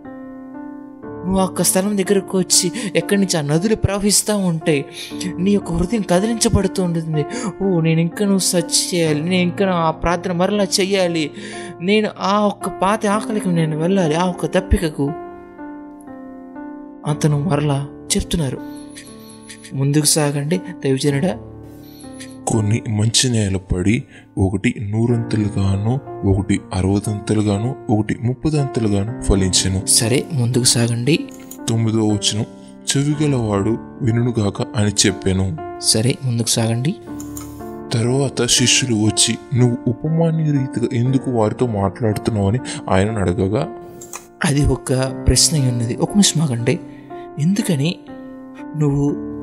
నువ్వు 1.26 1.40
ఆ 1.40 1.44
ఒక్క 1.44 1.62
స్థలం 1.62 1.98
దగ్గరకు 1.98 2.38
వచ్చి 2.38 2.72
ఎక్కడి 2.96 3.20
నుంచి 3.20 3.38
ఆ 3.38 3.40
నదులు 3.40 3.74
ప్రవహిస్తూ 3.74 4.36
ఉంటాయి 4.36 4.84
నీ 5.38 5.50
యొక్క 5.50 5.72
హృదయం 5.72 6.02
కదిలించబడుతూ 6.02 6.82
ఉంటుంది. 6.82 7.26
ఓ 7.62 7.80
నేను 7.80 8.00
ఇంకా 8.00 8.24
నువ్వు 8.24 8.38
సర్చ్ 8.38 8.94
చేయాలి. 8.94 9.20
నేను 9.20 9.42
ఇంకా 9.42 9.70
ఆ 9.70 9.90
ప్రార్థన 9.90 10.32
మరలా 10.32 10.64
చేయాలి. 10.64 11.30
నేను 11.80 12.10
ఆ 12.20 12.40
ఒక్క 12.40 12.68
పాత 12.68 13.06
ఆకలికి 13.06 13.48
నేను 13.48 13.78
వెళ్ళాలి. 13.78 14.14
ఆ 14.14 14.24
ఒక్క 14.24 14.46
దప్పికకు 14.46 15.10
అతను 17.06 17.40
మరలా 17.40 17.88
చెప్తున్నారు. 18.16 18.58
ముందుకు 19.74 20.04
సాగండి 20.04 20.58
దైవజనుడా. 20.84 21.38
కొన్ని 22.46 22.82
మంచి 22.88 23.30
నేల 23.30 23.56
పడి 23.56 24.04
ఒకటి 24.38 24.74
నూరంతలుగాను 24.80 26.00
ఒకటి 26.28 26.60
అరవదంతలుగాను 26.74 27.76
ఒకటి 27.90 28.16
ముప్పదంతలుగాను 28.22 29.22
ఫలించెను. 29.22 29.86
సరే 29.86 30.24
ముందుకు 30.32 30.64
సాగండి. 30.64 31.18
తొమ్మిదో 31.68 32.04
వచ్చిన 32.04 32.44
చెవిగలవాడు 32.96 33.78
వినుగాక 34.02 34.62
అని 34.76 34.90
చెప్పాను. 35.06 35.56
సరే 35.80 36.14
ముందుకు 36.24 36.48
సాగండి. 36.48 36.94
తర్వాత 37.92 38.46
శిష్యులు 38.46 38.94
వచ్చి 38.94 39.38
నువ్వు 39.54 39.76
ఉపమాన్య 39.86 40.52
రీతిగా 40.52 40.88
ఎందుకు 40.92 41.30
వారితో 41.30 41.66
మాట్లాడుతున్నావని 41.66 42.58
ఆయన 42.90 43.18
అడగగా 43.18 43.68
అది 44.44 44.64
ఒక 44.64 44.94
ప్రశ్న 45.28 45.58
ఉన్నది 45.58 45.96
ఒక 45.96 46.10
నిమిషం 46.10 46.78
ఎందుకని? 47.38 47.96
నువ్వు 48.76 49.35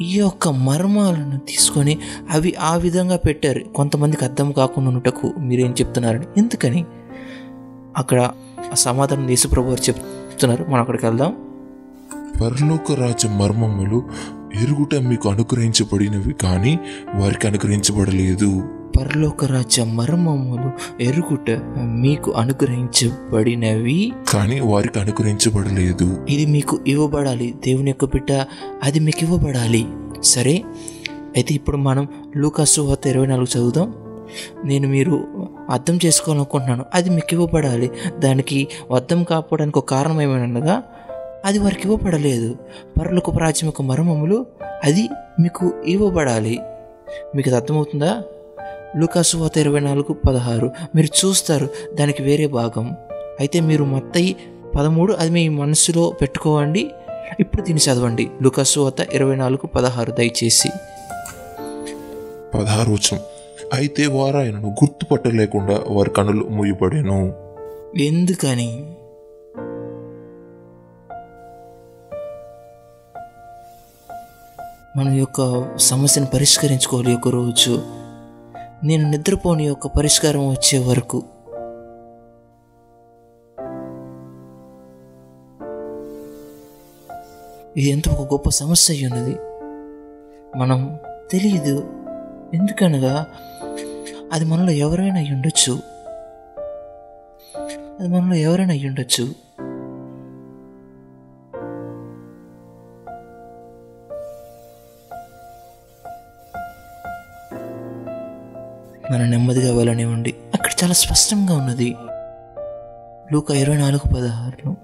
ఈ 0.00 0.18
యొక్క 0.18 0.48
మర్మాలను 0.48 1.38
తీసుకొని 1.38 1.98
అవి 2.30 2.54
ఆ 2.54 2.76
విధంగా 2.76 3.16
పెట్టారు. 3.16 3.60
కొంతమందికి 3.60 4.24
అర్థం 4.24 4.52
కాకుండా 4.52 4.90
ఉన్నటకు 4.90 5.34
మీరేం 5.38 5.70
చెప్తున్నారని. 5.70 6.26
ఎందుకని? 6.36 6.84
అక్కడ 7.96 8.30
సమాధానం 8.74 9.28
యేసుప్రభు 9.28 9.68
వారు 9.68 9.82
చెప్తున్నారు. 9.82 10.64
మనం 10.64 10.80
అక్కడికి 10.80 11.06
వెళ్దాం. 11.06 11.36
పరలోక 12.40 12.92
రాజ్య 12.92 13.28
మర్మములు 13.28 14.02
ఎరుగుట 14.62 14.94
మీకు 14.94 15.28
అనుగ్రహించబడినవి 15.28 16.32
కానీ 16.32 16.78
వారికి 17.14 17.46
అనుగ్రహించబడలేదు. 17.46 18.68
పరలోక 18.96 19.44
రాజ్య 19.44 19.84
మర్మములు 19.84 21.02
ఎరుగుట 21.02 21.50
మీకు 21.76 22.32
అనుగ్రహించబడినవి. 22.32 24.12
కానీ 24.28 24.60
వారికి 24.60 24.98
అనుగ్రహించబడలేదు. 24.98 26.26
ఇది 26.28 26.46
మీకు 26.46 26.80
ఇవ్వబడాలి. 26.86 27.54
దేవుని 27.66 27.90
యొక్క 27.90 28.04
బిడ్డ 28.04 28.44
అది 28.82 29.00
మీకు 29.00 29.24
ఇవ్వబడాలి. 29.24 29.86
సరే 30.22 30.62
అయితే 31.36 31.54
ఇప్పుడు 31.54 31.76
మనం 31.76 32.08
లూకాసు 32.36 32.80
వార్త 32.80 33.06
ఇరవై 33.06 33.26
నాలుగు 33.26 33.58
చదువుదాం. 33.58 33.94
నేను 34.64 34.88
మీరు 34.88 35.26
అర్థం 35.70 35.98
చేసుకోవాలనుకుంటున్నాను. 36.04 36.84
అది 36.94 37.10
మీకు 37.10 37.32
ఇవ్వబడాలి. 37.32 37.90
దానికి 38.18 38.68
అర్థం 38.94 39.24
కాకపోవడానికి 39.24 39.78
ఒక 39.78 39.84
కారణం 39.84 40.22
ఏమైనా 40.22 40.82
అది 41.44 41.58
వారికి 41.58 41.88
ఇవ్వబడలేదు. 41.88 42.56
పరలోక 43.00 43.36
ప్రాచ్యం 43.36 43.66
యొక్క 43.66 43.82
మర్మములు 43.82 44.46
అది 44.84 45.08
మీకు 45.40 45.72
ఇవ్వబడాలి. 45.86 46.58
మీకు 47.36 47.48
అది 47.48 47.56
అర్థమవుతుందా? 47.56 48.22
లూకాసు 48.98 49.36
వార్త 49.36 49.58
ఇరవై 49.58 49.80
నాలుగు 49.80 50.12
పదహారు. 50.12 50.70
మీరు 50.94 51.06
చూస్తారు 51.06 51.68
దానికి 51.94 52.22
వేరే 52.22 52.46
భాగం. 52.46 52.96
అయితే 53.40 53.60
మీరు 53.60 53.84
మొత్తయి 53.84 54.36
పదమూడు 54.76 55.12
అది 55.12 55.30
మీ 55.30 55.48
మనసులో 55.48 56.10
పెట్టుకోవండి. 56.20 56.90
ఇప్పుడు 57.40 57.62
దీన్ని 57.62 57.92
చదవండి. 57.92 58.30
లుకసు 58.42 58.80
వత 58.80 59.00
ఇరవై 59.00 59.36
నాలుగు 59.36 59.66
పదహారు. 59.66 60.10
దయచేసి. 60.10 60.68
పదహారు 62.54 62.90
వచనం. 62.90 63.20
అయితే 63.72 64.06
వారు 64.06 64.36
ఆయనను 64.36 64.68
గుర్తుపట్టలేకుండా 64.68 65.84
వారి 65.88 66.10
కనులు 66.10 66.48
మూయబడెను. 66.48 67.34
ఎందుకని? 67.98 68.92
మన 74.96 75.08
యొక్క 75.08 75.68
సమస్యను 75.76 76.26
పరిష్కరించుకోవాలి 76.26 77.14
ఒక 77.14 77.28
రోజు 77.28 77.95
నేను 78.84 79.10
నిద్రపోని 79.10 79.66
యొక్క 79.66 79.86
పరిష్కారం 79.86 80.48
వచ్చే 80.48 80.78
వరకు. 80.78 81.22
ఇది 87.76 87.90
ఎంత 87.90 88.08
ఒక 88.08 88.32
గొప్ప 88.32 88.50
సమస్య 88.50 88.94
అయి 88.94 89.06
ఉన్నది. 89.06 89.36
మనం 90.58 90.98
తెలియదు 91.30 91.78
ఎందుకనగా 92.54 93.26
అది 94.32 94.44
మనలో 94.44 94.70
ఎవరైనా 94.70 95.20
ఉండొచ్చు. 95.20 95.78
అది 98.00 98.08
మనలో 98.08 98.34
ఎవరైనా 98.34 98.70
అయి 98.70 98.88
ఉండొచ్చు. 98.88 99.45
మనం 109.12 109.30
నెమ్మదిగా 109.30 109.76
వెళ్ళనివ్వండి. 109.76 110.34
అక్కడ 110.54 110.70
చాలా 110.84 110.94
స్పష్టంగా 110.94 111.56
ఉన్నది. 111.56 111.96
లూక 113.32 113.50
ఇరవై 113.50 113.76
నాలుగు 113.76 114.14
పదహారులో 114.14 114.76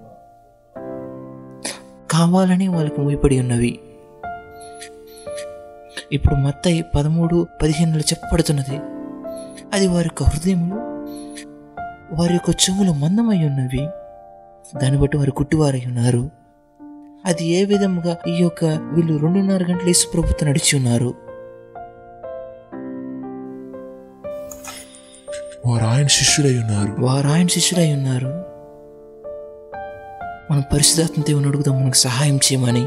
కావాలని 2.11 2.67
వాళ్ళకి 2.67 3.01
ముడిపడి 3.01 3.39
ఉన్నవి. 3.39 3.79
ఇప్పుడు 6.11 6.35
మత్తయి 6.35 6.85
పదమూడు 6.95 7.47
పదిహేనులో 7.63 7.99
చెప్పబడుతున్నది. 7.99 8.77
అది 9.73 9.87
వారి 9.87 10.05
యొక్క 10.05 10.23
హృదయములు 10.23 10.79
వారి 12.21 12.33
యొక్క 12.33 12.49
చెవులు 12.49 12.91
మందమై 12.91 13.45
ఉన్నవి. 13.45 13.87
దాన్ని 14.79 15.01
బట్టి 15.01 15.17
వారు 15.17 15.31
కుట్టివారై 15.31 15.81
ఉన్నారు. 15.87 16.29
అది 17.25 17.47
ఏ 17.47 17.65
విధముగా 17.65 18.17
ఈ 18.27 18.37
యొక్క 18.41 18.65
వీళ్ళు 18.65 19.17
రెండున్నర 19.17 19.63
గంటలు 19.71 19.87
యేసు 19.87 20.07
ప్రభుత్వం 20.07 20.49
నడిచి 20.49 20.77
ఉన్నారు? 20.77 21.32
వారు 25.65 25.85
ఆయన 25.85 26.07
శిష్యుడై 26.07 26.57
ఉన్నారు. 26.57 26.95
వారు 26.99 27.27
ఆయన 27.27 27.47
శిష్యులై 27.47 27.93
ఉన్నారు. 27.93 28.27
మనం 30.51 30.63
పరిశుధాత్మ 30.73 31.21
దేవుని 31.21 31.47
అడుగుదాం 31.47 31.83
మనకు 31.83 31.95
సహాయం 31.95 32.35
చేయమని. 32.35 32.83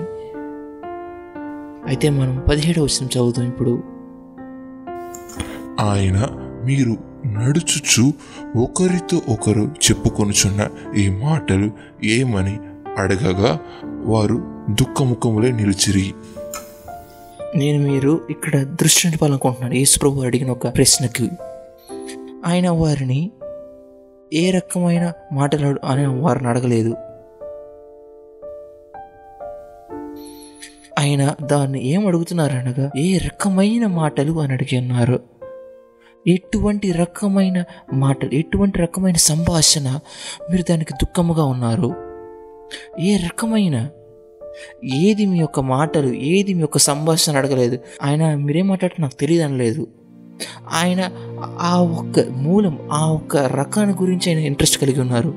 అయితే 1.88 2.10
మనం 2.10 2.44
పదిహేడవ 2.48 2.82
వచనం 2.82 3.06
చదువుతాం 3.06 3.48
ఇప్పుడు. 3.48 3.82
ఆయన 5.80 6.28
మీరు 6.64 6.96
నడుచుచు 7.26 8.12
ఒకరితో 8.56 9.22
ఒకరు 9.28 9.60
చెప్పుకొనుచున్న 9.60 10.68
ఈ 10.96 11.08
మాటలు 11.08 11.70
ఏమని 12.04 12.58
అడగగా 12.98 13.58
వారు 14.04 14.64
దుఃఖముఖములే 14.70 15.52
నిలిచిరి. 15.52 16.14
నేను 17.56 17.92
మీరు 17.92 18.20
ఇక్కడ 18.30 18.62
దృష్టి 18.62 19.08
నిలపాలనుకుంటున్నాను 19.08 19.74
యేసు 19.74 19.98
ప్రభు 19.98 20.20
అడిగిన 20.20 20.50
ఒక 20.50 20.76
ప్రశ్నకి. 20.76 21.30
ఆయన 22.46 22.70
వారిని 22.70 23.30
ఏ 24.32 24.50
రకమైన 24.50 25.12
మాటలు 25.32 25.78
ఆయన 25.84 26.06
వారిని 26.06 26.48
అడగలేదు. 26.48 26.94
ఆయన 30.98 31.34
దాన్ని 31.42 31.86
ఏం 31.86 32.06
అనగా 32.40 32.90
ఏ 32.96 33.18
రకమైన 33.18 33.86
మాటలు 33.86 34.40
అని 34.40 34.52
అడిగి 34.52 34.78
ఉన్నారు 34.78 35.20
ఎటువంటి 36.26 36.92
రకమైన 36.92 37.64
మాటలు 37.92 38.30
ఎటువంటి 38.34 38.78
రకమైన 38.78 39.14
సంభాషణ 39.14 40.00
మీరు 40.50 40.62
దానికి 40.62 40.92
దుఃఖముగా 40.92 41.44
ఉన్నారు? 41.44 41.94
ఏ 43.00 43.16
రకమైన 43.16 43.88
ఏది 44.84 45.26
మీ 45.26 45.38
యొక్క 45.38 45.60
మాటలు 45.60 46.12
ఏది 46.12 46.54
మీ 46.54 46.60
యొక్క 46.60 46.78
సంభాషణ 46.78 47.36
అడగలేదు. 47.36 47.78
ఆయన 48.02 48.34
మీరేం 48.34 48.68
మాట్లాడటం 48.68 49.02
నాకు 49.02 49.14
తెలియదు 49.14 49.44
అనలేదు 49.44 49.86
ఆయన 50.72 51.10
ఆ 51.58 51.80
ఒక్క 51.80 52.24
మూలం 52.30 52.78
ఆ 52.92 53.06
ఒక్క 53.06 53.36
రకాన్ని 53.36 53.96
గురించి 53.96 54.30
ఆయన 54.30 54.38
ఇంట్రెస్ట్ 54.38 54.80
కలిగి 54.80 55.00
ఉన్నారు. 55.00 55.34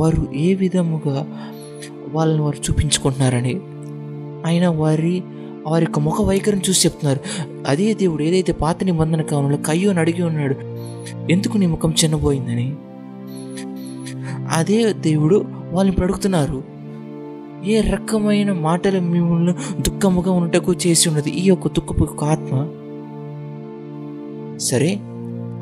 వారు 0.00 0.32
ఏ 0.34 0.54
విధముగా 0.54 1.26
వాళ్ళని 2.12 2.42
వారు 2.42 2.56
చూపించుకుంటున్నారని 2.56 3.60
ఆయన 4.46 4.68
వారి 4.68 5.22
వారి 5.66 5.84
యొక్క 5.84 5.98
ముఖ 5.98 6.22
వైఖరిని 6.22 6.62
చూసి 6.68 6.88
చెప్తున్నారు. 6.88 7.20
అదే 7.68 7.94
దేవుడు 7.94 8.22
ఏదైతే 8.22 8.52
పాత 8.52 8.84
నిబంధన 8.84 9.22
కాలంలో 9.22 9.56
కయ్యో 9.56 9.92
అడిగి 9.92 10.22
ఉన్నాడు 10.22 10.56
ఎందుకు 11.32 11.58
నీ 11.58 11.66
ముఖం 11.66 11.94
చిన్నబోయిందని? 12.04 12.74
అదే 14.50 14.92
దేవుడు 14.92 15.44
వాళ్ళని 15.70 15.88
ఇప్పుడు 15.88 16.04
అడుగుతున్నారు. 16.04 16.62
ఏ 17.64 17.80
రకమైన 17.80 18.52
మాటలు 18.52 19.00
మిమ్మల్ని 19.00 19.52
దుఃఖముగా 19.82 20.30
ఉండటకు 20.30 20.72
చేసి 20.72 21.08
ఉన్నది? 21.08 21.30
ఈ 21.30 21.44
యొక్క 21.44 21.68
దుఃఖపు 21.68 22.24
ఆత్మ 22.24 22.68
సరే 24.60 24.90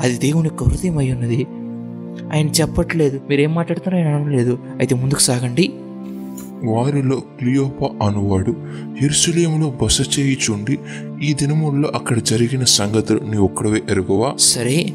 అది 0.01 0.19
దేవుని 0.19 0.49
యొక్క 0.49 0.65
హృదయం 0.65 0.99
అయి 0.99 1.13
ఉన్నది 1.13 1.47
ఆయన 2.33 2.49
చెప్పట్లేదు 2.61 3.21
మీరేం 3.31 3.55
మాట్లాడుతున్నారో 3.55 4.09
ఆయన 4.09 4.21
అనలేదు 4.21 4.59
అయితే 4.79 4.95
ముందుకు 4.95 5.21
సాగండి. 5.21 5.65
వారిలో 6.65 7.21
క్లియోప 7.39 8.03
అనువాడు 8.03 8.53
ఎరుసలేములో 9.05 9.75
బస 9.83 10.19
చేయుచుండి 10.19 10.79
ఈ 11.23 11.35
దినముల్లో 11.35 11.93
అక్కడ 11.95 12.19
జరిగిన 12.19 12.65
సంగతులు 12.65 13.21
నీ 13.31 13.39
ఒక్కడవే 13.39 13.83
ఎరుగువా? 13.91 14.35
సరే 14.39 14.93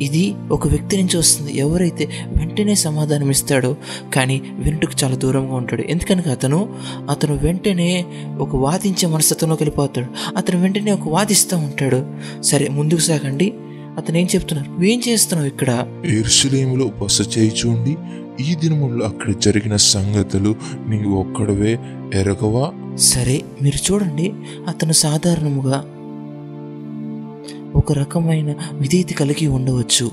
ఇది 0.00 0.34
ఒక 0.50 0.68
వ్యక్తి 0.68 0.96
నుంచి 0.96 1.16
వస్తుంది 1.16 1.58
ఎవరైతే 1.58 2.04
వెంటనే 2.26 2.74
సమాధానం 2.74 3.30
ఇస్తాడో 3.30 3.76
కానీ 4.14 4.42
వినుటకు 4.52 4.92
చాలా 5.04 5.16
దూరంగా 5.16 5.54
ఉంటాడు. 5.54 5.82
ఎందుకనగా 5.82 6.32
అతను 6.32 6.74
అతను 7.10 7.36
వెంటనే 7.36 8.04
ఒక 8.38 8.56
వాదించే 8.56 9.08
మనస్తత్వంలోకి 9.08 9.62
వెళ్ళిపోతాడు. 9.62 10.36
అతను 10.36 10.60
వెంటనే 10.60 10.92
ఒక 10.92 11.08
వాదిస్తూ 11.08 11.56
ఉంటాడు. 11.56 12.06
సరే 12.42 12.68
ముందుకు 12.68 13.00
సాగండి. 13.00 13.52
అతను 13.98 14.18
ఏం 14.18 14.26
చెప్తున్నారు? 14.34 14.70
నువ్వేం 14.70 15.02
చేస్తున్నావు 15.08 15.46
ఇక్కడ? 15.46 15.86
ఎరుసలేములో 16.06 16.90
బస 17.02 17.38
చేయుచుండి 17.38 17.96
ఈ 18.40 18.54
దినముల్లో 18.54 19.06
అక్కడ 19.06 19.34
జరిగిన 19.38 19.76
సంగతులు 19.76 20.54
నీ 20.88 21.04
ఒక్కడవే 21.04 21.78
ఎరగవా? 22.14 22.96
సరే 22.96 23.42
మీరు 23.62 23.92
చూడండి. 23.92 24.32
అతను 24.68 24.92
సాధారణముగా 24.92 25.84
ఒక 27.74 27.92
రకమైన 27.92 28.54
విధేయత 28.72 29.08
కలిగి 29.08 29.46
ఉండవచ్చు. 29.46 30.10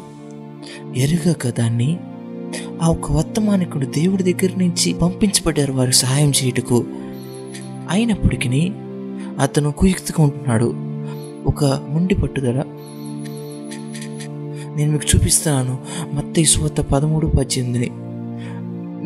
ఎరుగక 0.96 1.48
దాన్ని 1.48 1.98
ఆ 2.82 2.90
ఒక 2.90 3.12
వర్తమానికుడు 3.12 3.86
దేవుడి 3.86 4.24
దగ్గర 4.24 4.50
నుంచి 4.58 4.94
పంపించబడ్డారు 4.94 5.74
వారు 5.74 5.92
సహాయం 5.92 6.30
చేయుటకు. 6.30 6.86
అయినప్పటికీ 7.90 8.72
అతను 9.40 9.72
కుయుక్తిగా 9.72 10.24
ఉంటున్నాడు. 10.24 10.74
ఒక 11.48 11.66
ముండి 11.66 12.16
పట్టుదల. 12.16 12.64
నేను 14.76 14.92
మీకు 14.92 15.04
చూపిస్తున్నాను 15.16 15.78
మత్తయి 16.14 16.46
సువత 16.46 16.82
పదమూడు 16.82 17.28
పద్దెనిమిదిని 17.28 17.90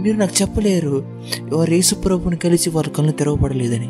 మీరు 0.02 0.18
నాకు 0.18 0.42
చెప్పలేరు. 0.42 1.22
వారు 1.54 1.74
యేసుప్రభుని 1.74 2.38
కలిసి 2.38 2.70
వారి 2.70 2.90
కళ్ళు 2.90 3.12
తెరవబడలేదని. 3.12 3.90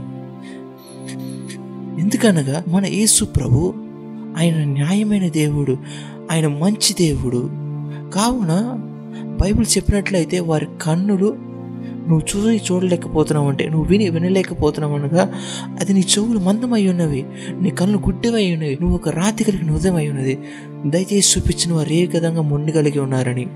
ఎందుకనగా 2.01 2.64
మన 2.68 2.86
యేసు 2.86 3.26
ప్రభు 3.26 3.74
ఆయన 4.38 4.64
న్యాయమైన 4.64 5.30
దేవుడు 5.30 5.78
ఆయన 6.32 6.48
మంచి 6.48 6.94
దేవుడు. 6.94 7.50
కావున 8.14 8.80
బైబిల్ 9.42 9.66
చెప్పినట్లయితే 9.78 10.40
వారి 10.40 10.68
కన్నులు 10.82 11.52
నువ్వు 12.08 12.20
చూసి 12.20 12.74
చూడలేకపోతున్నావు 12.74 13.50
అంటే 13.50 13.70
నువ్వు 13.70 13.86
విని 13.86 14.10
వినలేకపోతున్నావు 14.10 14.98
అనగా 14.98 15.34
అది 15.80 15.94
నీ 15.94 16.00
చెవులు 16.00 16.40
మందమై 16.40 16.88
ఉన్నవి 16.88 17.26
నీ 17.62 17.70
కళ్ళు 17.70 17.98
గుడ్డవై 17.98 18.54
ఉన్నవి 18.54 18.78
నువ్వు 18.82 18.96
ఒక 18.96 19.10
రాతి 19.10 19.44
కలిగిన 19.44 19.72
హృదయం 19.72 19.96
అయి 19.96 20.10
ఉన్నది. 20.10 20.40
దయచేసి 20.86 21.40
చూపించిన 21.40 21.74
వారు 21.74 21.94
ఏ 21.94 22.06
విధంగా 22.06 22.42
మొండి 22.42 22.72
కలిగి 22.72 23.00
ఉన్నారని 23.00 23.48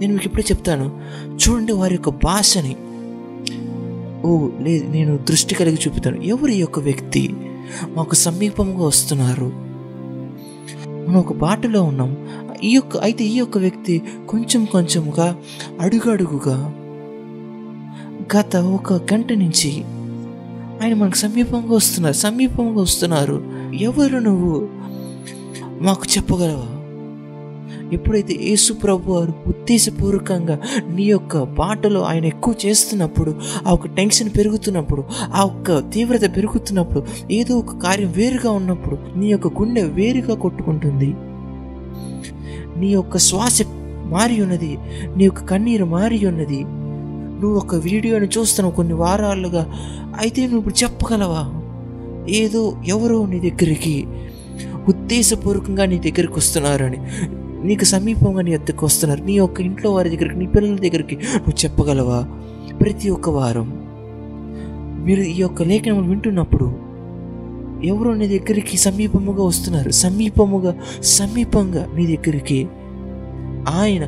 నేను 0.00 0.12
మీకు 0.12 0.24
ఇప్పుడే 0.24 0.44
చెప్తాను. 0.52 1.00
చూడండి 1.26 1.72
వారి 1.72 1.94
యొక్క 1.94 2.08
భాషని. 2.08 2.76
ఓ 4.24 4.48
లేదు 4.60 4.86
నేను 4.90 5.16
దృష్టి 5.16 5.54
కలిగి 5.54 5.78
చూపుతాను. 5.88 6.22
ఎవరు 6.22 6.50
ఈ 6.50 6.58
యొక్క 6.58 6.78
వ్యక్తి? 6.78 7.34
మాకు 7.94 8.14
సమీపంగా 8.14 8.86
వస్తున్నారు. 8.86 9.63
మనం 11.06 11.16
ఒక 11.16 11.32
బాటలో 11.32 11.82
ఉన్నాం. 11.82 12.16
ఈ 12.64 12.70
యొక్క 12.70 12.96
అయితే 12.96 13.24
ఈ 13.24 13.36
యొక్క 13.36 13.58
వ్యక్తి 13.58 14.02
కొంచెం 14.28 14.64
కొంచెంగా 14.64 15.36
అడుగడుగుగా 15.80 16.74
గత 18.36 18.56
ఒక 18.56 18.92
గంట 18.92 19.32
నుంచి 19.32 19.84
ఆయన 20.82 20.94
మనకు 20.94 21.16
సమీపంగా 21.16 21.74
వస్తున్నారు 21.74 22.14
సమీపంగా 22.14 22.80
వస్తున్నారు. 22.80 23.42
ఎవరు 23.74 24.18
నువ్వు? 24.18 24.68
మాకు 25.82 26.02
చెప్పగలవా? 26.16 26.73
ఎప్పుడైతే 27.92 28.36
యేసు 28.40 28.72
ప్రభు 28.72 29.12
వారు 29.12 29.34
ఉద్దేశపూర్వకంగా 29.46 30.58
నీ 30.88 31.02
యొక్క 31.02 31.42
బాటలో 31.42 32.02
ఆయన 32.02 32.24
ఎక్కువ 32.24 32.54
చేస్తున్నప్పుడు 32.66 33.34
ఆ 33.66 33.72
ఒక 33.72 33.86
టెన్షన్ 33.86 34.30
పెరుగుతున్నప్పుడు 34.38 35.04
ఆ 35.34 35.44
ఒక్క 35.44 35.78
తీవ్రత 35.78 36.36
పెరుగుతున్నప్పుడు 36.36 37.04
ఏదో 37.30 37.58
ఒక 37.58 37.78
కార్యం 37.78 38.12
వేరుగా 38.12 38.50
ఉన్నప్పుడు 38.50 39.18
నీ 39.18 39.28
యొక్క 39.28 39.46
గుండె 39.46 39.82
వేరుగా 39.82 40.34
కొట్టుకుంటుంది. 40.34 41.14
నీ 42.78 42.88
యొక్క 42.88 43.18
శ్వాస 43.18 43.62
మారి 44.04 44.42
ఉన్నది 44.42 44.78
నీ 45.16 45.24
యొక్క 45.24 45.44
కన్నీరు 45.44 45.84
మారి 45.84 46.26
ఉన్నది. 46.26 46.64
నువ్వు 47.40 47.58
ఒక 47.58 47.74
వీడియోని 47.74 48.26
చూస్తున్నావు 48.26 48.76
కొన్ని 48.76 48.94
వారాలుగా 48.94 49.72
అయితే 50.20 50.42
నువ్వు 50.42 50.58
ఇప్పుడు 50.58 50.82
చెప్పగలవా? 50.82 51.50
ఏదో 52.28 52.78
ఎవరో 52.86 53.26
నీ 53.26 53.50
దగ్గరికి 53.50 54.06
ఉద్దేశపూర్వకంగా 54.88 55.84
నీ 55.84 55.98
దగ్గరికి 55.98 56.32
వస్తున్నారని. 56.36 56.98
నీకు 57.64 57.84
సమీపంగా 57.84 58.42
నీ 58.42 58.50
ఎద్దకు 58.50 58.86
వస్తున్నారు. 58.86 59.24
నీ 59.24 59.32
యొక్క 59.32 59.60
ఇంట్లో 59.60 59.92
వారి 59.92 60.10
దగ్గరికి 60.10 60.38
నీ 60.38 60.46
పిల్లల 60.46 60.76
దగ్గరికి 60.76 61.16
నువ్వు 61.16 61.64
చెప్పగలవా? 61.64 62.28
ప్రతి 62.80 63.10
ఒక్క 63.10 63.28
వారం 63.28 63.80
మీరు 65.04 65.20
ఈ 65.20 65.34
యొక్క 65.38 65.62
లేఖనం 65.62 66.08
వింటున్నప్పుడు 66.08 66.84
ఎవరో 67.84 68.14
నీ 68.14 68.38
దగ్గరికి 68.38 68.76
సమీపముగా 68.76 69.44
వస్తున్నారు. 69.44 69.90
సమీపముగా 69.90 70.76
సమీపంగా 71.02 71.86
నీ 71.94 72.16
దగ్గరికి 72.16 72.68
ఆయన 73.68 74.06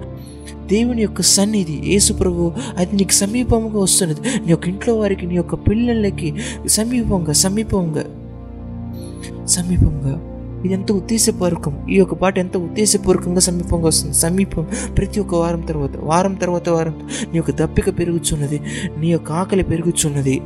దేవుని 0.67 1.03
యొక్క 1.03 1.23
సన్నిధి 1.23 1.73
యేసు 1.73 2.13
ప్రభు 2.13 2.53
అది 2.77 2.97
నీకు 2.97 3.13
సమీపంగా 3.13 3.79
వస్తున్నది. 3.81 4.21
నీ 4.21 4.51
యొక్క 4.51 4.69
ఇంట్లో 4.69 4.95
వారికి 4.95 5.27
నీ 5.27 5.35
యొక్క 5.35 5.55
పిల్లలకి 5.55 6.35
సమీపంగా 6.67 7.33
సమీపంగా 7.33 8.05
సమీపంగా 9.47 10.36
ఇది 10.65 10.75
ఎంత 10.75 10.93
ఉద్దేశపూర్వకం? 10.93 11.87
ఈ 11.91 11.97
యొక్క 11.97 12.15
పాట 12.15 12.39
ఎంత 12.39 12.57
ఉద్దేశపూర్వకంగా 12.57 13.41
సమీపంగా 13.41 13.87
వస్తుంది? 13.87 14.15
సమీపం 14.15 14.67
ప్రతి 14.99 15.21
ఒక్క 15.21 15.35
వారం 15.35 15.61
తర్వాత 15.61 15.91
వారం 15.97 16.35
తర్వాత 16.35 16.69
వారం 16.69 16.95
నీ 17.33 17.37
యొక్క 17.37 17.51
దప్పిక 17.51 17.99
పెరుగుచున్నది 17.99 18.61
నీ 18.99 19.13
యొక్క 19.13 19.33
ఆకలి 19.33 19.63
పెరుగుచున్నది. 19.63 20.43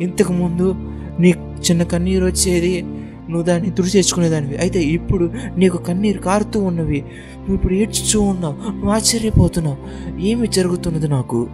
ఇంతకుముందు 0.00 0.74
నీ 1.20 1.30
చిన్న 1.70 1.82
కన్నీరు 1.82 2.24
వచ్చేది 2.24 2.82
నువ్వు 3.28 3.42
దాన్ని 3.42 3.70
తుడిచేసుకునేదానివి 3.70 4.56
అయితే 4.56 4.82
ఇప్పుడు 4.82 5.30
నీకు 5.56 5.76
కన్నీరు 5.76 6.18
కారుతూ 6.18 6.60
ఉన్నవి. 6.60 7.00
నువ్వు 7.36 7.54
ఇప్పుడు 7.54 7.74
ఏడ్చుతూ 7.74 8.20
ఉన్నావు 8.20 8.70
నువ్వు 8.70 8.90
ఆశ్చర్యపోతున్నావు. 8.90 9.76
ఏమి 10.20 10.46
జరుగుతున్నది 10.46 11.08
నాకు? 11.08 11.48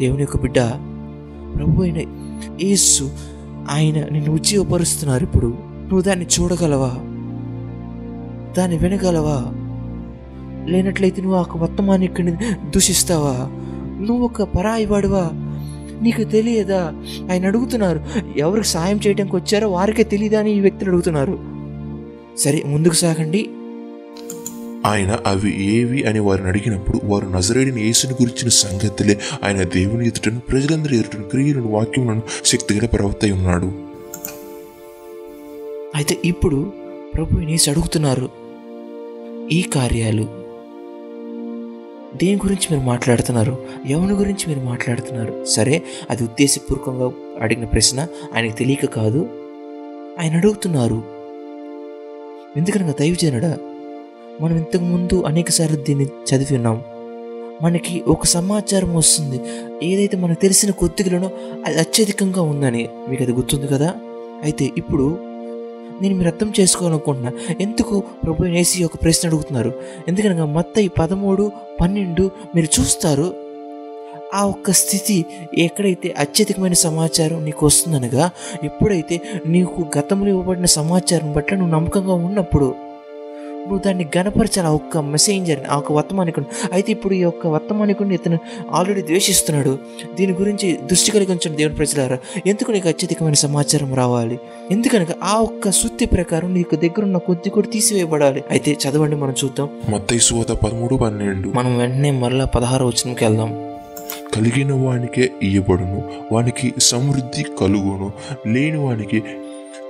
దేవుని 0.00 0.22
యొక్క 0.22 0.36
బిడ్డ 0.36 0.58
ప్రభు 1.56 1.82
అయిన 1.82 1.98
యేసు 2.62 3.10
ఆయన 3.70 4.08
నిన్ను 4.12 4.32
ఉజ్జీవపరుస్తున్నారు 4.32 5.22
ఇప్పుడు. 5.22 5.71
నువ్వు 5.92 6.08
దాన్ని 6.08 6.26
చూడగలవా? 6.40 6.90
దాన్ని 8.58 8.78
వినగలవా? 8.78 9.52
లేనట్లయితే 10.70 11.22
నువ్వు 11.22 11.38
ఆ 11.38 11.44
వర్తమానికుని 11.56 12.32
దూషిస్తావా? 12.70 13.36
నువ్వు 14.06 14.24
ఒక 14.24 14.42
పరాయి 14.42 14.86
వాడువా? 14.86 15.30
నీకు 16.02 16.22
తెలియదా? 16.22 16.92
ఆయన 17.32 17.46
అడుగుతున్నారు 17.46 18.00
ఎవరికి 18.36 18.68
సాయం 18.68 19.00
చేయడానికి 19.06 19.36
వచ్చారో 19.36 19.70
వారికే 19.70 20.02
తెలియదా 20.02 20.38
అని 20.38 20.52
ఈ 20.52 20.60
వ్యక్తులు 20.60 20.88
అడుగుతున్నారు. 20.88 21.38
సరే 22.38 22.62
ముందుకు 22.66 22.94
సాగండి. 22.94 23.50
ఆయన 24.86 25.18
అవి 25.26 25.64
ఏవి 25.64 26.02
అని 26.02 26.18
వారిని 26.18 26.48
అడిగినప్పుడు 26.48 27.00
వారు 27.04 27.26
నజరేడిని 27.26 27.82
యేసుని 27.82 28.12
గురించిన 28.12 28.48
సంగతులే 28.48 29.18
ఆయన 29.44 29.62
దేవుని 29.62 30.06
ఎదుటను 30.06 30.40
ప్రజలందరి 30.40 30.94
ఎదుటను 30.94 31.22
క్రియలను 31.22 31.68
వాక్యములను 31.68 32.22
శక్తిగల 32.44 32.86
ప్రవర్తయి 32.86 33.32
ఉన్నాడు. 33.32 33.91
అయితే 35.94 36.18
ఇప్పుడు 36.24 36.72
ప్రభు 37.14 37.38
నేసి 37.38 37.70
అడుగుతున్నారు 37.70 38.28
ఈ 39.52 39.62
కార్యాలు 39.62 40.22
దేని 42.16 42.36
గురించి 42.36 42.66
మీరు 42.70 42.80
మాట్లాడుతున్నారు? 42.80 43.66
ఎవరి 43.86 44.14
గురించి 44.14 44.54
మీరు 44.54 44.60
మాట్లాడుతున్నారు? 44.60 45.44
సరే 45.44 45.82
అది 46.10 46.24
ఉద్దేశపూర్వకంగా 46.24 47.12
అడిగిన 47.40 47.64
ప్రశ్న 47.64 48.06
ఆయనకు 48.34 48.56
తెలియక 48.56 48.86
కాదు. 48.86 49.28
ఆయన 50.20 50.36
అడుగుతున్నారు 50.36 51.02
ఎందుకనగా 52.56 52.94
దైవజనుడా 53.00 53.58
మనం 54.40 54.56
ఇంతకు 54.56 54.82
ముందు 54.82 55.22
అనేకసార్లు 55.22 55.76
దీన్ని 55.76 56.04
చదివి 56.04 56.54
ఉన్నాం. 56.54 56.82
మనకి 57.62 58.02
ఒక 58.08 58.24
సమాచారం 58.24 58.94
వస్తుంది. 58.94 59.40
ఏదైతే 59.82 60.16
మనకు 60.16 60.40
తెలిసిన 60.40 60.70
కొద్దిగలను 60.70 61.30
అది 61.66 61.78
అత్యధికంగా 61.78 62.42
ఉందని 62.42 62.88
మీకు 63.08 63.22
అది 63.22 63.32
గుర్తుంది 63.32 63.66
కదా? 63.66 63.94
అయితే 64.42 64.70
ఇప్పుడు 64.76 65.31
నేను 66.00 66.14
మీరు 66.16 66.28
అర్థం 66.28 66.52
చేసుకోవాలనుకుంటున్నా. 66.60 67.32
ఎందుకు 67.60 68.00
ప్రభు 68.00 68.44
నేసి 68.44 68.84
ఒక 68.84 68.96
ప్రశ్న 69.02 69.28
అడుగుతున్నారు? 69.28 69.72
ఎందుకనగా 70.08 70.44
మొత్తం 70.44 70.82
ఈ 70.82 70.88
పదమూడు 70.88 71.52
పన్నెండు 71.80 72.30
మీరు 72.54 72.80
చూస్తారు 72.80 73.34
ఆ 74.34 74.46
ఒక్క 74.46 74.70
స్థితి 74.70 75.24
ఎక్కడైతే 75.58 76.14
అత్యధికమైన 76.18 76.72
సమాచారం 76.72 77.44
నీకు 77.44 77.66
వస్తుందనగా 77.66 78.30
ఎప్పుడైతే 78.64 79.20
నీకు 79.46 79.86
గతంలో 79.98 80.28
ఇవ్వబడిన 80.28 80.64
సమాచారం 80.64 81.32
పట్ల 81.32 81.56
నువ్వు 81.56 81.74
నమ్మకంగా 81.74 82.14
ఉన్నప్పుడు 82.14 82.74
నువ్వు 83.62 83.82
దాన్ని 83.86 84.06
గనపరచాలి 84.18 84.68
ఆ 84.68 84.70
ఒక్క 84.70 84.96
మెసేంజర్ 84.98 85.60
ఆ 85.70 85.76
ఒక్క 85.76 85.92
వర్తమానికుడు 85.92 86.44
అయితే 86.72 86.92
ఇప్పుడు 86.92 87.14
ఈ 87.14 87.18
యొక్క 87.18 87.46
వర్తమానికుడిని 87.46 88.14
ఇతను 88.14 88.38
ఆల్రెడీ 88.70 89.02
ద్వేషిస్తున్నాడు. 89.02 89.78
దీని 90.14 90.32
గురించి 90.32 90.72
దృష్టి 90.72 91.10
కలిగి 91.10 91.32
ఉంచండి 91.32 91.56
దేవుని 91.56 91.74
ప్రజలారా. 91.74 92.18
ఎందుకు 92.46 92.72
నీకు 92.72 92.88
అత్యధికమైన 92.88 93.32
సమాచారం 93.32 93.94
రావాలి? 93.94 94.38
ఎందుకనగా 94.70 95.14
ఆ 95.22 95.38
ఒక్క 95.38 95.70
సుత్తి 95.70 96.06
ప్రకారం 96.06 96.54
నీకు 96.54 96.76
దగ్గర 96.76 97.02
ఉన్న 97.02 97.18
కొద్ది 97.18 97.50
కూడా 97.50 97.68
తీసివేయబడాలి. 97.68 98.44
అయితే 98.50 98.76
చదవండి 98.88 99.16
మనం 99.16 99.34
చూద్దాం. 99.44 99.68
మత్తయి 99.90 100.20
సువార్త 100.20 100.52
పదమూడు 100.52 100.94
పన్నెండు. 100.94 101.48
మనం 101.48 101.78
వెంటనే 101.78 102.10
మరలా 102.10 102.44
పదహారు 102.44 102.84
వచనంకి 102.84 103.24
వెళ్దాం. 103.24 103.72
కలిగిన 104.34 104.72
వానికే 104.72 105.30
ఇయ్యబడును 105.42 106.02
వానికి 106.32 106.74
సమృద్ధి 106.78 107.42
కలుగును. 107.42 108.12
లేని 108.46 108.78
వానికి 108.78 109.22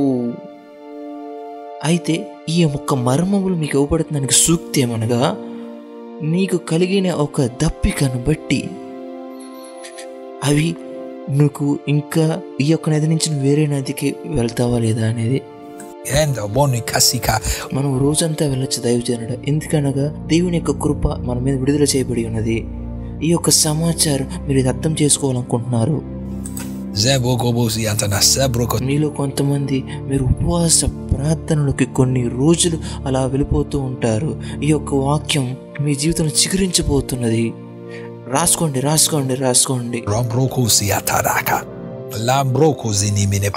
అయితే 1.83 2.27
ఈ 2.49 2.63
ఒక్క 2.63 2.93
మర్మములు 2.93 3.55
మీకు 3.55 3.77
ఇవ్వబడుతుందానికి 3.77 4.33
సూక్తి 4.33 4.81
ఏమనగా 4.81 5.37
నీకు 6.21 6.57
కలిగిన 6.57 7.11
ఒక 7.11 7.41
దప్పికను 7.41 8.23
బట్టి 8.27 8.69
అవి 10.43 10.75
నీకు 11.29 11.79
ఇంకా 11.87 12.41
ఈ 12.61 12.65
యొక్క 12.65 12.89
నది 12.89 13.07
నుంచి 13.07 13.29
నువ్వు 13.29 13.47
వేరే 13.49 13.65
నదికి 13.65 14.15
వెళ్తావా 14.25 14.79
లేదా 14.79 15.07
అనేది. 15.07 15.41
మనం 17.73 17.99
రోజంతా 17.99 18.47
వెళ్ళొచ్చు 18.47 18.83
దైవజనుడ. 18.83 19.39
ఎందుకనగా 19.47 20.23
దేవుని 20.27 20.57
యొక్క 20.57 20.71
కృప 20.71 21.07
మన 21.07 21.39
మీద 21.39 21.55
విడుదల 21.55 21.83
చేయబడి 21.83 22.25
ఉన్నది. 22.25 22.67
ఈ 23.23 23.29
యొక్క 23.31 23.49
సమాచారం 23.49 24.47
మీరు 24.47 24.59
ఇది 24.59 24.69
అర్థం 24.69 24.95
చేసుకోవాలనుకుంటున్నారు. 25.01 26.16
మీలో 28.85 29.09
కొంతమంది 29.09 29.83
మీరు 29.97 30.23
ఉపవాస 30.23 30.85
ప్రార్థనలకి 30.85 31.85
కొన్ని 31.85 32.27
రోజులు 32.27 32.77
అలా 33.05 33.25
వెళ్ళిపోతూ 33.25 33.79
ఉంటారు. 33.79 34.41
ఈ 34.63 34.67
యొక్క 34.67 34.93
వాక్యం 34.93 35.57
మీ 35.81 35.95
జీవితంలో 35.95 36.31
చిగురించబోతున్నది. 36.31 37.53
రాసుకోండి 38.31 38.79
రాసుకోండి 38.79 39.35
రాసుకోండి. 39.35 40.03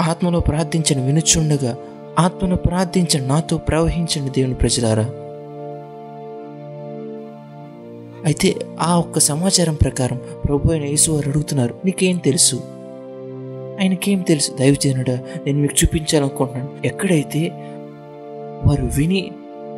ఆత్మలో 0.01 0.39
ప్రార్థించండి 0.39 1.05
వినుచుండగా 1.05 1.75
ఆత్మను 2.19 2.55
ప్రార్థించండి 2.55 3.27
నాతో 3.27 3.57
ప్రవహించండి 3.57 4.29
దేవుని 4.29 4.53
ప్రజలారా. 4.53 5.09
అయితే 8.25 8.55
ఆ 8.81 8.97
ఒక్క 8.97 9.19
సమాచారం 9.19 9.73
ప్రకారం 9.73 10.19
ప్రభు 10.45 10.71
అయిన 10.71 10.83
యేసు 10.83 11.11
వారు 11.11 11.29
అడుగుతున్నారు 11.29 11.75
నీకేం 11.85 12.17
తెలుసు? 12.17 12.61
ఆయనకేం 13.81 14.21
తెలుసు? 14.21 14.51
దైవజనుడా 14.51 15.13
నేను 15.45 15.59
మీకు 15.59 15.73
చూపించాలనుకుంటున్నాను. 15.83 16.77
ఎక్కడైతే 16.85 17.49
వారు 18.65 18.85
విని 18.85 19.31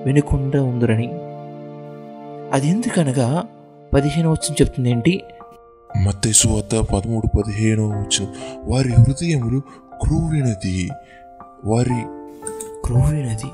వినకుండా 0.05 0.63
ఉందరని. 0.63 1.09
అది 2.53 2.67
ఎందుకనగా 2.67 3.45
పదిహేను 3.93 4.31
వచ్చిన 4.31 4.55
చెప్తుంది 4.61 4.89
ఏంటి? 4.89 5.23
మత్తయి 6.03 6.33
సువార్త 6.33 6.75
పదమూడు 6.75 7.27
పదిహేను 7.27 7.89
వచ్చిన 7.89 8.29
వారి 8.63 8.93
హృదయములు 8.93 9.59
క్రూవినది. 10.03 10.89
వారి 11.65 12.03
క్రూవినది. 12.85 13.51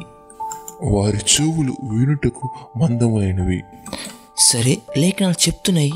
వారి 0.84 1.18
చెవులు 1.18 1.72
వినుటకు 1.72 2.50
మందమైనవి 2.78 3.64
సరే 4.38 4.78
లేఖనాలు 4.98 5.34
చెప్తున్నాయి. 5.34 5.94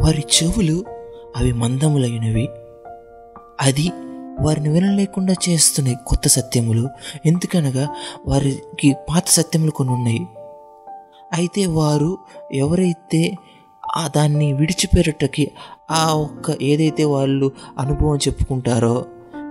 వారి 0.00 0.24
చెవులు 0.42 0.84
అవి 1.36 1.52
మందములైనవి. 1.52 2.48
అది 3.60 3.92
వారిని 4.40 4.68
వినలేకుండా 4.68 5.34
చేస్తున్నాయి 5.48 5.96
కొత్త 6.06 6.28
సత్యములు. 6.28 6.88
ఎందుకనగా 7.26 7.88
వారికి 8.26 8.96
పాత 9.08 9.24
సత్యములు 9.26 9.70
కొన్ని 9.70 9.94
ఉన్నాయి. 9.94 10.26
అయితే 11.32 11.66
వారు 11.66 12.18
ఎవరైతే 12.52 13.34
ఆ 13.96 14.08
దాన్ని 14.16 14.52
విడిచిపెట్టటకి 14.52 15.50
ఆ 15.90 16.14
ఒక్క 16.14 16.62
ఏదైతే 16.62 17.04
వాళ్ళు 17.04 17.52
అనుభవం 17.78 18.16
చెప్పుకుంటారో 18.16 19.06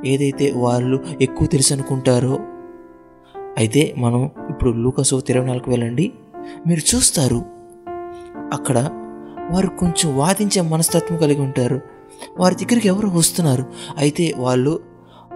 ఏదైతే 0.06 0.52
వాళ్ళు 0.52 1.04
ఎక్కువ 1.22 1.48
తెలుసు 1.48 1.74
అనుకుంటారో 1.74 2.40
అయితే 3.58 3.96
మనం 3.98 4.30
ఇప్పుడు 4.50 4.70
లూకసో 4.70 5.22
ఇరవై 5.30 5.46
నాలుగు 5.46 5.70
వెళ్ళండి. 5.70 6.12
మీరు 6.68 6.96
చూస్తారు 6.96 7.46
అక్కడ 8.54 8.78
వారు 9.52 9.68
కొంచెం 9.68 10.18
వాదించే 10.18 10.62
మనస్తత్వం 10.62 11.18
కలిగి 11.18 11.42
ఉంటారు. 11.42 11.95
వారి 12.38 12.56
దగ్గరికి 12.56 12.88
ఎవరు 12.88 13.08
వస్తున్నారు? 13.08 13.66
అయితే 13.98 14.34
వాళ్ళు 14.38 14.80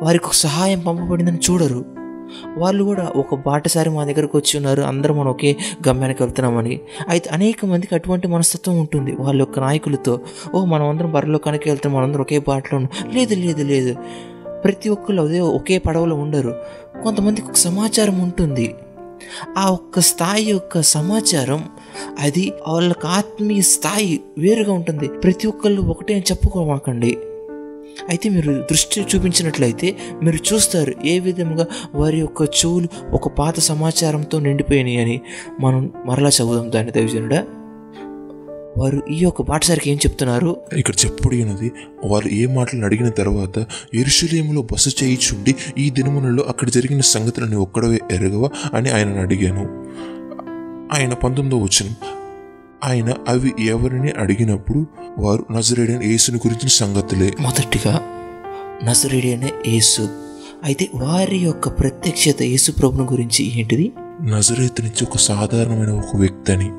వారికి 0.01 0.25
సహాయం 0.31 0.79
పంపబడిందని 0.79 1.37
చూడరు. 1.37 1.85
వాళ్ళు 2.57 2.83
కూడా 2.83 3.11
ఒక 3.15 3.35
బాటసారి 3.35 3.89
మా 3.89 4.03
దగ్గరకు 4.03 4.37
వచ్చి 4.37 4.57
ఉన్నారు. 4.57 4.81
అందరం 4.81 5.17
మనం 5.17 5.27
ఒకే 5.27 5.57
గమ్యానికి 5.87 6.23
వెళ్తున్నామని. 6.23 6.81
అయితే 7.09 7.29
అనేక 7.29 7.65
మందికి 7.65 7.95
అటువంటి 7.95 8.27
మనస్తత్వం 8.27 8.79
ఉంటుంది. 8.79 9.15
వాళ్ళ 9.19 9.41
యొక్క 9.41 9.59
నాయకులతో 9.59 10.19
ఓ 10.55 10.65
మనం 10.65 10.89
అందరం 10.89 11.11
బర్రెలో 11.11 11.39
కనుక 11.39 11.61
వెళ్తాం 11.65 11.93
మనందరం 11.93 12.21
ఒకే 12.21 12.39
బాటలో 12.39 12.79
లేదు 13.13 13.35
లేదు 13.35 13.63
లేదు. 13.63 13.95
ప్రతి 14.63 14.89
ఒక్కళ్ళు 14.89 15.21
అదే 15.21 15.39
ఒకే 15.39 15.77
పడవలో 15.77 16.15
ఉండరు. 16.15 16.55
కొంతమందికి 17.03 17.47
ఒక 17.47 17.53
సమాచారం 17.53 18.19
ఉంటుంది. 18.19 18.75
ఆ 19.57 19.69
ఒక్క 19.69 19.99
స్థాయి 19.99 20.51
యొక్క 20.51 20.81
సమాచారం 20.81 21.65
అది 22.19 22.53
వాళ్ళకి 22.67 23.07
ఆత్మీయ 23.07 23.61
స్థాయి 23.61 24.21
వేరుగా 24.37 24.73
ఉంటుంది. 24.73 25.07
ప్రతి 25.07 25.47
ఒక్కళ్ళు 25.47 25.81
ఒకటే 25.81 26.13
అని 26.13 26.23
చెప్పుకోమాకండి. 26.31 27.17
అయితే 28.09 28.29
మీరు 28.29 28.53
దృష్టి 28.71 29.01
చూపించినట్లయితే 29.01 29.95
మీరు 30.23 30.53
చూస్తారు 30.53 30.93
ఏ 31.05 31.19
విధంగా 31.19 31.67
వారి 31.95 32.19
యొక్క 32.19 32.41
చెవులు 32.41 32.87
ఒక 33.11 33.27
పాత 33.27 33.59
సమాచారంతో 33.59 34.39
నిండిపోయినాయి 34.39 34.97
అని 34.97 35.21
మనం 35.59 35.91
మరలా 36.05 36.29
చదువుదాం 36.29 36.71
దాన్ని 36.71 36.91
దైవజనుడా. 36.91 37.45
వారు 38.77 39.03
ఈ 39.11 39.17
యొక్క 39.17 39.41
పాఠశాలకి 39.41 39.91
ఏం 39.91 39.97
చెప్తున్నారు? 39.97 40.57
ఇక్కడ 40.77 40.93
చెప్పబడినది 41.05 41.71
వారు 42.05 42.27
ఏ 42.27 42.45
మాటలను 42.45 42.85
అడిగిన 42.85 43.09
తర్వాత 43.09 43.65
ఎరుషలేములో 43.93 44.61
బస 44.61 45.03
చేయిచుండి 45.03 45.55
ఈ 45.77 45.89
దినములలో 45.89 46.43
అక్కడ 46.43 46.69
జరిగిన 46.69 47.01
సంగతులను 47.01 47.59
ఒక్కడవే 47.59 47.99
ఎరగవా 48.11 48.49
అని 48.73 48.89
ఆయనను 48.89 49.21
అడిగాను. 49.21 49.85
ఆయన 50.93 51.13
పంతొమ్మిదో 51.13 51.57
వచనం. 51.57 51.95
ఆయన 52.83 53.13
అవి 53.27 53.53
ఎవరిని 53.59 54.11
అడిగినప్పుడు 54.11 54.87
వారు 55.17 55.45
నజరేడైన 55.51 56.03
యేసుని 56.03 56.37
గురించిన 56.37 56.67
సంగతులే. 56.67 57.33
మొదటిగా 57.39 57.99
నజరేడి 58.83 59.33
అనే 59.33 59.53
యేసు. 59.67 60.09
అయితే 60.63 60.89
వారి 60.95 61.37
యొక్క 61.37 61.79
ప్రత్యక్షత 61.79 62.41
యేసు 62.41 62.71
ప్రభుని 62.71 63.03
గురించి 63.03 63.59
ఏంటిది? 63.59 63.91
నజరేతు 64.21 64.81
నుంచి 64.81 65.03
ఒక 65.03 65.17
సాధారణమైన 65.17 65.89
ఒక 65.89 66.15
వ్యక్తి 66.15 66.51
అని 66.53 66.69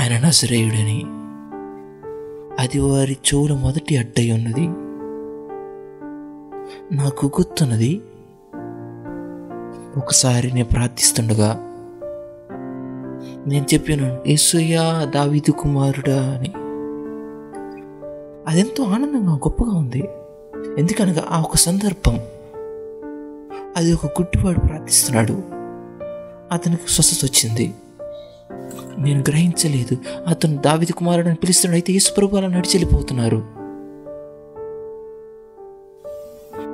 ఆయన 0.00 0.26
నజరేయుడని. 0.26 1.02
అది 2.58 2.78
వారి 2.78 3.12
చెవుల 3.12 3.52
మొదటి 3.52 3.96
అడ్డై 3.96 4.30
ఉన్నది. 4.30 4.68
నాకు 6.94 7.26
గుర్తున్నది. 7.26 8.00
ఒకసారి 9.96 10.52
నేను 10.52 10.66
ప్రార్థిస్తుండగా 10.66 11.63
నేను 13.46 13.66
చెప్పాను 13.74 14.20
ఏసయ్యా 14.26 15.04
దావీదు 15.04 15.50
కుమారుడా 15.50 16.22
అని. 16.22 16.52
అదెంతో 18.48 18.84
ఆనందంగా 18.84 19.34
గొప్పగా 19.34 19.78
ఉంది. 19.78 20.08
ఎందుకనగా 20.78 21.24
ఆ 21.30 21.40
ఒక 21.40 21.56
సందర్భం. 21.56 22.20
అది 23.76 23.92
ఒక 23.92 24.06
గుడ్డివాడు 24.06 24.60
ప్రార్థిస్తున్నాడు. 24.60 25.42
అతనికి 26.54 26.92
స్వస్థత 26.92 27.24
వచ్చింది. 27.24 27.74
నేను 28.98 29.24
గ్రహించలేదు. 29.28 29.96
అతను 30.26 30.56
దావిది 30.56 30.92
కుమారుడు 30.92 31.26
అని 31.26 31.36
పిలుస్తున్నాడు. 31.36 31.76
అయితే 31.76 31.92
యేసుప్రభు 31.92 32.36
అలా 32.36 32.46
నడిచి 32.46 32.78
వెళ్ళిపోతున్నారు. 32.78 33.36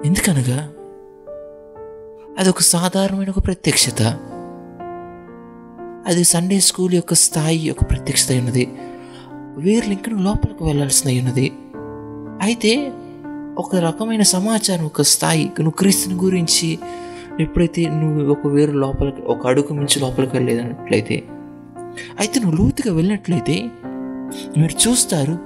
ఎందుకనగా 0.07 0.73
అది 2.39 2.49
ఒక 2.49 2.61
సాధారణమైన 2.61 3.31
ఒక 3.31 3.47
ప్రత్యక్షత. 3.47 4.19
అది 6.07 6.25
సండే 6.25 6.61
స్కూల్ 6.61 6.95
యొక్క 6.95 7.15
స్థాయి 7.15 7.69
యొక్క 7.69 7.85
ప్రత్యక్షత 7.85 8.33
ఉన్నది 8.33 8.69
వీరు 9.59 9.89
లింకన్ 9.89 10.25
లోపలికి 10.25 10.65
వెళ్ళాల్సిన 10.65 11.19
ఉన్నది 11.19 11.53
అయితే 12.43 12.93
ఒక 13.59 13.77
రకమైన 13.77 14.23
సమాచారం 14.23 14.85
ఒక 14.85 15.03
స్థాయి 15.03 15.45
నువ్వు 15.45 15.71
క్రీస్తుని 15.71 16.15
గురించి 16.15 16.79
ఎప్పుడైతే 17.41 17.89
నువ్వు 17.89 18.33
ఒక 18.33 18.47
వేరు 18.47 18.73
లోపలికి 18.73 19.23
ఒక 19.23 19.47
అడుగు 19.47 19.75
మించి 19.75 20.01
లోపలికి 20.01 20.37
వెళ్ళేదన్నట్లయితే 20.37 21.23
అయితే 22.21 22.41
నువ్వు 22.41 22.65
లోతుగా 22.65 22.95
వెళ్ళినట్లయితే 22.95 23.57
మీరు 24.59 24.89
చూస్తారు 24.89 25.39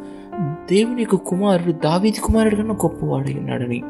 దేవుని 0.71 1.03
యొక్క 1.03 1.15
కుమారుడు 1.15 1.73
దావీది 1.73 2.21
కుమారుడు 2.21 2.57
కన్నా 2.57 2.75
గొప్పవాడు 2.75 3.31
ఉన్నాడని 3.31 3.83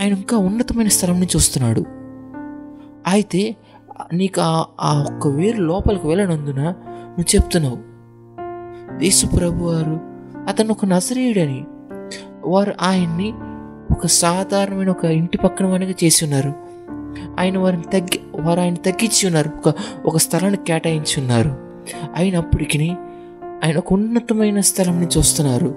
ఆయన 0.00 0.12
ఇంకా 0.12 0.36
ఉన్నతమైన 0.38 0.88
స్థలం 0.88 1.14
నుంచి 1.14 1.36
వస్తున్నాడు. 1.36 1.82
అయితే 3.06 3.56
నీకు 4.12 4.40
ఆ 4.40 4.64
ఆ 4.80 5.02
ఒక్క 5.02 5.26
వేరు 5.26 5.62
లోపలికి 5.62 6.06
వెళ్ళనందున 6.06 6.62
నువ్వు 6.62 7.36
చెప్తున్నావు. 7.36 7.78
యేసు 9.04 9.26
ప్రభు 9.26 9.64
వారు 9.64 10.00
అతను 10.48 10.70
ఒక 10.70 10.84
నజరేయుడని. 10.84 11.64
వారు 12.44 12.74
ఆయన్ని 12.82 13.32
ఒక 13.90 14.06
సాధారణమైన 14.06 14.90
ఒక 14.90 15.04
ఇంటి 15.04 15.38
పక్కన 15.38 15.66
వారికి 15.66 16.06
చేసి 16.06 16.24
ఉన్నారు. 16.24 16.54
ఆయన 17.40 17.58
వారిని 17.58 17.82
తగ్గి 17.82 18.20
వారు 18.40 18.60
ఆయన 18.60 18.74
తగ్గించి 18.74 19.26
ఉన్నారు. 19.26 19.50
ఒక 19.66 19.74
ఒక 20.06 20.16
స్థలాన్ని 20.16 20.58
కేటాయించి 20.66 21.20
ఉన్నారు. 21.20 21.56
అయినప్పటికీ 22.14 22.90
ఆయన 23.64 23.78
ఒక 23.78 23.92
ఉన్నతమైన 23.92 24.60
స్థలం 24.60 25.00
నుంచి 25.00 25.18
వస్తున్నారు 25.18 25.74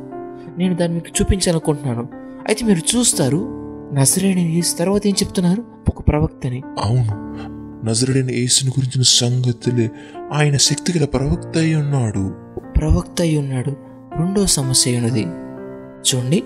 నేను 0.57 0.76
దాన్ని 0.76 0.95
మీకు 0.95 1.21
చూపించాలనుకుంటున్నాను. 1.21 2.07
అయితే 2.47 2.65
మీరు 2.65 2.97
చూస్తారు 2.97 3.63
నజరేని 3.93 4.61
తర్వాత 4.80 5.07
ఏం 5.07 5.13
చెప్తున్నారు? 5.13 5.63
ఒక 5.88 6.07
ప్రవక్తని. 6.07 6.63
అవును. 6.84 7.53
నజరుడైన 7.84 8.31
యేసుని 8.31 8.71
గురించిన 8.71 9.01
సంగతులే 9.01 9.91
ఆయన 10.34 10.57
శక్తిగల 10.57 11.05
ప్రవక్త 11.05 11.57
అయి 11.57 11.75
ఉన్నాడు. 11.75 12.34
ప్రవక్త 12.59 13.21
అయి 13.21 13.38
ఉన్నాడు. 13.38 13.71
రెండో 14.17 14.45
సమస్య 14.45 14.97
ఉన్నది 14.97 15.23
చూడండి. 16.09 16.43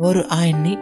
వారు 0.00 0.24
ఆయన్ని 0.32 0.76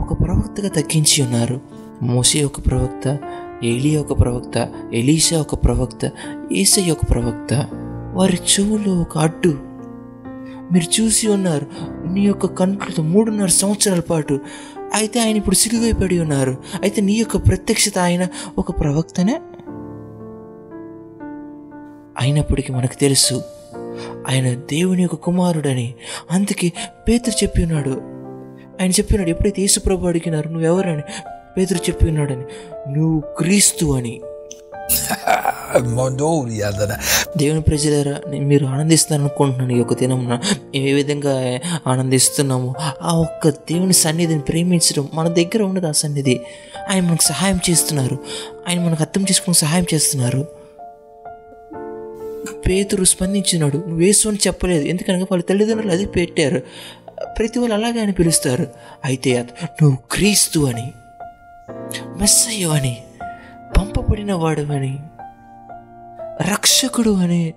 ఒక 0.00 0.20
ప్రవక్తగా 0.20 0.68
తగ్గించి 0.68 1.22
ఉన్నారు. 1.22 1.60
మోసే 2.02 2.44
ఒక 2.44 2.66
ప్రవక్త 2.66 3.18
ఏలియా 3.64 4.00
ఒక 4.00 4.20
ప్రవక్త 4.20 4.68
ఎలీసా 4.94 5.40
ఒక 5.40 5.64
ప్రవక్త 5.64 6.10
ఏసై 6.52 6.90
ఒక 6.90 7.10
ప్రవక్త. 7.10 7.68
వారి 8.14 8.38
చెవులో 8.44 9.00
ఒక 9.00 9.18
అడ్డు. 9.18 9.74
మీరు 10.72 11.02
చూసి 11.02 11.28
ఉన్నారు 11.28 11.66
నీ 12.08 12.20
యొక్క 12.20 12.46
కంట్లతో 12.46 13.02
మూడున్నర 13.02 13.46
సంవత్సరాల 13.46 14.00
పాటు 14.00 14.40
అయితే 14.94 15.20
ఆయన 15.20 15.36
ఇప్పుడు 15.36 15.54
సిలువైపడి 15.54 16.18
ఉన్నారు. 16.18 16.56
అయితే 16.82 17.00
నీ 17.00 17.12
యొక్క 17.12 17.36
ప్రత్యక్షత 17.36 17.98
ఆయన 17.98 18.28
ఒక 18.58 18.80
ప్రవక్తనే? 18.80 19.40
అయినప్పటికీ 22.20 22.72
మనకు 22.72 23.00
తెలుసు 23.00 23.42
ఆయన 24.28 24.54
దేవుని 24.54 25.02
యొక్క 25.02 25.16
కుమారుడని. 25.16 25.94
అందుకే 26.30 26.72
పేతురు 27.08 27.44
చెప్పి 27.44 27.62
ఉన్నాడు. 27.62 27.90
ఆయన 28.80 28.90
చెప్పి 28.90 29.14
ఉన్నాడు 29.14 29.30
ఎప్పుడైతే 29.30 29.62
యేసుప్రభు 29.62 30.06
అడిగినారు 30.06 30.48
నువ్వెవరని? 30.48 31.02
పేతురు 31.56 31.78
చెప్పి 31.78 32.08
ఉన్నాడని. 32.08 32.44
నువ్వు 32.94 33.20
క్రీస్తు 33.20 33.86
అని. 33.86 34.20
దేవుని 37.36 37.62
ప్రజలారా 37.62 38.30
మీరు 38.30 38.66
ఆనందిస్తాను 38.66 39.22
అనుకుంటున్నాను 39.22 39.72
ఈ 39.72 39.78
యొక్క 39.78 39.94
దినం 39.94 40.40
ఏ 40.74 40.92
విధంగా 40.92 41.60
ఆనందిస్తున్నాము 41.86 42.74
ఆ 43.02 43.14
ఒక్క 43.14 43.48
దేవుని 43.48 43.92
సన్నిధిని 43.92 44.40
ప్రేమించడం 44.40 45.08
మన 45.14 45.28
దగ్గర 45.28 45.62
ఉన్నది 45.62 45.86
ఆ 45.86 45.92
సన్నిధి. 45.92 46.40
ఆయన 46.90 47.04
మనకు 47.04 47.22
సహాయం 47.22 47.60
చేస్తున్నారు. 47.70 48.18
ఆయన 48.68 48.80
మనకు 48.84 49.02
అర్థం 49.02 49.22
చేసుకుని 49.22 49.54
సహాయం 49.54 49.86
చేస్తున్నారు. 49.94 50.48
పేతురు 52.68 53.04
స్పందించినాడు 53.04 53.76
నువ్వు 53.76 53.96
వేసు 53.96 54.28
అని 54.28 54.38
చెప్పలేదు. 54.46 54.84
ఎందుకనగా 54.84 55.22
వాళ్ళ 55.22 55.42
తల్లిదండ్రులు 55.42 55.92
అది 55.92 56.06
పెట్టారు. 56.06 56.62
ప్రతి 57.38 57.58
వాళ్ళు 57.58 57.74
అలాగే 57.74 58.00
అని 58.00 58.12
పిలుస్తారు. 58.12 58.66
అయితే 59.04 59.42
నువ్వు 59.82 59.98
క్రీస్తు 60.10 60.60
అని 60.60 60.92
మెస్సయ్యు 62.18 62.68
అని 62.68 63.03
పంపబడిన 63.78 64.32
వాడు 64.32 64.60
అని 64.60 64.98
రక్షకుడు 66.50 67.10
అనే 67.10 67.54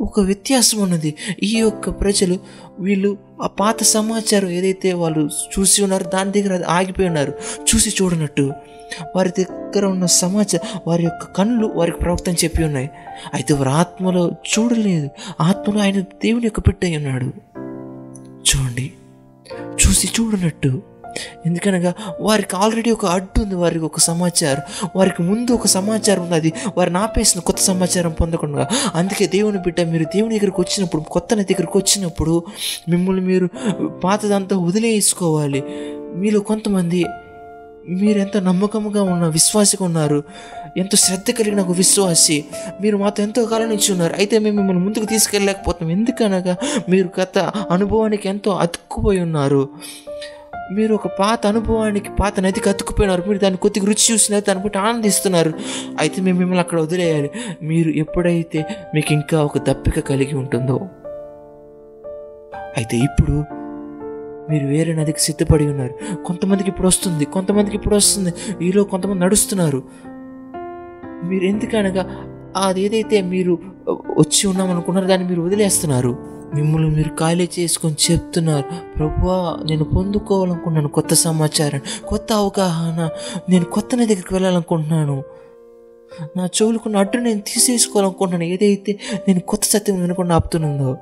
ఒక 0.00 0.20
వ్యత్యాసం 0.20 0.78
ఉన్నది. 0.78 1.14
ఈ 1.42 1.58
యొక్క 1.58 1.88
ప్రజలు 1.88 2.38
వీళ్ళు 2.78 3.18
ఆ 3.42 3.46
పాత 3.46 3.82
సమాచారం 3.82 4.48
ఏదైతే 4.48 4.92
వాళ్ళు 4.92 5.28
చూసి 5.58 5.82
ఉన్నారో 5.82 6.10
దాని 6.10 6.32
దగ్గర 6.32 6.64
ఆగిపోయి 6.68 7.08
ఉన్నారు. 7.08 7.32
చూసి 7.74 8.02
చూడనట్టు 8.02 8.52
వారి 9.16 9.32
దగ్గర 9.38 9.84
ఉన్న 9.84 10.06
సమాచారం 10.06 10.80
వారి 10.86 11.04
యొక్క 11.04 11.24
కళ్ళు 11.24 11.66
వారికి 11.66 11.98
ప్రవక్తని 11.98 12.36
చెప్పి 12.44 12.64
ఉన్నాయి. 12.64 12.90
అయితే 13.34 13.54
వారు 13.54 13.68
ఆత్మలో 13.68 14.30
చూడలేదు. 14.30 15.08
ఆత్మలో 15.40 15.80
ఆయన 15.80 16.00
దేవుని 16.00 16.46
యొక్క 16.46 16.60
బిడ్డ 16.60 16.96
ఉన్నాడు. 16.96 17.26
చూడండి. 18.24 18.92
చూసి 19.86 20.10
చూడనట్టు 20.20 20.82
ఎందుకనగా 21.46 21.94
వారికి 22.20 22.56
ఆల్రెడీ 22.56 22.90
ఒక 22.90 23.06
అడ్డు 23.06 23.42
ఉంది 23.42 23.54
వారికి 23.54 23.84
ఒక 23.84 23.98
సమాచారం. 23.98 24.62
వారికి 24.96 25.22
ముందు 25.22 25.52
ఒక 25.52 25.66
సమాచారం 25.66 26.22
ఉంది 26.22 26.34
అది 26.34 26.52
వారిని 26.78 26.98
ఆపేసిన 26.98 27.40
కొత్త 27.40 27.60
సమాచారం 27.60 28.10
పొందకుండా. 28.10 28.68
అందుకే 28.94 29.26
దేవుని 29.26 29.58
బిడ్డ 29.58 29.80
మీరు 29.80 30.04
దేవుని 30.04 30.38
దగ్గరికి 30.38 30.60
వచ్చినప్పుడు 30.60 31.02
కొత్త 31.02 31.34
దగ్గరికి 31.34 31.78
వచ్చినప్పుడు 31.78 32.44
మిమ్మల్ని 32.88 33.22
మీరు 33.22 33.48
పాతదంతా 34.04 34.56
వదిలేసుకోవాలి. 34.58 35.64
మీలో 36.14 36.40
కొంతమంది 36.40 37.06
మీరు 37.88 38.18
ఎంత 38.18 38.36
నమ్మకంగా 38.36 39.02
ఉన్న 39.02 39.26
విశ్వాసిగా 39.26 39.84
ఉన్నారు 39.84 40.24
ఎంతో 40.76 40.96
శ్రద్ధ 40.96 41.30
కలిగిన 41.30 41.60
ఒక 41.60 41.70
విశ్వాసి 41.70 42.44
మీరు 42.80 42.96
మాతో 42.96 43.22
ఎంతో 43.22 43.44
కాలం 43.44 43.68
నుంచి 43.68 43.92
ఉన్నారు 43.92 44.14
అయితే 44.18 44.38
మేము 44.38 44.56
మిమ్మల్ని 44.56 44.84
ముందుకు 44.84 45.04
తీసుకెళ్ళలేకపోతున్నాం. 45.04 45.98
ఎందుకనగా 45.98 46.56
మీరు 46.88 47.10
గత 47.20 47.38
అనుభవానికి 47.70 48.28
ఎంతో 48.28 48.50
అతుక్కుపోయి 48.50 49.20
ఉన్నారు. 49.20 49.68
మీరు 50.72 50.94
ఒక 50.94 51.06
పాత 51.06 51.46
అనుభవానికి 51.46 52.10
పాత 52.10 52.40
నదికి 52.40 52.68
అతుక్కుపోయినారు 52.68 53.22
మీరు 53.28 53.38
దాన్ని 53.38 53.58
కొద్దిగా 53.58 53.86
రుచి 53.86 54.12
చూసినారు 54.12 54.44
దాన్ని 54.48 54.64
బట్టి 54.64 54.78
ఆనందిస్తున్నారు. 54.78 55.52
అయితే 55.98 56.22
మేము 56.22 56.38
మిమ్మల్ని 56.38 56.60
అక్కడ 56.60 56.80
వదిలేయాలి. 56.80 57.30
మీరు 57.62 57.90
ఎప్పుడైతే 57.90 58.66
మీకు 58.94 59.12
ఇంకా 59.12 59.44
ఒక 59.44 59.58
దప్పిక 59.58 60.00
కలిగి 60.00 60.34
ఉంటుందో 60.34 60.80
అయితే 62.76 62.96
ఇప్పుడు 62.96 63.44
మీరు 64.50 64.66
వేరే 64.66 64.94
నదికి 64.94 65.20
సిద్ధపడి 65.20 65.66
ఉన్నారు. 65.66 66.24
కొంతమందికి 66.24 66.68
ఇప్పుడు 66.68 66.86
వస్తుంది 66.86 67.24
కొంతమందికి 67.24 67.76
ఇప్పుడు 67.76 67.96
వస్తుంది. 67.96 68.32
ఈలో 68.62 68.84
కొంతమంది 68.84 69.24
నడుస్తున్నారు. 69.24 69.82
మీరు 71.24 71.44
ఎందుకనగా 71.44 72.26
అది 72.56 72.82
ఏదైతే 72.82 73.22
మీరు 73.22 73.58
వచ్చి 73.92 74.46
ఉన్నామనుకున్నారో 74.46 75.06
దాన్ని 75.06 75.28
మీరు 75.28 75.42
వదిలేస్తున్నారు. 75.42 76.35
మిమ్మల్ని 76.54 76.90
మీరు 76.90 77.08
ఖాళీ 77.08 77.48
చేసుకొని 77.58 78.12
చెప్తున్నారు. 78.12 78.64
ప్రభువా 78.96 79.56
నేను 79.70 79.84
పొందుకోవాలనుకుంటున్నాను 79.84 80.88
కొత్త 80.88 81.14
సమాచారం 81.14 81.80
కొత్త 82.08 82.32
అవగాహన. 82.32 83.08
నేను 83.48 83.64
కొత్త 83.64 83.94
నది 83.94 84.06
దగ్గరికి 84.06 84.34
వెళ్ళాలనుకుంటున్నాను. 84.34 85.24
నా 86.36 86.46
చెవులకున్న 86.46 86.96
అడ్డు 86.96 87.16
నేను 87.16 87.40
తీసేసుకోవాలనుకుంటున్నాను. 87.40 88.52
ఏదైతే 88.52 89.00
నేను 89.28 89.40
కొత్త 89.40 89.64
సత్యం 89.64 90.00
వినకుండా 90.00 90.34
ఆపుతున్నదో 90.34 90.96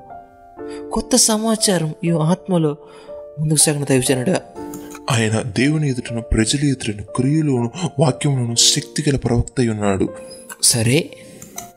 కొత్త 0.91 1.15
సమాచారం 1.15 1.93
ఈ 2.03 2.09
ఆత్మలో 2.09 2.75
ముందుకు 3.39 3.59
సాగిన 3.59 3.83
దైవజనుడా. 3.83 4.41
ఆయన 5.11 5.41
దేవుని 5.41 5.89
ఎదుటను 5.89 6.21
ప్రజల 6.21 6.59
ఎదుటను 6.59 7.03
క్రియలోను 7.15 7.71
వాక్యములను 7.99 8.55
శక్తి 8.55 9.03
గల 9.09 9.17
ప్రవక్త 9.17 9.55
ఉన్నాడు. 9.59 10.09
సరే 10.63 11.09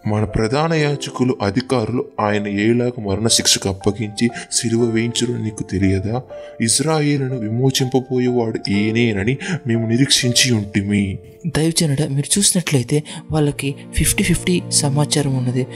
మన 0.06 0.24
ప్రధాన 0.24 0.74
యాజకులు 0.74 1.36
అధికారులు 1.42 2.04
ఆయన 2.20 2.48
ఏలాగా 2.48 3.02
మరణశిక్షకు 3.02 3.68
అప్పగించి 3.68 4.30
సిలువ 4.52 4.84
వేయించడం 4.84 5.44
నీకు 5.44 5.62
తెలియదా? 5.62 6.22
ఇజ్రాయేలును 6.60 7.38
విమోచింపబోయేవాడు 7.38 8.70
ఈయనేనని 8.70 9.36
మేము 9.66 9.86
నిరీక్షించి 9.86 10.52
ఉంటిమి. 10.52 11.18
దైవజనుడ 11.46 12.02
మీరు 12.02 12.38
చూసినట్లయితే 12.38 13.02
వాళ్ళకి 13.30 13.74
ఫిఫ్టీ 13.94 14.24
ఫిఫ్టీ 14.24 14.62
సమాచారం 14.70 15.34
ఉన్నది. 15.34 15.66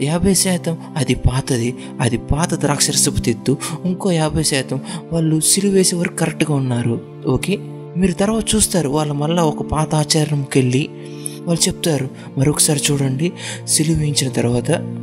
యాభై 0.00 0.34
శాతం 0.34 0.78
అది 0.96 1.14
పాతది. 1.14 1.74
అది 2.00 2.16
పాత 2.18 2.54
ద్రాక్షరసపు 2.54 3.20
తెత్తు. 3.20 3.56
ఇంకో 3.84 4.10
యాభై 4.10 4.42
శాతం 4.42 4.80
వాళ్ళు 5.12 5.40
సిలువేసే 5.40 5.96
వరకు 5.96 6.16
కరెక్ట్గా 6.16 6.56
ఉన్నారు. 6.56 7.22
ఓకే? 7.26 7.56
మీరు 7.96 8.12
తర్వాత 8.12 8.44
చూస్తారు. 8.54 8.88
వాళ్ళు 8.88 9.14
మళ్ళీ 9.14 9.42
ఒక 9.42 9.62
పాత 9.62 9.94
ఆచారంకి 9.94 10.58
వెళ్ళి 10.58 10.88
వాళ్ళు 11.46 11.68
చెప్తారు 11.68 12.08
మరొకసారి 12.38 12.80
చూడండి. 12.90 13.32
సిలువ 13.68 13.96
వేయించిన 13.96 14.30
తర్వాత 14.30 14.96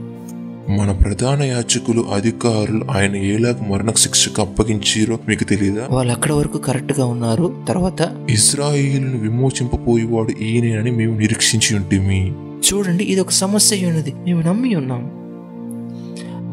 మన 0.70 0.92
ప్రధాన 0.92 1.44
యాజకులు 1.44 2.02
అధికారులు 2.02 2.86
ఆయన 2.92 3.16
ఏలాగా 3.16 3.68
మరణ 3.70 3.92
శిక్షకు 3.92 4.42
అప్పగించారో 4.42 5.20
మీకు 5.28 5.44
తెలియదా 5.44 5.88
వాళ్ళు 5.90 6.14
అక్కడ 6.14 6.32
వరకు 6.32 6.58
కరెక్ట్గా 6.58 7.06
ఉన్నారు. 7.06 7.66
తర్వాత 7.68 8.26
ఇజ్రాయేలును 8.30 9.20
విమోచింపబోయేవాడు 9.20 10.44
ఈయనేనని 10.44 10.92
మేము 10.92 11.20
నిరీక్షించి 11.20 11.76
ఉంటిమి. 11.76 12.34
చూడండి 12.68 13.04
ఇది 13.04 13.22
ఒక 13.22 13.30
సమస్య 13.30 13.88
ఉన్నది. 13.88 14.14
మేము 14.14 14.42
నమ్మి 14.42 14.76
ఉన్నాం. 14.76 15.12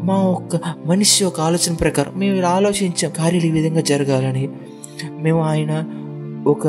మా 0.07 0.15
ఒక్క 0.15 0.59
మనిషి 0.85 1.23
యొక్క 1.23 1.41
ఆలోచన 1.41 1.73
ప్రకారం 1.73 2.19
మేము 2.19 2.45
ఆలోచించాం. 2.45 3.11
కార్యాలు 3.17 3.45
ఈ 3.45 3.51
విధంగా 3.51 3.81
జరగాలని. 3.81 4.49
మేము 5.21 5.41
ఆయన 5.41 5.83
ఒక 6.47 6.67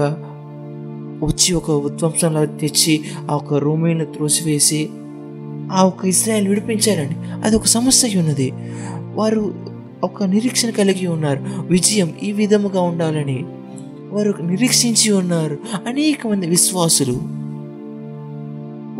వచ్చి 1.22 1.54
ఒక 1.54 1.70
ఉద్వంసంలో 1.70 2.46
తెచ్చి 2.46 3.04
ఆ 3.30 3.34
ఒక 3.34 3.54
రోమేలను 3.54 4.04
త్రోసివేసి 4.04 4.88
ఆ 5.72 5.84
ఒక 5.84 6.04
ఇస్రాయల్ 6.04 6.48
విడిపించారండి 6.48 7.14
అది 7.44 7.56
ఒక 7.56 7.64
సమస్య 7.64 8.18
ఉన్నది. 8.18 8.52
వారు 9.14 9.54
ఒక 10.04 10.24
నిరీక్షణ 10.24 10.70
కలిగి 10.70 11.06
ఉన్నారు. 11.06 11.44
విజయం 11.68 12.12
ఈ 12.22 12.32
విధముగా 12.32 12.80
ఉండాలని 12.80 13.44
వారు 14.10 14.34
నిరీక్షించి 14.42 15.12
ఉన్నారు. 15.12 15.58
అనేక 15.86 16.26
మంది 16.26 16.46
విశ్వాసులు 16.46 17.20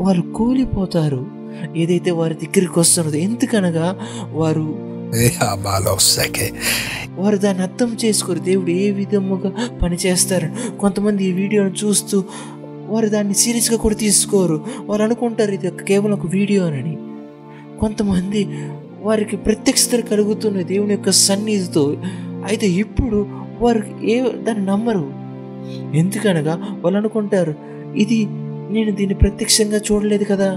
వారు 0.02 0.20
కూలిపోతారు. 0.20 1.26
ఏదైతే 1.76 2.10
వారి 2.10 2.34
దగ్గరికి 2.34 2.78
వస్తున్నదో 2.78 3.16
ఎందుకనగా 3.16 3.98
వారు 4.32 4.85
వారు 7.18 7.36
దాన్ని 7.36 7.62
అర్థం 7.62 7.96
చేసుకోరు 8.04 8.38
దేవుడు 8.38 8.70
ఏ 8.70 8.90
విధముగా 8.90 9.78
పనిచేస్తారు? 9.82 10.78
కొంతమంది 10.78 11.24
ఈ 11.24 11.32
వీడియోను 11.32 11.70
చూస్తూ 11.84 12.24
వారు 12.86 13.08
దాన్ని 13.08 13.34
సీరియస్గా 13.34 13.76
కూడా 13.76 13.94
తీసుకోరు. 13.94 14.64
వారు 14.86 15.02
అనుకుంటారు 15.02 15.50
ఇది 15.50 15.68
ఒక 15.68 15.82
కేవలం 15.82 16.12
ఒక 16.12 16.26
వీడియో 16.26 16.66
అని 16.66 16.98
కొంతమంది 17.80 18.48
వారికి 19.02 19.36
ప్రత్యక్షత 19.36 20.04
కలుగుతున్న 20.10 20.62
దేవుని 20.62 20.90
యొక్క 20.90 21.10
సన్నిధితో 21.10 21.96
అయితే 22.46 22.66
ఇప్పుడు 22.66 23.26
వారు 23.60 24.04
ఏ 24.04 24.30
దాన్ని 24.42 24.66
నమ్మరు. 24.66 25.12
ఎందుకనగా 25.96 26.78
వాళ్ళు 26.80 26.98
అనుకుంటారు 26.98 27.54
ఇది 27.96 28.26
నేను 28.70 28.90
దీన్ని 28.92 29.14
ప్రత్యక్షంగా 29.14 29.80
చూడలేదు 29.92 30.24
కదా. 30.24 30.52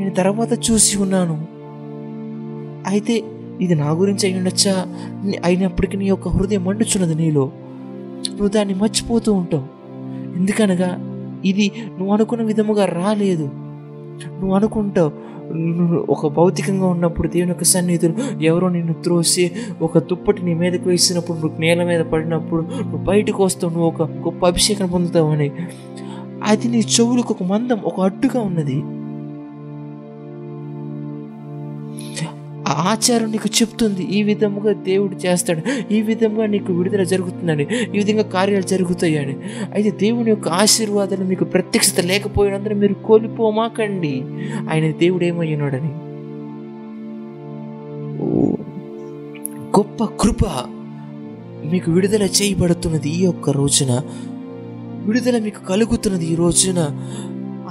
నేను 0.00 0.14
తర్వాత 0.14 0.70
చూసి 0.70 0.98
ఉన్నాను. 0.98 1.58
అయితే 2.88 3.22
ఇది 3.60 3.74
నా 3.74 3.90
గురించి 3.90 4.28
అయి 4.28 4.38
ఉండొచ్చా? 4.38 4.86
అయినప్పటికీ 5.44 5.96
నీ 5.96 6.06
యొక్క 6.06 6.28
హృదయం 6.28 6.64
మండుచున్నది 6.64 7.14
నీలో. 7.14 7.52
నువ్వు 8.28 8.48
దాన్ని 8.48 8.74
మర్చిపోతూ 8.74 9.32
ఉంటావు. 9.32 9.64
ఎందుకనగా 10.38 10.96
ఇది 11.44 11.72
నువ్వు 11.98 12.14
అనుకున్న 12.14 12.42
విధముగా 12.42 12.84
రాలేదు. 12.86 13.50
నువ్వు 14.26 14.54
అనుకుంటావు 14.54 15.28
నువ్వు 15.52 16.06
ఒక 16.08 16.26
భౌతికంగా 16.26 16.86
ఉన్నప్పుడు 16.86 17.28
దేవుని 17.28 17.50
యొక్క 17.50 17.64
సన్నిధులు 17.64 18.42
ఎవరో 18.42 18.68
నిన్ను 18.68 18.92
త్రోసి 18.92 19.52
ఒక 19.82 19.98
తుప్పటి 19.98 20.44
నీ 20.44 20.54
మీదకి 20.54 20.88
వేసినప్పుడు 20.88 21.38
నువ్వు 21.38 21.60
నేల 21.60 21.84
మీద 21.84 22.00
పడినప్పుడు 22.00 22.62
నువ్వు 22.62 22.98
బయటకు 22.98 23.44
వస్తావు 23.44 23.72
నువ్వు 23.72 23.88
ఒక 23.88 24.02
గొప్ప 24.02 24.46
అభిషేకం 24.46 24.86
పొందుతావు 24.86 25.30
అని. 25.30 25.50
అది 26.44 26.68
నీ 26.68 26.78
చెవులకు 26.78 27.34
ఒక 27.34 27.42
మందం 27.42 27.80
ఒక 27.84 28.00
అడ్డుగా 28.00 28.40
ఉన్నది. 28.40 28.82
ఆచారం 32.68 33.30
నీకు 33.30 33.48
చెప్తుంది. 33.62 34.02
ఈ 34.02 34.22
విధముగా 34.22 34.72
దేవుడు 34.72 35.16
చేస్తాడు. 35.16 35.92
ఈ 35.92 36.02
విధంగా 36.02 36.46
నీకు 36.46 36.72
విడుదల 36.72 37.02
జరుగుతుందని 37.02 37.62
ఈ 37.62 37.98
విధంగా 37.98 38.22
కార్యాలు 38.22 38.62
జరుగుతాయని. 38.62 39.36
అయితే 39.74 39.90
దేవుని 39.90 40.30
యొక్క 40.30 40.48
ఆశీర్వాదాలు 40.48 41.24
మీకు 41.24 41.44
ప్రత్యక్షత 41.44 42.00
లేకపోయినందున 42.00 42.72
మీరు 42.72 42.94
కోల్పోమాకండి. 42.94 44.22
ఆయన 44.70 44.90
దేవుడు 44.90 45.24
ఏమై 45.24 45.56
గొప్ప 49.78 50.04
కృప 50.04 50.46
మీకు 51.72 51.90
విడుదల 51.90 52.22
చేయబడుతున్నది 52.22 53.08
ఈ 53.08 53.24
యొక్క 53.24 53.50
రోజున. 53.50 54.00
విడుదల 55.06 55.38
మీకు 55.38 55.64
కలుగుతున్నది 55.64 56.26
ఈ 56.26 56.34
రోజున. 56.34 57.08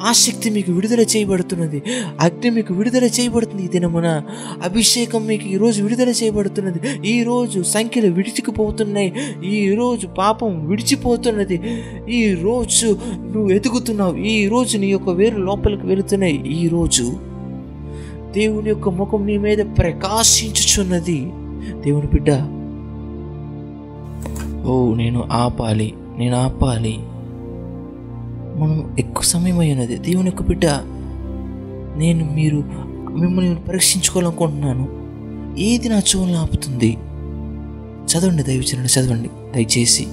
ఆసక్తి 0.05 0.49
మీకు 0.49 0.71
విడుదల 0.71 0.99
చేయబడుతున్నది. 0.99 1.83
అగ్ని 2.19 2.49
మీకు 2.49 2.73
విడుదల 2.73 3.03
చేయబడుతుంది 3.03 3.63
ఈ 3.63 3.67
దినమున. 3.67 4.21
అభిషేకం 4.63 5.25
మీకు 5.25 5.47
ఈరోజు 5.47 5.83
విడుదల 5.83 6.09
చేయబడుతున్నది. 6.09 7.09
ఈరోజు 7.09 7.63
సంఖ్యలు 7.63 8.11
విడిచిపోతున్నాయి. 8.11 9.13
ఈరోజు 9.45 10.07
పాపం 10.07 10.67
విడిచిపోతున్నది. 10.67 11.61
ఈ 12.09 12.33
రోజు 12.33 12.99
నువ్వు 13.15 13.49
ఎదుగుతున్నావు. 13.49 14.15
ఈరోజు 14.15 14.77
నీ 14.77 14.87
యొక్క 14.87 15.09
వేరు 15.09 15.37
లోపలికి 15.37 15.87
వెళుతున్నాయి. 15.87 16.63
ఈ 16.63 16.67
రోజు 16.67 17.03
దేవుని 18.33 18.69
యొక్క 18.69 18.89
ముఖం 18.89 19.25
నీ 19.25 19.37
మీద 19.37 19.57
ప్రకాశించుచున్నది. 19.57 21.19
దేవుని 21.85 22.07
బిడ్డ 22.07 22.31
ఓ 24.67 24.93
నేను 24.93 25.23
ఆపాలి. 25.31 25.93
నేను 26.17 26.35
ఆపాలి. 26.35 26.99
మనం 28.57 28.95
ఎక్కువ 28.99 29.23
సమయం 29.23 29.59
అయినది. 29.59 29.97
దేవుని 29.97 30.27
యొక్క 30.27 30.41
బిడ్డ 30.41 30.65
నేను 31.95 32.33
మీరు 32.33 32.63
మిమ్మల్ని 33.17 33.55
పరీక్షించుకోవాలనుకుంటున్నాను. 33.55 34.87
ఏది 35.59 35.89
నా 35.89 35.97
చెవులను 35.97 36.37
ఆపుతుంది 36.37 36.97
చదవండి 38.07 38.43
దయచేయండి 38.43 38.99
చదవండి. 38.99 39.29
దయచేసి. 39.55 40.07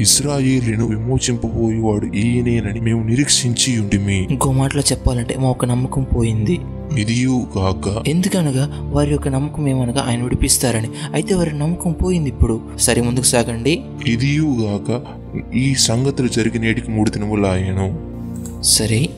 ఇస్రాయేలును 0.00 0.86
విమోచింపబోయేవాడు 0.86 2.06
ఈయనేనని 2.06 2.80
మేము 2.80 3.02
నిరీక్షించి 3.02 3.80
ఉండిమి. 3.80 4.26
ఇంకో 4.30 4.52
మాటలో 4.52 4.82
చెప్పాలంటే 4.82 5.36
మా 5.36 5.48
ఒక 5.48 5.64
నమ్మకం 5.64 6.06
పోయింది. 6.16 6.60
ఇదియు 6.98 7.46
గాక 7.58 8.08
ఎందుకనగా 8.08 8.90
వారి 8.92 9.10
యొక్క 9.10 9.28
నమ్మకం 9.28 9.68
ఏమనగా 9.68 10.04
ఆయన 10.08 10.22
విడిపిస్తారని. 10.22 10.88
అయితే 11.12 11.34
వారి 11.34 11.58
నమ్మకం 11.58 11.92
పోయింది 11.92 12.28
ఇప్పుడు. 12.28 12.60
సరే 12.78 13.02
ముందుకు 13.02 13.24
సాగండి. 13.24 13.82
ఇదియు 14.06 14.56
గాక 14.60 15.02
ఈ 15.54 15.74
సంగతులు 15.74 16.28
జరిగినేటికి 16.28 16.90
మూడు 16.90 17.10
దినములాయను 17.10 18.12
సరే. 18.62 19.08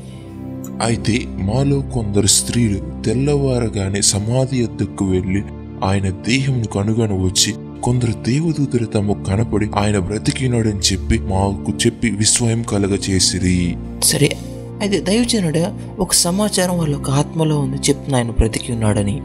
అయితే 0.82 1.18
మాలో 1.26 1.80
కొందరు 1.80 2.26
స్త్రీలు 2.26 3.02
తెల్లవారగానే 3.02 4.02
సమాధి 4.02 4.58
ఎద్దుకు 4.58 5.04
వెళ్ళి 5.04 5.42
ఆయన 5.84 6.10
దేహంను 6.10 6.66
కనుగొని 6.66 7.12
వచ్చి 7.12 7.54
కొందరు 7.82 8.12
దేవదూతలు 8.12 8.86
తమకు 8.86 9.22
కనపడి 9.22 9.68
ఆయన 9.76 9.98
బ్రతికినాడని 9.98 10.80
చెప్పి 10.92 11.18
మాకు 11.18 11.72
చెప్పి 11.86 12.10
విస్మయం 12.10 12.62
కలగచేసిరి 12.62 13.76
సరే. 14.02 14.36
అయితే 14.80 15.00
దైవజనుడు 15.00 15.66
ఒక 16.00 16.12
సమాచారం 16.12 16.78
వాళ్ళ 16.78 16.94
యొక్క 16.94 17.10
ఆత్మలో 17.10 17.58
ఉంది 17.58 17.76
చెప్తున్న 17.76 18.16
ఆయన 18.16 18.30
బ్రతికి 18.30 18.72
ఉన్నాడని. 18.72 19.20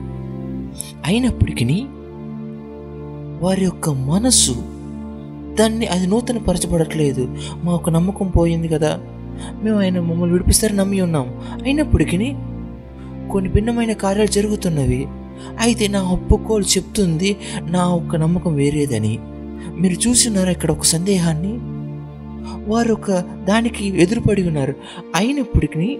అయినప్పటికీ 1.05 1.83
వారి 3.41 3.63
యొక్క 3.63 3.89
మనసు 3.89 4.78
దాన్ని 5.59 5.87
అది 5.87 6.07
నూతన 6.07 6.37
పరచబడట్లేదు 6.37 7.37
మా 7.63 7.73
ఒక 7.73 7.89
నమ్మకం 7.89 8.27
పోయింది 8.27 8.67
కదా. 8.67 8.99
మేము 9.63 9.79
ఆయన 9.79 9.99
మమ్మల్ని 9.99 10.31
విడిపిస్తారని 10.31 10.77
నమ్మి 10.77 11.01
ఉన్నాం. 11.01 11.27
అయినప్పటికీ 11.63 12.33
కొన్ని 13.31 13.51
భిన్నమైన 13.51 13.93
కార్యాలు 13.93 14.27
జరుగుతున్నవి. 14.27 15.07
అయితే 15.59 15.87
నా 15.87 16.01
ఒప్పుకోలు 16.03 16.63
చెప్తుంది 16.63 17.37
నా 17.61 17.87
ఒక్క 17.87 18.15
నమ్మకం 18.15 18.55
వేరేదని. 18.55 19.19
మీరు 19.79 20.09
చూస్తున్నారా 20.09 20.51
ఇక్కడ 20.51 20.71
ఒక 20.71 20.83
సందేహాన్ని? 20.83 21.53
వారు 22.71 22.93
ఒక 22.93 23.11
దానికి 23.47 24.01
ఎదురుపడి 24.01 24.47
ఉన్నారు. 24.47 24.75
అయినప్పటికీ 25.15 25.97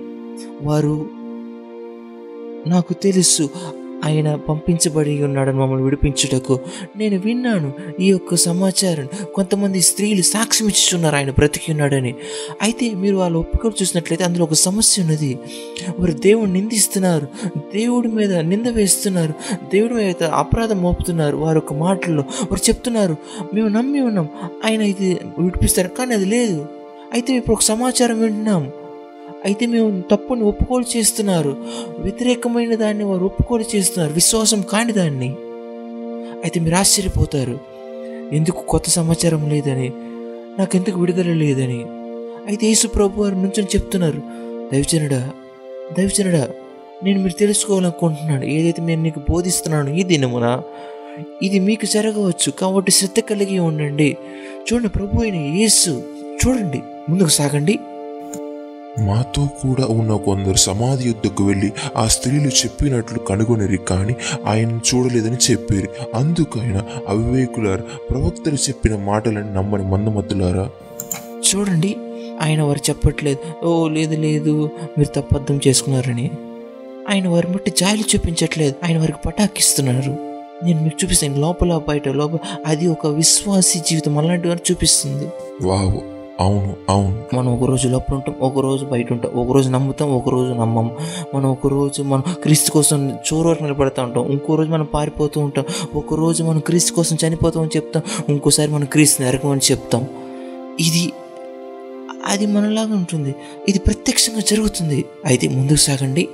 వారు 0.62 1.10
నాకు 2.68 2.93
తెలుసు. 2.93 3.49
ఆయన 4.06 4.36
పంపించబడి 4.36 5.24
ఉన్నాడని 5.24 5.60
మమ్మల్ని 5.60 5.84
విడిపించుటకు 5.84 6.60
నేను 6.97 7.20
విన్నాను. 7.20 7.74
ఈ 8.00 8.08
యొక్క 8.08 8.36
సమాచారం 8.36 9.08
కొంతమంది 9.36 9.82
స్త్రీలు 9.82 10.22
సాక్ష్యం 10.22 10.68
ఇచ్చిస్తున్నారు 10.68 11.16
ఆయన 11.16 11.32
బ్రతికి 11.32 11.72
ఉన్నాడని. 11.72 12.16
అయితే 12.62 12.93
మీరు 12.93 13.16
వాళ్ళ 13.16 13.38
ఒప్పుకొని 13.38 13.74
చూసినట్లయితే 13.82 14.24
అందులో 14.24 14.43
ఒక 14.43 14.54
సమస్య 14.54 15.02
ఉన్నది. 15.02 15.39
వారు 16.00 16.12
దేవుడిని 16.12 16.60
నిందిస్తున్నారు. 16.60 17.28
దేవుడి 17.56 18.08
మీద 18.08 18.34
నింద 18.34 18.66
వేస్తున్నారు. 18.66 19.34
దేవుడి 19.74 19.93
మీద 19.93 20.24
అపరాధం 20.24 20.82
మోపుతున్నారు. 20.82 21.38
వారు 21.38 21.58
ఒక 21.58 21.74
మాటల్లో 21.74 22.22
వారు 22.22 22.70
చెప్తున్నారు. 22.70 23.18
మేము 23.54 23.68
నమ్మి 23.68 24.02
ఉన్నాం. 24.02 24.30
ఆయన 24.66 24.82
ఇది 24.82 25.20
విడిపిస్తారు. 25.39 25.88
కానీ 25.88 26.14
అది 26.14 26.26
లేదు. 26.26 26.66
అయితే 27.14 27.34
ఇప్పుడు 27.34 27.56
ఒక 27.56 27.62
సమాచారం 27.62 28.20
వింటున్నాం. 28.20 28.72
అయితే 29.45 29.65
మేము 29.65 30.03
తప్పుని 30.11 30.43
ఒప్పుకోలు 30.43 30.97
చేస్తున్నారు. 30.97 31.57
వ్యతిరేకమైన 31.99 32.75
దాన్ని 32.75 33.03
వారు 33.03 33.25
ఒప్పుకోలు 33.25 33.65
చేస్తున్నారు. 33.75 34.13
విశ్వాసం 34.13 34.61
కాని 34.61 34.93
దాన్ని. 34.93 35.35
అయితే 36.43 36.59
మీరు 36.59 36.75
ఆశ్చర్యపోతారు. 36.75 37.59
ఎందుకు 38.33 38.61
కొత్త 38.61 38.89
సమాచారం 38.89 39.49
లేదని? 39.49 39.91
నాకెందుకు 40.59 40.99
విడుదల 40.99 41.33
లేదని? 41.33 41.85
అయితే 42.47 42.67
యేసు 42.67 42.87
ప్రభు 42.87 43.21
వారు 43.21 43.35
నుంచొని 43.35 43.63
చెప్తున్నారు. 43.63 44.21
దైవచనుడా 44.73 45.31
దైవచనుడా 45.97 46.49
నేను 47.03 47.19
మీరు 47.19 47.33
తెలుసుకోవాలనుకుంటున్నాను. 47.33 48.45
ఏదైతే 48.45 48.81
నేను 48.81 49.03
నీకు 49.03 49.21
బోధిస్తున్నాను 49.29 49.89
ఈ 49.89 50.03
దినమున 50.03 50.61
ఇది 51.43 51.59
మీకు 51.59 51.85
జరగవచ్చు. 51.85 52.51
కాబట్టి 52.51 52.91
శ్రద్ధ 52.91 53.19
కలిగి 53.19 53.59
ఉండండి. 53.59 54.17
చూడండి 54.73 54.89
ప్రభు 54.89 55.21
అయిన 55.21 55.35
యేసు. 55.35 56.03
చూడండి. 56.47 56.81
ముందుకు 57.09 57.27
సాగండి. 57.27 57.79
మాతో 59.08 59.45
కూడా 59.45 59.88
ఉన్న 59.88 60.16
కొందరు 60.16 60.56
సమాధి 60.56 61.08
యుద్ధకు 61.08 61.43
వెళ్ళి 61.43 61.72
ఆ 61.95 62.08
స్త్రీలు 62.08 62.47
చెప్పినట్లు 62.47 63.20
కనుగొనిరి 63.20 63.78
కానీ 63.78 64.16
ఆయన 64.45 64.80
చూడలేదని 64.93 65.38
చెప్పారు. 65.52 66.18
అందుకైన 66.18 66.84
అవివేకులారా 67.08 67.82
ప్రవక్తలు 68.10 68.56
చెప్పిన 68.56 68.95
మాటలను 68.95 69.54
నమ్మని 69.54 69.84
మందమత్తులారా 69.84 70.70
చూడండి 71.50 71.95
ఆయన 72.41 72.62
వారు 72.62 72.80
చెప్పట్లేదు. 72.89 73.66
ఓ 73.66 73.88
లేదు 73.88 74.16
లేదు 74.16 74.70
మీరు 74.97 75.22
తప్పర్థం 75.22 75.60
చేసుకున్నారని. 75.68 76.32
ఆయన 77.10 77.28
వారి 77.28 77.47
బట్టి 77.47 77.72
జాలి 77.78 78.06
చూపించట్లేదు. 78.16 78.76
ఆయన 78.86 79.00
వారికి 79.00 79.18
పటాకిస్తున్నారు. 79.26 80.18
నేను 80.66 80.84
మీకు 80.84 80.97
చూపిస్తాను. 81.04 81.39
లోపల 81.39 81.82
బయట 81.88 82.08
లోపల 82.10 82.38
అది 82.66 82.88
ఒక 82.88 83.08
విశ్వాసి 83.08 83.80
జీవితం. 83.80 84.18
అలాంటి 84.18 84.47
వారు 84.47 84.72
చూపిస్తుంది. 84.72 85.28
వావ్ 85.62 86.18
అవును 86.39 86.75
అవును. 86.89 87.35
మనం 87.35 87.59
ఒక 87.59 87.69
రోజు 87.69 87.87
లోపల 87.87 88.15
ఉంటాం 88.15 88.35
ఒక 88.41 88.59
రోజు 88.59 88.85
బయట 88.85 89.13
ఉంటాం 89.13 89.31
ఒక 89.33 89.51
రోజు 89.51 89.69
నమ్ముతాం 89.69 90.11
ఒక 90.11 90.29
రోజు 90.29 90.53
నమ్మం. 90.53 90.91
మనం 91.35 91.49
ఒక 91.49 91.67
రోజు 91.67 92.01
మనం 92.01 92.23
క్రీస్తు 92.43 92.71
కోసం 92.71 93.11
చోరు 93.11 93.49
వరకు 93.49 93.63
నిలబడతా 93.63 94.03
ఉంటాం 94.03 94.31
ఇంకో 94.31 94.55
రోజు 94.55 94.69
మనం 94.69 94.85
పారిపోతూ 94.85 95.41
ఉంటాం 95.41 95.65
ఒక 95.95 96.13
రోజు 96.13 96.43
మనం 96.43 96.59
క్రీస్తు 96.59 96.93
కోసం 96.93 97.17
చనిపోతామని 97.27 97.69
చెప్తాం 97.75 98.03
ఇంకోసారి 98.29 98.71
మనం 98.71 98.85
క్రీస్తు 98.85 99.23
నరకమని 99.23 99.61
చెప్తాం. 99.71 100.07
ఇది 100.79 101.13
అది 102.25 102.45
మనలాగా 102.45 102.93
ఉంటుంది 102.93 103.35
ఇది 103.69 103.79
ప్రత్యక్షంగా 103.79 104.39
జరుగుతుంది. 104.39 105.05
అయితే 105.25 105.47
ముందుకు 105.47 105.77
సాగండి. 105.77 106.27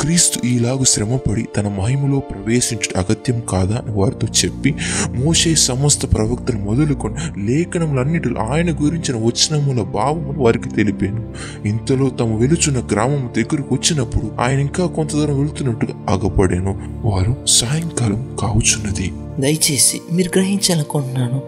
క్రీస్తు 0.00 0.46
ఈలాగు 0.46 0.84
శ్రమపడి 0.84 1.42
తన 1.56 1.68
మహిమలో 1.68 2.20
ప్రవేశించడం 2.20 3.00
అగత్యం 3.00 3.42
కాదా 3.48 3.76
అని 3.76 3.90
వారితో 3.90 4.26
చెప్పి 4.44 4.74
మోసే 5.14 5.54
సమస్త 5.54 6.14
ప్రవక్తలు 6.14 6.56
మొదలుకొని 6.56 7.46
లేఖనములన్నిటిలో 7.46 8.40
ఆయన 8.40 8.70
గురించిన 8.70 9.16
వచనముల 9.16 9.82
భావములు 9.82 10.38
వారికి 10.38 10.68
తెలిపాను. 10.68 11.34
ఇంతలో 11.68 12.08
తాము 12.08 12.38
వెలుచున్న 12.38 12.82
గ్రామం 12.92 13.30
దగ్గరకు 13.36 13.74
వచ్చినప్పుడు 13.74 14.40
ఆయన 14.40 14.58
ఇంకా 14.58 14.86
కొంత 14.86 15.10
దూరం 15.10 15.38
వెళుతున్నట్టుగా 15.38 15.94
ఆగపడాను. 16.10 16.82
వారు 17.04 17.36
సాయంకాలం 17.46 18.36
కావుచున్నది 18.40 19.12
దయచేసి 19.38 20.00
మీరు 20.12 20.30
గ్రహించాలనుకుంటున్నాను. 20.38 21.42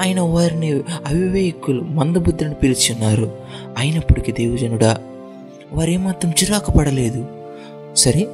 ఆయన 0.00 0.20
వారిని 0.20 0.72
అవివేకులు 1.06 1.82
మందబుద్ధులను 1.82 2.54
పిలిచి 2.54 2.92
ఉన్నారు. 2.92 3.32
అయినప్పటికీ 3.78 4.32
దేవజనుడా 4.32 4.98
వారేమాత్రం 5.72 6.30
చిరాకు 6.30 6.72
పడలేదు. 6.72 7.26
సరే? 7.96 8.28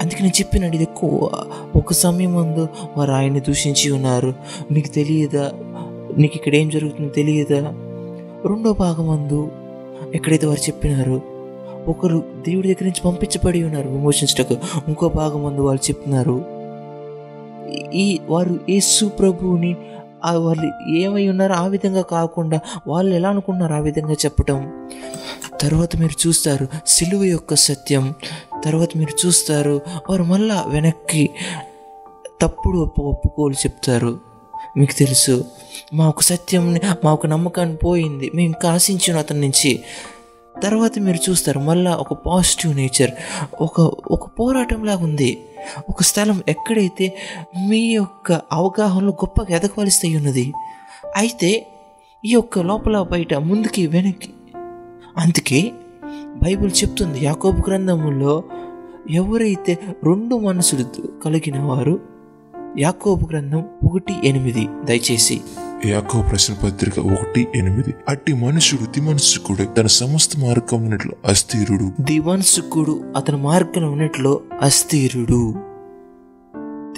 అందుకే 0.00 0.16
నేను 0.20 0.40
చెప్పినాడు 0.40 0.74
ఇది 0.74 0.82
ఎక్కువ. 0.82 1.30
ఒక 1.76 1.92
సమయం 1.92 2.32
ముందు 2.32 2.68
వారు 2.96 3.12
ఆయన్ని 3.12 3.40
దూషించి 3.40 3.90
ఉన్నారు. 3.90 4.34
నీకు 4.70 4.88
తెలియదా? 4.88 5.52
నీకు 6.18 6.36
ఇక్కడ 6.36 6.54
ఏం 6.54 6.68
జరుగుతుందో 6.68 7.10
తెలియదా? 7.10 7.58
రెండో 8.46 8.72
భాగం 8.72 9.06
మందు 9.06 9.48
ఎక్కడైతే 10.14 10.46
వారు 10.46 10.60
చెప్పినారు 10.60 11.22
ఒకరు 11.88 12.24
దేవుడి 12.48 12.68
దగ్గర 12.68 12.84
నుంచి 12.84 13.00
పంపించబడి 13.04 13.62
ఉన్నారు 13.62 13.88
విమోచించటకు. 13.88 14.56
ఇంకో 14.88 15.08
భాగం 15.08 15.44
మందు 15.44 15.60
వాళ్ళు 15.60 15.90
చెప్తున్నారు 15.90 16.44
ఈ 17.94 18.20
వారు 18.28 18.58
యేసు 18.68 19.06
ప్రభువుని 19.06 19.76
వాళ్ళు 20.24 20.90
ఏమై 20.90 21.28
ఉన్నారో 21.28 21.54
ఆ 21.54 21.66
విధంగా 21.66 22.02
కాకుండా 22.02 22.60
వాళ్ళు 22.86 23.14
ఎలా 23.14 23.28
అనుకున్నారు 23.28 23.74
ఆ 23.74 23.78
విధంగా 23.78 24.12
చెప్పటం? 24.12 24.88
తర్వాత 25.60 25.96
మీరు 25.96 26.28
చూస్తారు 26.28 26.68
సిలువ 26.86 27.24
యొక్క 27.24 27.54
సత్యం. 27.54 28.14
తర్వాత 28.64 28.88
మీరు 28.96 29.26
చూస్తారు 29.26 29.80
వారు 30.10 30.22
మళ్ళా 30.22 30.64
వెనక్కి 30.68 31.30
తప్పుడు 32.40 32.78
ఒప్పు 32.78 33.02
ఒప్పుకోలు 33.02 33.54
చెప్తారు. 33.54 34.20
మీకు 34.76 34.92
తెలుసు 34.92 35.44
మా 35.94 36.08
ఒక 36.08 36.20
మాకు 36.56 36.96
మా 37.04 37.12
ఒక 37.12 37.26
నమ్మకాన్ని 37.26 37.76
పోయింది. 37.76 38.30
మేము 38.34 38.46
ఇంకా 38.46 38.72
ఆశించిన 38.72 39.16
అతని 39.16 39.40
నుంచి. 39.40 39.80
తర్వాత 40.62 40.98
మీరు 40.98 41.30
చూస్తారు 41.30 41.58
మళ్ళా 41.58 41.96
ఒక 41.96 42.12
పాజిటివ్ 42.12 42.76
నేచర్ 42.76 43.10
ఒక 43.60 43.80
ఒక 44.10 44.26
పోరాటం 44.26 44.84
లాగా 44.84 45.04
ఉంది 45.04 45.47
ఒక 45.88 46.02
స్థలం 46.02 46.42
ఎక్కడైతే 46.48 47.16
మీ 47.68 47.80
యొక్క 47.92 48.32
అవగాహనలో 48.52 49.12
గొప్పగా 49.12 49.56
ఎదగవలసి 49.56 50.16
ఉన్నది 50.16 50.52
అయితే 51.16 51.66
ఈ 52.24 52.30
యొక్క 52.30 52.58
లోపల 52.58 53.02
బయట 53.02 53.34
ముందుకి 53.34 53.86
వెనక్కి. 53.86 54.30
అందుకే 55.18 55.72
బైబిల్ 56.42 56.70
చెప్తుంది 56.70 57.24
యాకోబు 57.24 57.62
గ్రంథంలో 57.66 58.44
ఎవరైతే 59.10 59.78
రెండు 60.04 60.38
మనసులు 60.38 60.84
కలిగిన 61.24 61.58
వారు 61.58 62.00
యాకోబు 62.78 63.26
గ్రంథం 63.26 63.64
ఒకటి 63.84 64.14
ఎనిమిది 64.24 64.68
దయచేసి. 64.84 65.40
యాకో 65.86 66.22
ప్రశ్న 66.22 66.54
పత్రిక 66.54 66.98
ఒకటి 66.98 67.48
ఎనిమిది. 67.54 67.94
అట్టి 68.08 68.32
మనుషుడు 68.32 68.86
తిమనసుకుడు 68.86 69.64
తన 69.64 69.86
సమస్త 69.86 70.32
మార్గం 70.38 70.82
ఉన్నట్లు 70.82 71.12
అస్థిరుడు. 71.24 71.92
దివన్సుకుడు 72.00 73.04
అతని 73.16 73.36
మార్గం 73.36 73.92
ఉన్నట్లు 73.92 74.40
అస్థిరుడు. 74.62 75.54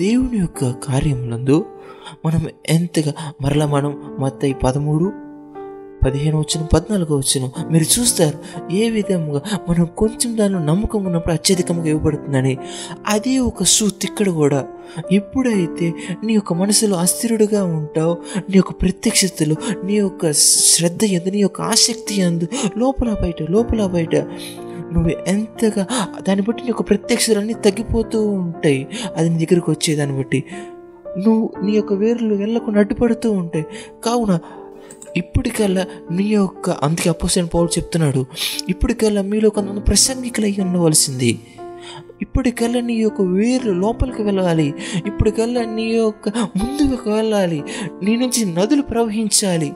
దేవుని 0.03 0.39
యొక్క 0.39 0.71
కార్యములందు 0.71 1.67
మనం 2.27 2.47
ఎంతగా 2.69 3.13
మరలా 3.43 3.67
మనం 3.67 4.17
మత్తయి 4.21 4.55
పదమూడు 4.55 5.13
పదిహేను 6.05 6.39
వచ్చిన 6.39 6.67
పద్నాలుగు 6.67 7.17
వచ్చిన 7.17 7.49
మీరు 7.71 8.01
చూస్తారు 8.01 8.39
ఏ 8.73 8.91
విధంగా 8.91 9.43
మనం 9.69 9.85
కొంచెం 9.85 10.37
దానిలో 10.37 10.59
నమ్మకం 10.59 11.05
ఉన్నప్పుడు 11.05 11.35
అత్యధికంగా 11.35 11.87
ఇవ్వబడుతుందని. 11.87 12.59
అదే 13.07 13.39
ఒక 13.39 13.63
సూత్ 13.63 14.05
ఇక్కడ 14.05 14.29
కూడా. 14.29 14.67
ఎప్పుడైతే 15.13 15.95
నీ 16.25 16.33
యొక్క 16.35 16.53
మనసులో 16.53 16.97
అస్థిరుడుగా 16.97 17.65
ఉంటావు 17.65 18.17
నీ 18.37 18.57
యొక్క 18.57 18.73
ప్రత్యక్షతలు 18.73 19.57
నీ 19.85 19.95
యొక్క 19.95 20.33
శ్రద్ధ 20.33 21.05
ఎందు 21.05 21.31
నీ 21.31 21.39
యొక్క 21.39 21.61
ఆసక్తి 21.61 22.21
ఎందు 22.21 22.49
లోపల 22.79 23.17
బయట 23.23 23.51
లోపల 23.51 23.87
బయట 23.87 24.17
నువ్వు 24.93 25.11
ఎంతగా 25.27 25.87
దాన్ని 26.29 26.45
బట్టి 26.45 26.63
నీ 26.63 26.69
యొక్క 26.69 26.83
ప్రత్యక్షతలన్నీ 26.83 27.53
తగ్గిపోతూ 27.53 28.27
ఉంటాయి. 28.27 28.87
అది 29.17 29.29
నీ 29.29 29.37
దగ్గరికి 29.37 29.71
వచ్చేదాన్ని 29.71 30.19
బట్టి 30.19 30.45
నువ్వు 31.19 31.51
నీ 31.65 31.73
యొక్క 31.73 31.93
వేర్లు 31.93 32.35
వెళ్ళకుండా 32.35 32.81
అడ్డుపడుతూ 32.81 33.33
ఉంటాయి. 33.33 33.67
కావున 34.05 34.39
ఇప్పటికల్లా 35.17 35.87
నీ 36.11 36.25
యొక్క 36.25 36.71
అందుకే 36.71 37.11
అపోసైన 37.11 37.45
పౌరుడు 37.45 37.71
చెప్తున్నాడు 37.79 38.27
ఇప్పటికల్లా 38.69 39.23
మీలో 39.23 39.51
కొంతమంది 39.51 39.81
ప్రసంగికులై 39.81 40.57
ఉండవలసింది. 40.59 41.41
ఇప్పటికల్లా 42.23 42.81
నీ 42.81 42.95
యొక్క 42.95 43.23
వేర్లు 43.23 43.73
లోపలికి 43.73 44.23
వెళ్ళాలి. 44.23 44.75
ఇప్పటికల్లా 45.07 45.65
నీ 45.65 45.83
యొక్క 45.83 46.29
ముందుకు 46.29 47.11
వెళ్ళాలి. 47.11 47.63
నీ 48.03 48.17
నుంచి 48.17 48.45
నదులు 48.45 48.83
ప్రవహించాలి. 48.83 49.73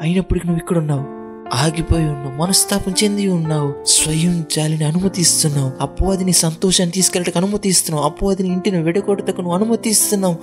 అయినప్పటికీ 0.00 0.48
నువ్వు 0.48 0.62
ఇక్కడ 0.62 0.78
ఉన్నావు. 0.78 1.24
ఆగిపోయి 1.54 2.04
ఉన్నావు. 2.04 2.42
మనస్తాపం 2.42 2.94
చెంది 3.04 3.28
ఉన్నావు. 3.28 3.84
స్వయం 3.84 4.44
జాలిని 4.52 4.84
అనుమతిస్తున్నావు. 4.84 5.72
అపోవాదిని 5.80 6.32
సంతోషాన్ని 6.32 6.92
తీసుకెళ్ళటకు 6.92 7.38
అనుమతిస్తున్నావు. 7.38 8.06
అపోవాదిని 8.06 8.48
ఇంటిని 8.52 8.82
విడగొడతకు 8.82 9.40
నువ్వు 9.40 9.56
అనుమతిస్తున్నావు. 9.56 10.36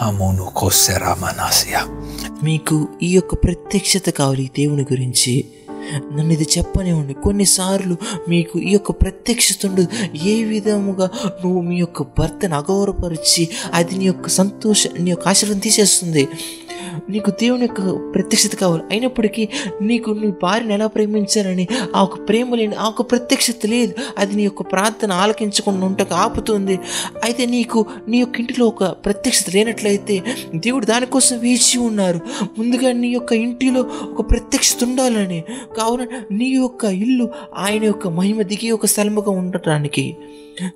అమోను 0.00 0.52
kosera 0.58 1.14
manasia. 1.14 2.04
మీకు 2.42 2.88
ఈ 3.02 3.14
యొక్క 3.14 3.34
ప్రత్యక్షత 3.34 4.10
కావాలి 4.10 4.50
దేవుని 4.58 4.82
గురించి. 4.82 5.44
నన్ను 6.12 6.32
ఇది 6.32 6.46
చెప్పనివ్వండి. 6.58 7.14
కొన్నిసార్లు 7.14 7.96
మీకు 8.28 8.58
ఈ 8.58 8.70
యొక్క 8.70 8.90
ప్రత్యక్షత 8.90 9.66
ఉండదు 9.66 10.16
ఏ 10.24 10.44
విధముగా 10.44 11.10
నువ్వు 11.26 11.60
మీ 11.60 11.76
యొక్క 11.76 12.02
భర్తను 12.02 12.56
అగౌరవపరిచి 12.56 13.48
అది 13.74 13.98
నీ 13.98 14.04
యొక్క 14.04 14.28
సంతోషం 14.28 14.90
నీ 14.98 15.10
యొక్క 15.10 15.28
ఆశలను 15.28 15.60
తీసేస్తుంది. 15.60 16.28
నీకు 17.10 17.30
దేవుని 17.30 17.62
యొక్క 17.62 18.12
ప్రత్యక్షత 18.14 18.54
కావాలి 18.56 18.82
అయినప్పటికీ 18.90 19.48
నీకు 19.82 20.10
నీ 20.10 20.32
భార్యను 20.42 20.72
ఎలా 20.72 20.86
ప్రేమించాలని 20.86 21.68
ఆ 21.96 22.02
ఒక 22.02 22.28
ప్రేమ 22.28 22.54
లేని 22.54 22.74
ఆ 22.74 22.88
ఒక 22.88 23.10
ప్రత్యక్షత 23.10 23.66
లేదు. 23.66 23.94
అది 24.18 24.36
నీ 24.36 24.42
యొక్క 24.42 24.62
ప్రార్థన 24.62 25.12
ఆలకించకుండా 25.12 25.86
ఉంటకు 25.86 26.14
ఆపుతుంది. 26.14 26.78
అయితే 27.24 27.46
నీకు 27.46 27.86
నీ 28.08 28.18
యొక్క 28.18 28.40
ఇంటిలో 28.40 28.66
ఒక 28.66 28.84
ప్రత్యక్షత 28.84 29.46
లేనట్లయితే 29.54 30.22
దేవుడు 30.54 30.86
దానికోసం 30.86 31.38
వేచి 31.38 31.78
ఉన్నారు. 31.78 32.20
ముందుగా 32.58 32.92
నీ 32.92 33.08
యొక్క 33.08 33.32
ఇంటిలో 33.32 33.80
ఒక 34.02 34.30
ప్రత్యక్షత 34.30 34.84
ఉండాలని. 34.84 35.44
కావున 35.78 36.06
నీ 36.30 36.48
యొక్క 36.48 36.84
ఇల్లు 36.84 37.28
ఆయన 37.56 37.84
యొక్క 37.84 38.08
మహిమ 38.08 38.42
దిగి 38.42 38.70
ఒక 38.70 38.86
స్థలముగా 38.86 39.30
ఉండటానికి 39.30 40.16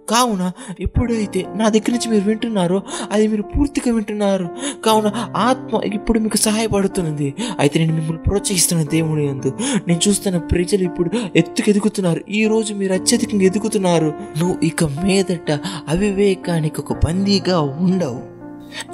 కావున 0.09 0.53
ఎప్పుడైతే 0.81 1.45
నా 1.57 1.69
దగ్గర 1.69 1.91
నుంచి 1.91 2.11
మీరు 2.11 2.25
వింటున్నారో 2.25 2.83
అది 3.13 3.29
మీరు 3.29 3.43
పూర్తిగా 3.43 3.95
వింటున్నారు. 3.95 4.49
కావున 4.85 5.13
ఆత్మ 5.37 5.81
ఇప్పుడు 5.85 6.19
మీకు 6.19 6.37
సహాయపడుతున్నది. 6.37 7.35
అయితే 7.59 7.79
నేను 7.79 7.95
మిమ్మల్ని 7.95 8.23
ప్రోత్సహిస్తున్న 8.23 8.83
దేవుని 8.83 9.27
యందు 9.27 9.53
నేను 9.89 10.01
చూస్తున్న 10.09 10.39
ప్రజలు 10.39 10.85
ఇప్పుడు 10.85 11.11
ఎత్తుకు 11.37 11.71
ఎదుగుతున్నారు 11.71 12.21
ఈ 12.29 12.47
రోజు 12.47 12.75
మీరు 12.75 12.93
అత్యధికంగా 12.93 13.43
ఎదుగుతున్నారు. 13.43 14.13
నువ్వు 14.39 14.57
ఇక 14.63 14.85
మీదట 14.85 15.61
అవివేకానికి 15.89 16.81
ఒక 16.81 16.93
బందీగా 16.93 17.61
ఉండవు. 17.61 18.37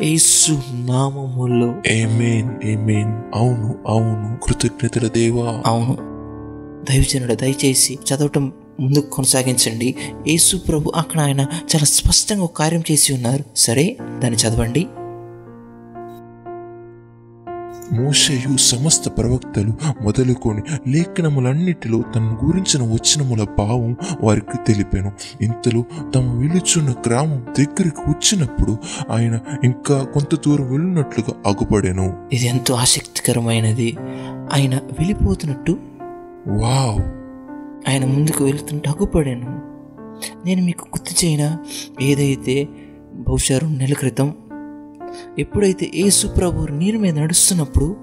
యేసు 0.03 0.53
నామములో. 0.73 1.75
ఏమేన్ 1.87 2.51
ఏమేన్ 2.65 3.23
అవును 3.35 3.79
అవును. 3.87 4.39
కృతజ్ఞతల 4.43 5.09
దేవా. 5.09 5.63
అవును. 5.67 6.13
దైవజనుడు 6.91 7.35
దయచేసి 7.35 7.95
చదవటం 7.95 8.53
ముందుకు 8.83 9.11
కొనసాగించండి. 9.11 9.95
యేసు 10.29 10.57
ప్రభు 10.57 10.93
అక్కడ 10.97 11.21
ఆయన 11.21 11.41
చాలా 11.41 11.85
స్పష్టంగా 11.85 12.43
ఒక 12.43 12.57
కార్యం 12.57 12.83
చేసి 12.91 13.15
ఉన్నారు. 13.15 13.45
సరే 13.57 13.97
దాన్ని 14.03 14.35
చదవండి. 14.35 14.87
మోషయు 17.93 18.57
సమస్త 18.57 19.09
ప్రవక్తలు 19.09 19.73
మొదలుకొని 20.03 20.63
లేఖనములన్నిటిలో 20.91 22.03
తన 22.15 22.39
గురించిన 22.45 22.83
వచనముల 22.83 23.47
భావం 23.59 23.97
వారికి 24.21 24.57
తెలిపాను. 24.57 25.13
ఇంతలో 25.43 25.85
తమ 26.15 26.39
వెలుచున్న 26.39 26.95
గ్రామం 27.07 27.47
దగ్గరికి 27.59 28.01
వచ్చినప్పుడు 28.09 28.79
ఆయన 29.11 29.39
ఇంకా 29.65 30.05
కొంత 30.05 30.35
దూరం 30.35 30.73
వెళ్ళినట్లుగా 30.73 31.37
అగుపడాను. 31.47 32.17
ఇది 32.33 32.47
ఎంతో 32.47 32.75
ఆసక్తికరమైనది. 32.75 33.97
ఆయన 34.53 34.75
వెళ్ళిపోతున్నట్టు. 34.75 35.77
వావ్! 36.47 37.22
ఆయన 37.89 38.05
ముందుకు 38.05 38.45
వెళుతుంటే 38.45 38.91
అగ్గుపడాను 38.91 39.73
నేను 40.47 40.63
మీకు 40.63 40.85
గుర్తు 40.89 41.25
చేయన? 41.25 41.59
ఏదైతే 42.01 42.69
బహుశా 43.15 43.59
రెండు 43.59 43.79
నెలల 43.79 43.95
క్రితం 43.95 44.35
ఎప్పుడైతే 45.39 45.91
యేసు 45.95 46.27
ప్రభు 46.27 46.67
నీరు 46.67 46.99
మీద 46.99 47.19
నడుస్తున్నప్పుడు 47.19 47.97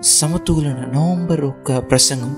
సమతూలన 0.00 0.90
నవంబర్ 0.94 1.40
ఒక 1.40 1.72
ప్రసంగం 1.72 2.36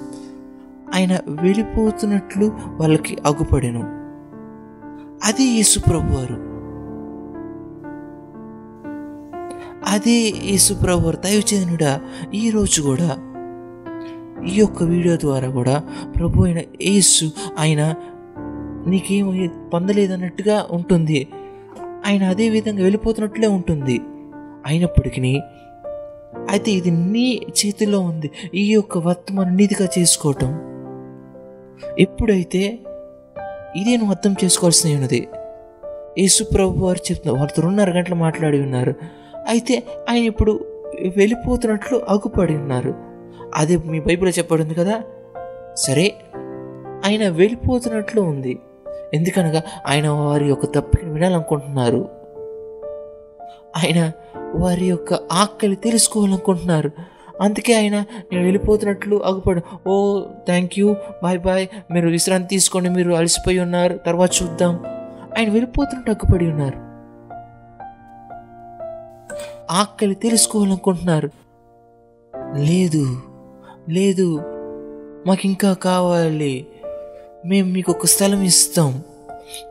ఆయన 0.95 1.19
వెళ్ళిపోతున్నట్లు 1.28 2.53
వాళ్ళకి 2.66 3.16
అగుపడెను. 3.27 3.81
అదే 5.24 5.45
యేసు 5.45 5.81
ప్రభు 5.81 6.12
వారు. 6.15 6.49
అదే 9.95 10.32
యేసు 10.45 10.74
ప్రభు 10.74 11.05
వారు 11.05 11.16
దైవచేదనుడా 11.16 12.01
ఈరోజు 12.35 12.82
కూడా 12.82 13.27
ఈ 14.47 14.55
యొక్క 14.56 14.82
వీడియో 14.82 15.16
ద్వారా 15.16 15.51
కూడా 15.51 15.82
ప్రభు 16.16 16.44
అయిన 16.44 16.59
యేసు 16.59 17.31
ఆయన 17.59 17.94
నీకేం 18.86 19.51
పొందలేదన్నట్టుగా 19.74 20.66
ఉంటుంది. 20.70 21.28
ఆయన 22.06 22.24
అదే 22.24 22.48
విధంగా 22.48 22.82
వెళ్ళిపోతున్నట్లే 22.82 23.48
ఉంటుంది. 23.48 24.01
అయినప్పటికీ 24.66 25.40
అయితే 26.51 26.70
ఇది 26.70 26.90
నీ 26.90 27.47
చేతిలో 27.65 28.01
ఉంది. 28.01 28.31
ఈ 28.55 28.73
యొక్క 28.73 28.98
వర్తమానం 28.98 29.56
నీతిగా 29.56 29.89
చేసుకోవటం. 29.98 30.59
ఎప్పుడైతే 31.98 32.78
ఇదే 33.77 33.97
నువ్వు 33.97 34.10
అర్థం 34.10 34.35
చేసుకోవాల్సి 34.44 34.94
ఉన్నది. 34.94 35.28
యేసు 36.19 36.44
ప్రభు 36.44 36.85
వారు 36.85 36.98
చెప్తున్నారు 36.98 37.40
వారితో 37.40 37.62
రెండున్నర 37.62 37.90
గంటలు 37.90 38.15
మాట్లాడి 38.15 38.60
ఉన్నారు. 38.60 38.94
అయితే 39.48 39.82
ఆయన 40.10 40.23
ఇప్పుడు 40.23 40.60
వెళ్ళిపోతున్నట్లు 41.16 42.02
అగుపడి 42.09 42.56
ఉన్నారు. 42.56 43.07
అదే 43.55 43.77
మీ 43.77 44.01
బైబిల్లో 44.01 44.31
చెప్పబడింది 44.31 44.75
కదా? 44.75 45.03
సరే 45.75 46.15
ఆయన 47.07 47.29
వెళ్ళిపోతున్నట్లు 47.29 48.20
ఉంది. 48.20 48.59
ఎందుకనగా 49.15 49.62
ఆయన 49.87 50.09
వారి 50.09 50.49
యొక్క 50.49 50.66
తప్పిని 50.66 51.12
వినాలనుకుంటున్నారు. 51.12 52.09
ఆయన 53.77 54.12
వారి 54.55 54.85
యొక్క 54.85 55.15
ఆకలి 55.15 55.77
తెలుసుకోవాలనుకుంటున్నారు. 55.77 56.91
అందుకే 57.41 57.75
ఆయన 57.75 57.99
నేను 58.01 58.43
వెళ్ళిపోతున్నట్లు 58.43 59.23
అగుపడు. 59.25 59.89
ఓ 59.89 60.23
థ్యాంక్ 60.47 60.79
యూ. 60.79 60.97
Bye 61.23 61.39
bye. 61.39 61.69
మీరు 61.93 62.09
విశ్రాంతి 62.09 62.49
తీసుకోండి. 62.49 62.89
మీరు 62.89 63.12
అలసిపోయి 63.12 63.59
ఉన్నారు. 63.59 63.99
తర్వాత 64.07 64.31
చూద్దాం. 64.43 64.75
ఆయన 65.39 65.51
వెళ్ళిపోతున్నట్టు 65.51 66.11
అగ్గుపడి 66.11 66.51
ఉన్నారు. 66.51 66.89
ఆకలి 69.70 70.15
తెలుసుకోవాలనుకుంటున్నారు. 70.15 71.31
లేదు. 72.57 73.23
లేదు. 73.89 74.40
మాకు 75.27 75.40
ఇంకా 75.44 75.73
కావాలి. 75.73 76.66
మేము 77.47 77.70
మీకు 77.70 77.93
ఒక 77.93 78.06
స్థలం 78.06 78.43
ఇస్తాం. 78.43 79.02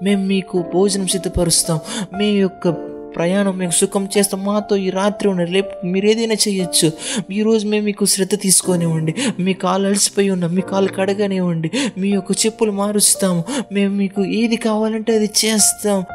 మేము 0.03 0.25
మీకు 0.25 0.65
భోజనం 0.73 1.07
సిద్ధపరుస్తాం. 1.07 1.79
మీ 2.17 2.25
యొక్క 2.25 2.69
ప్రయాణం 3.15 3.57
మేము 3.57 3.71
సుఖం 3.71 4.09
చేస్తాం. 4.17 4.45
మాతో 4.45 4.75
ఈ 4.75 4.89
రాత్రి 4.89 5.29
ఉన్న 5.29 5.43
రేపు 5.43 5.85
మీరు 5.85 6.05
ఏదైనా 6.05 6.35
చేయొచ్చు 6.47 6.91
ఈరోజు 7.31 7.67
మేము 7.67 7.85
మీకు 7.85 8.05
శ్రద్ధ 8.05 8.39
తీసుకొనివ్వండి. 8.41 9.15
మీ 9.39 9.53
కాలు 9.53 9.87
అలసిపోయి 9.87 10.29
ఉన్నాం. 10.29 10.55
మీ 10.55 10.61
కాలు 10.61 10.87
కడగనివ్వండి. 10.87 11.71
మీ 11.97 12.09
యొక్క 12.09 12.31
చెప్పులు 12.45 12.71
మారుస్తాము. 12.71 13.43
మేము 13.71 13.95
మీకు 13.95 14.25
ఏది 14.25 14.55
కావాలంటే 14.55 15.15
అది 15.15 15.29
చేస్తాం. 15.45 16.05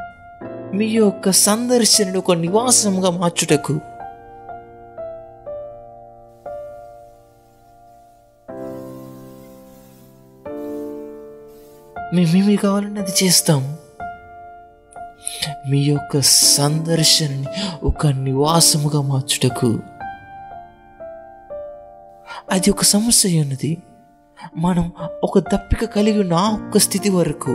మీ 0.74 0.86
యొక్క 0.86 1.30
సందర్శనను 1.30 2.18
ఒక 2.18 2.32
నివాసంగా 2.32 3.10
మార్చుటకు. 3.10 3.80
మేమేమి 12.14 12.56
కావాలంటే 12.56 13.00
అది 13.00 13.24
చేస్తాం. 13.24 13.76
మీ 15.68 15.78
యొక్క 15.78 16.20
సందర్శనని 16.20 17.46
ఒక 17.82 18.06
నివాసముగా 18.06 19.00
మార్చుటకు. 19.00 19.80
అది 22.50 22.70
ఒక 22.70 22.82
సమస్య 22.82 23.40
ఉన్నది. 23.40 23.82
మనం 24.56 24.92
ఒక 25.24 25.38
దప్పిక 25.38 25.84
కలిగి 25.84 26.20
ఉన్న 26.20 26.32
ఆ 26.32 26.50
ఒక్క 26.50 26.78
స్థితి 26.78 27.10
వరకు. 27.10 27.50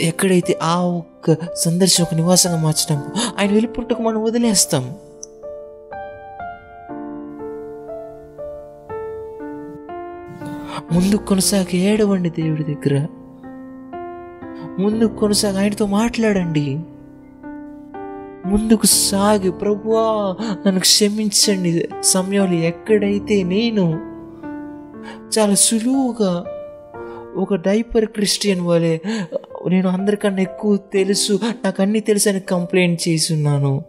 ఎక్కడైతే 0.00 0.58
ఆ 0.62 0.80
ఒక్క 0.80 1.36
సందర్శన 1.54 2.04
ఒక 2.04 2.14
నివాసంగా 2.14 2.56
మార్చడం 2.56 3.12
ఆయన 3.38 3.50
వెళ్ళిపోటకు 3.50 4.02
మనం 4.02 4.22
వదిలేస్తాం. 4.22 4.96
ముందు 10.92 11.16
కొనసాగి 11.16 11.78
ఏడవండి 11.78 12.30
దేవుడి 12.30 12.64
దగ్గర. 12.64 13.06
ముందుకు 14.78 15.16
కొనసాగి 15.16 15.58
ఆయనతో 15.58 15.86
మాట్లాడండి. 15.86 16.80
ముందుకు 18.46 18.86
సాగి 18.86 19.52
ప్రభువా 19.52 20.36
నన్ను 20.66 20.80
క్షమించండి. 20.80 21.88
సమయంలో 22.02 22.52
ఎక్కడైతే 22.52 23.42
నేను 23.42 23.86
చాలా 25.38 25.54
సులువుగా 25.54 26.44
ఒక 27.36 27.54
డైపర్ 27.54 28.06
క్రిస్టియన్ 28.06 28.60
వలె 28.60 28.98
నేను 29.68 29.88
అందరికన్నా 29.88 30.42
ఎక్కువ 30.42 30.76
తెలుసు 30.76 31.40
నాకు 31.64 31.82
అన్నీ 31.82 32.00
తెలుసు 32.00 32.28
అని 32.28 32.40
కంప్లైంట్ 32.40 33.08
చేసి 33.08 33.34
ఉన్నాను 33.34 33.84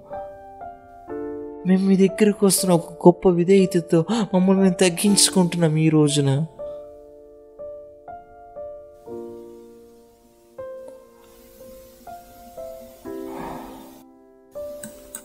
మేము 1.68 1.86
మీ 1.86 2.08
దగ్గరకు 2.08 2.46
వస్తున్న 2.46 2.74
ఒక 2.74 2.94
గొప్ప 2.94 3.30
విధేయతతో 3.30 4.06
మమ్మల్ని 4.34 4.64
మేము 4.64 4.74
తగ్గించుకుంటున్నాం 4.74 5.78
ఈ 5.78 5.90
రోజున. 5.90 6.46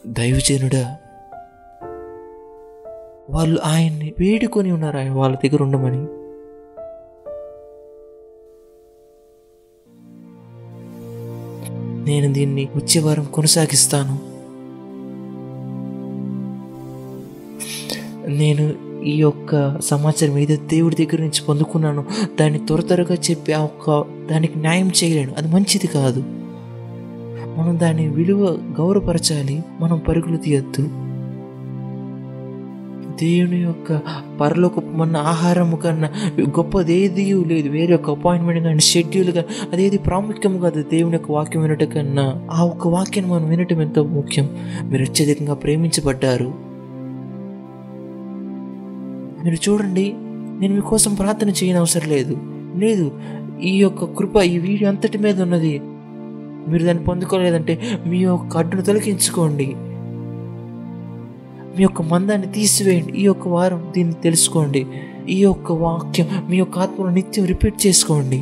దైవజనుడా 0.07 0.97
వాళ్ళు 3.31 3.61
ఆయన్ని 3.65 4.15
వేడుకొని 4.19 4.73
ఉన్నారు 4.73 4.99
ఆయన 4.99 5.11
వాళ్ళ 5.11 5.37
దగ్గర 5.37 5.63
ఉండమని. 5.63 6.25
నేను 12.11 12.33
దీన్ని 12.33 12.69
వచ్చే 12.77 13.01
వారం 13.01 13.25
కొనసాగిస్తాను. 13.25 14.35
నేను 18.29 18.95
ఈ 19.05 19.17
యొక్క 19.17 19.81
సమాచారం 19.81 20.39
ఏదో 20.39 20.57
దేవుడి 20.57 20.97
దగ్గర 20.97 21.21
నుంచి 21.21 21.45
పొందుకున్నాను 21.49 22.05
దాన్ని 22.41 22.67
త్వర 22.67 22.81
త్వరగా 22.81 23.15
చెప్పి 23.15 23.53
ఆ 23.53 23.65
ఒక్క 23.65 24.05
దానికి 24.31 24.59
న్యాయం 24.59 24.89
చేయలేను. 24.89 25.35
అది 25.39 25.49
మంచిది 25.49 25.87
కాదు. 25.87 26.44
మనం 27.57 27.79
దాని 27.79 28.09
విలువ 28.09 28.59
గౌరవపరచాలి. 28.79 29.65
మనం 29.81 29.99
పరుగులు 29.99 30.37
తీయద్దు. 30.37 30.89
దేవుని 33.21 33.57
యొక్క 33.57 34.01
పరలోక 34.41 34.85
మన 34.85 35.17
ఆహారము 35.17 35.77
కన్నా 35.77 36.11
గొప్పది 36.41 36.95
ఏది 36.95 37.45
లేదు. 37.45 37.69
వేరే 37.69 37.95
ఒక 37.95 38.11
అపాయింట్మెంట్ 38.11 38.65
కానీ 38.65 38.81
షెడ్యూల్ 38.81 39.31
కానీ 39.31 39.47
అదేది 39.73 39.99
ప్రాముఖ్యం 39.99 40.59
కాదు. 40.59 40.83
దేవుని 40.83 41.15
యొక్క 41.15 41.31
వాక్యం 41.31 41.63
వినటం 41.63 41.87
కన్నా 41.87 42.49
ఆ 42.51 42.65
ఒక్క 42.65 42.89
వాక్యాన్ని 42.89 43.35
మనం 43.35 43.49
వినటం 43.49 43.83
ఎంతో 43.83 44.05
ముఖ్యం. 44.05 44.49
మీరు 44.83 45.03
అత్యధికంగా 45.03 45.55
ప్రేమించబడ్డారు. 45.55 46.55
మీరు 49.45 49.71
చూడండి 49.71 50.13
నేను 50.61 50.75
మీకోసం 50.75 51.15
ప్రార్థన 51.15 51.49
చేయని 51.49 51.79
అవసరం 51.79 52.11
లేదు. 52.11 52.37
లేదు 52.77 53.13
ఈ 53.63 53.79
యొక్క 53.79 54.05
కృప 54.05 54.37
ఈ 54.37 54.59
వీడియో 54.59 54.91
అంతటి 54.91 55.19
మీద 55.19 55.43
ఉన్నది. 55.43 55.81
మీరు 56.69 56.85
దాన్ని 56.85 57.05
పొందుకోలేదంటే 57.05 57.99
మీ 58.07 58.19
యొక్క 58.19 58.57
అడ్డును 58.57 58.83
తొలగించుకోండి. 58.83 59.75
మీ 61.77 61.83
యొక్క 61.83 62.03
మందాన్ని 62.03 62.47
తీసివేయండి. 62.47 63.13
ఈ 63.13 63.23
యొక్క 63.23 63.49
వారం 63.49 63.93
దీన్ని 63.97 64.15
తెలుసుకోండి. 64.15 64.87
ఈ 65.29 65.37
యొక్క 65.37 65.73
వాక్యం 65.73 66.47
మీ 66.51 66.57
యొక్క 66.57 66.79
ఆత్మను 66.79 67.11
నిత్యం 67.11 67.45
రిపీట్ 67.45 67.87
చేసుకోండి. 67.87 68.41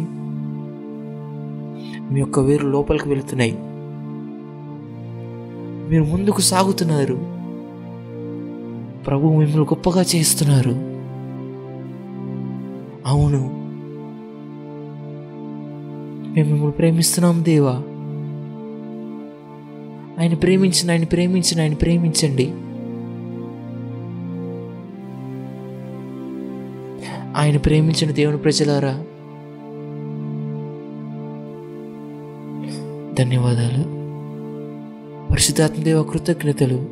మీ 2.15 2.21
యొక్క 2.21 2.39
వేరు 2.39 2.67
లోపలికి 2.67 3.09
వెళుతున్నాయి. 3.09 3.59
మీరు 5.91 6.05
ముందుకు 6.05 6.41
సాగుతున్నారు. 6.41 7.15
ప్రభు 9.05 9.29
మిమ్మల్ని 9.29 9.61
గొప్పగా 9.61 10.05
చేస్తున్నారు. 10.17 10.71
అవును. 13.07 13.63
మేము 16.35 16.49
మిమ్మల్ని 16.49 16.73
ప్రేమిస్తున్నాం 16.73 17.45
దేవా. 17.45 17.83
ఆయన 20.23 20.35
ప్రేమించిన 20.35 20.91
ఆయన 20.91 21.05
ప్రేమించిన 21.05 21.61
ఆయన 21.61 21.75
ప్రేమించండి. 21.75 22.51
ఆయన 27.37 27.57
ప్రేమించిన 27.57 28.11
దేవుని 28.11 28.39
ప్రజలారా 28.39 29.05
ధన్యవాదాలు. 33.19 34.03
పరిశుద్ధాత్మదేవ 35.33 36.03
కృతజ్ఞతలు. 36.03 36.87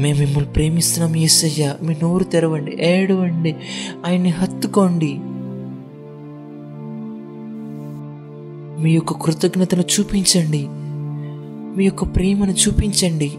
మేము 0.00 0.18
మిమ్మల్ని 0.18 0.52
ప్రేమిస్తున్నాం 0.52 1.16
ఏసయ్య. 1.16 1.74
మీ 1.82 1.96
నోరు 2.02 2.24
తెరవండి 2.24 2.76
ఏడవండి 2.80 3.56
ఆయన్ని 4.06 4.28
హత్తుకోండి. 4.28 5.18
మీ 8.82 8.92
యొక్క 8.92 9.12
కృతజ్ఞతను 9.12 9.80
చూపించండి. 9.80 10.68
మీ 11.76 11.84
యొక్క 11.84 12.04
ప్రేమను 12.04 12.50
చూపించండి. 12.50 13.32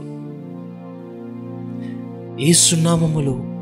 ఏ 2.46 2.54
సున్నామములు 2.54 3.61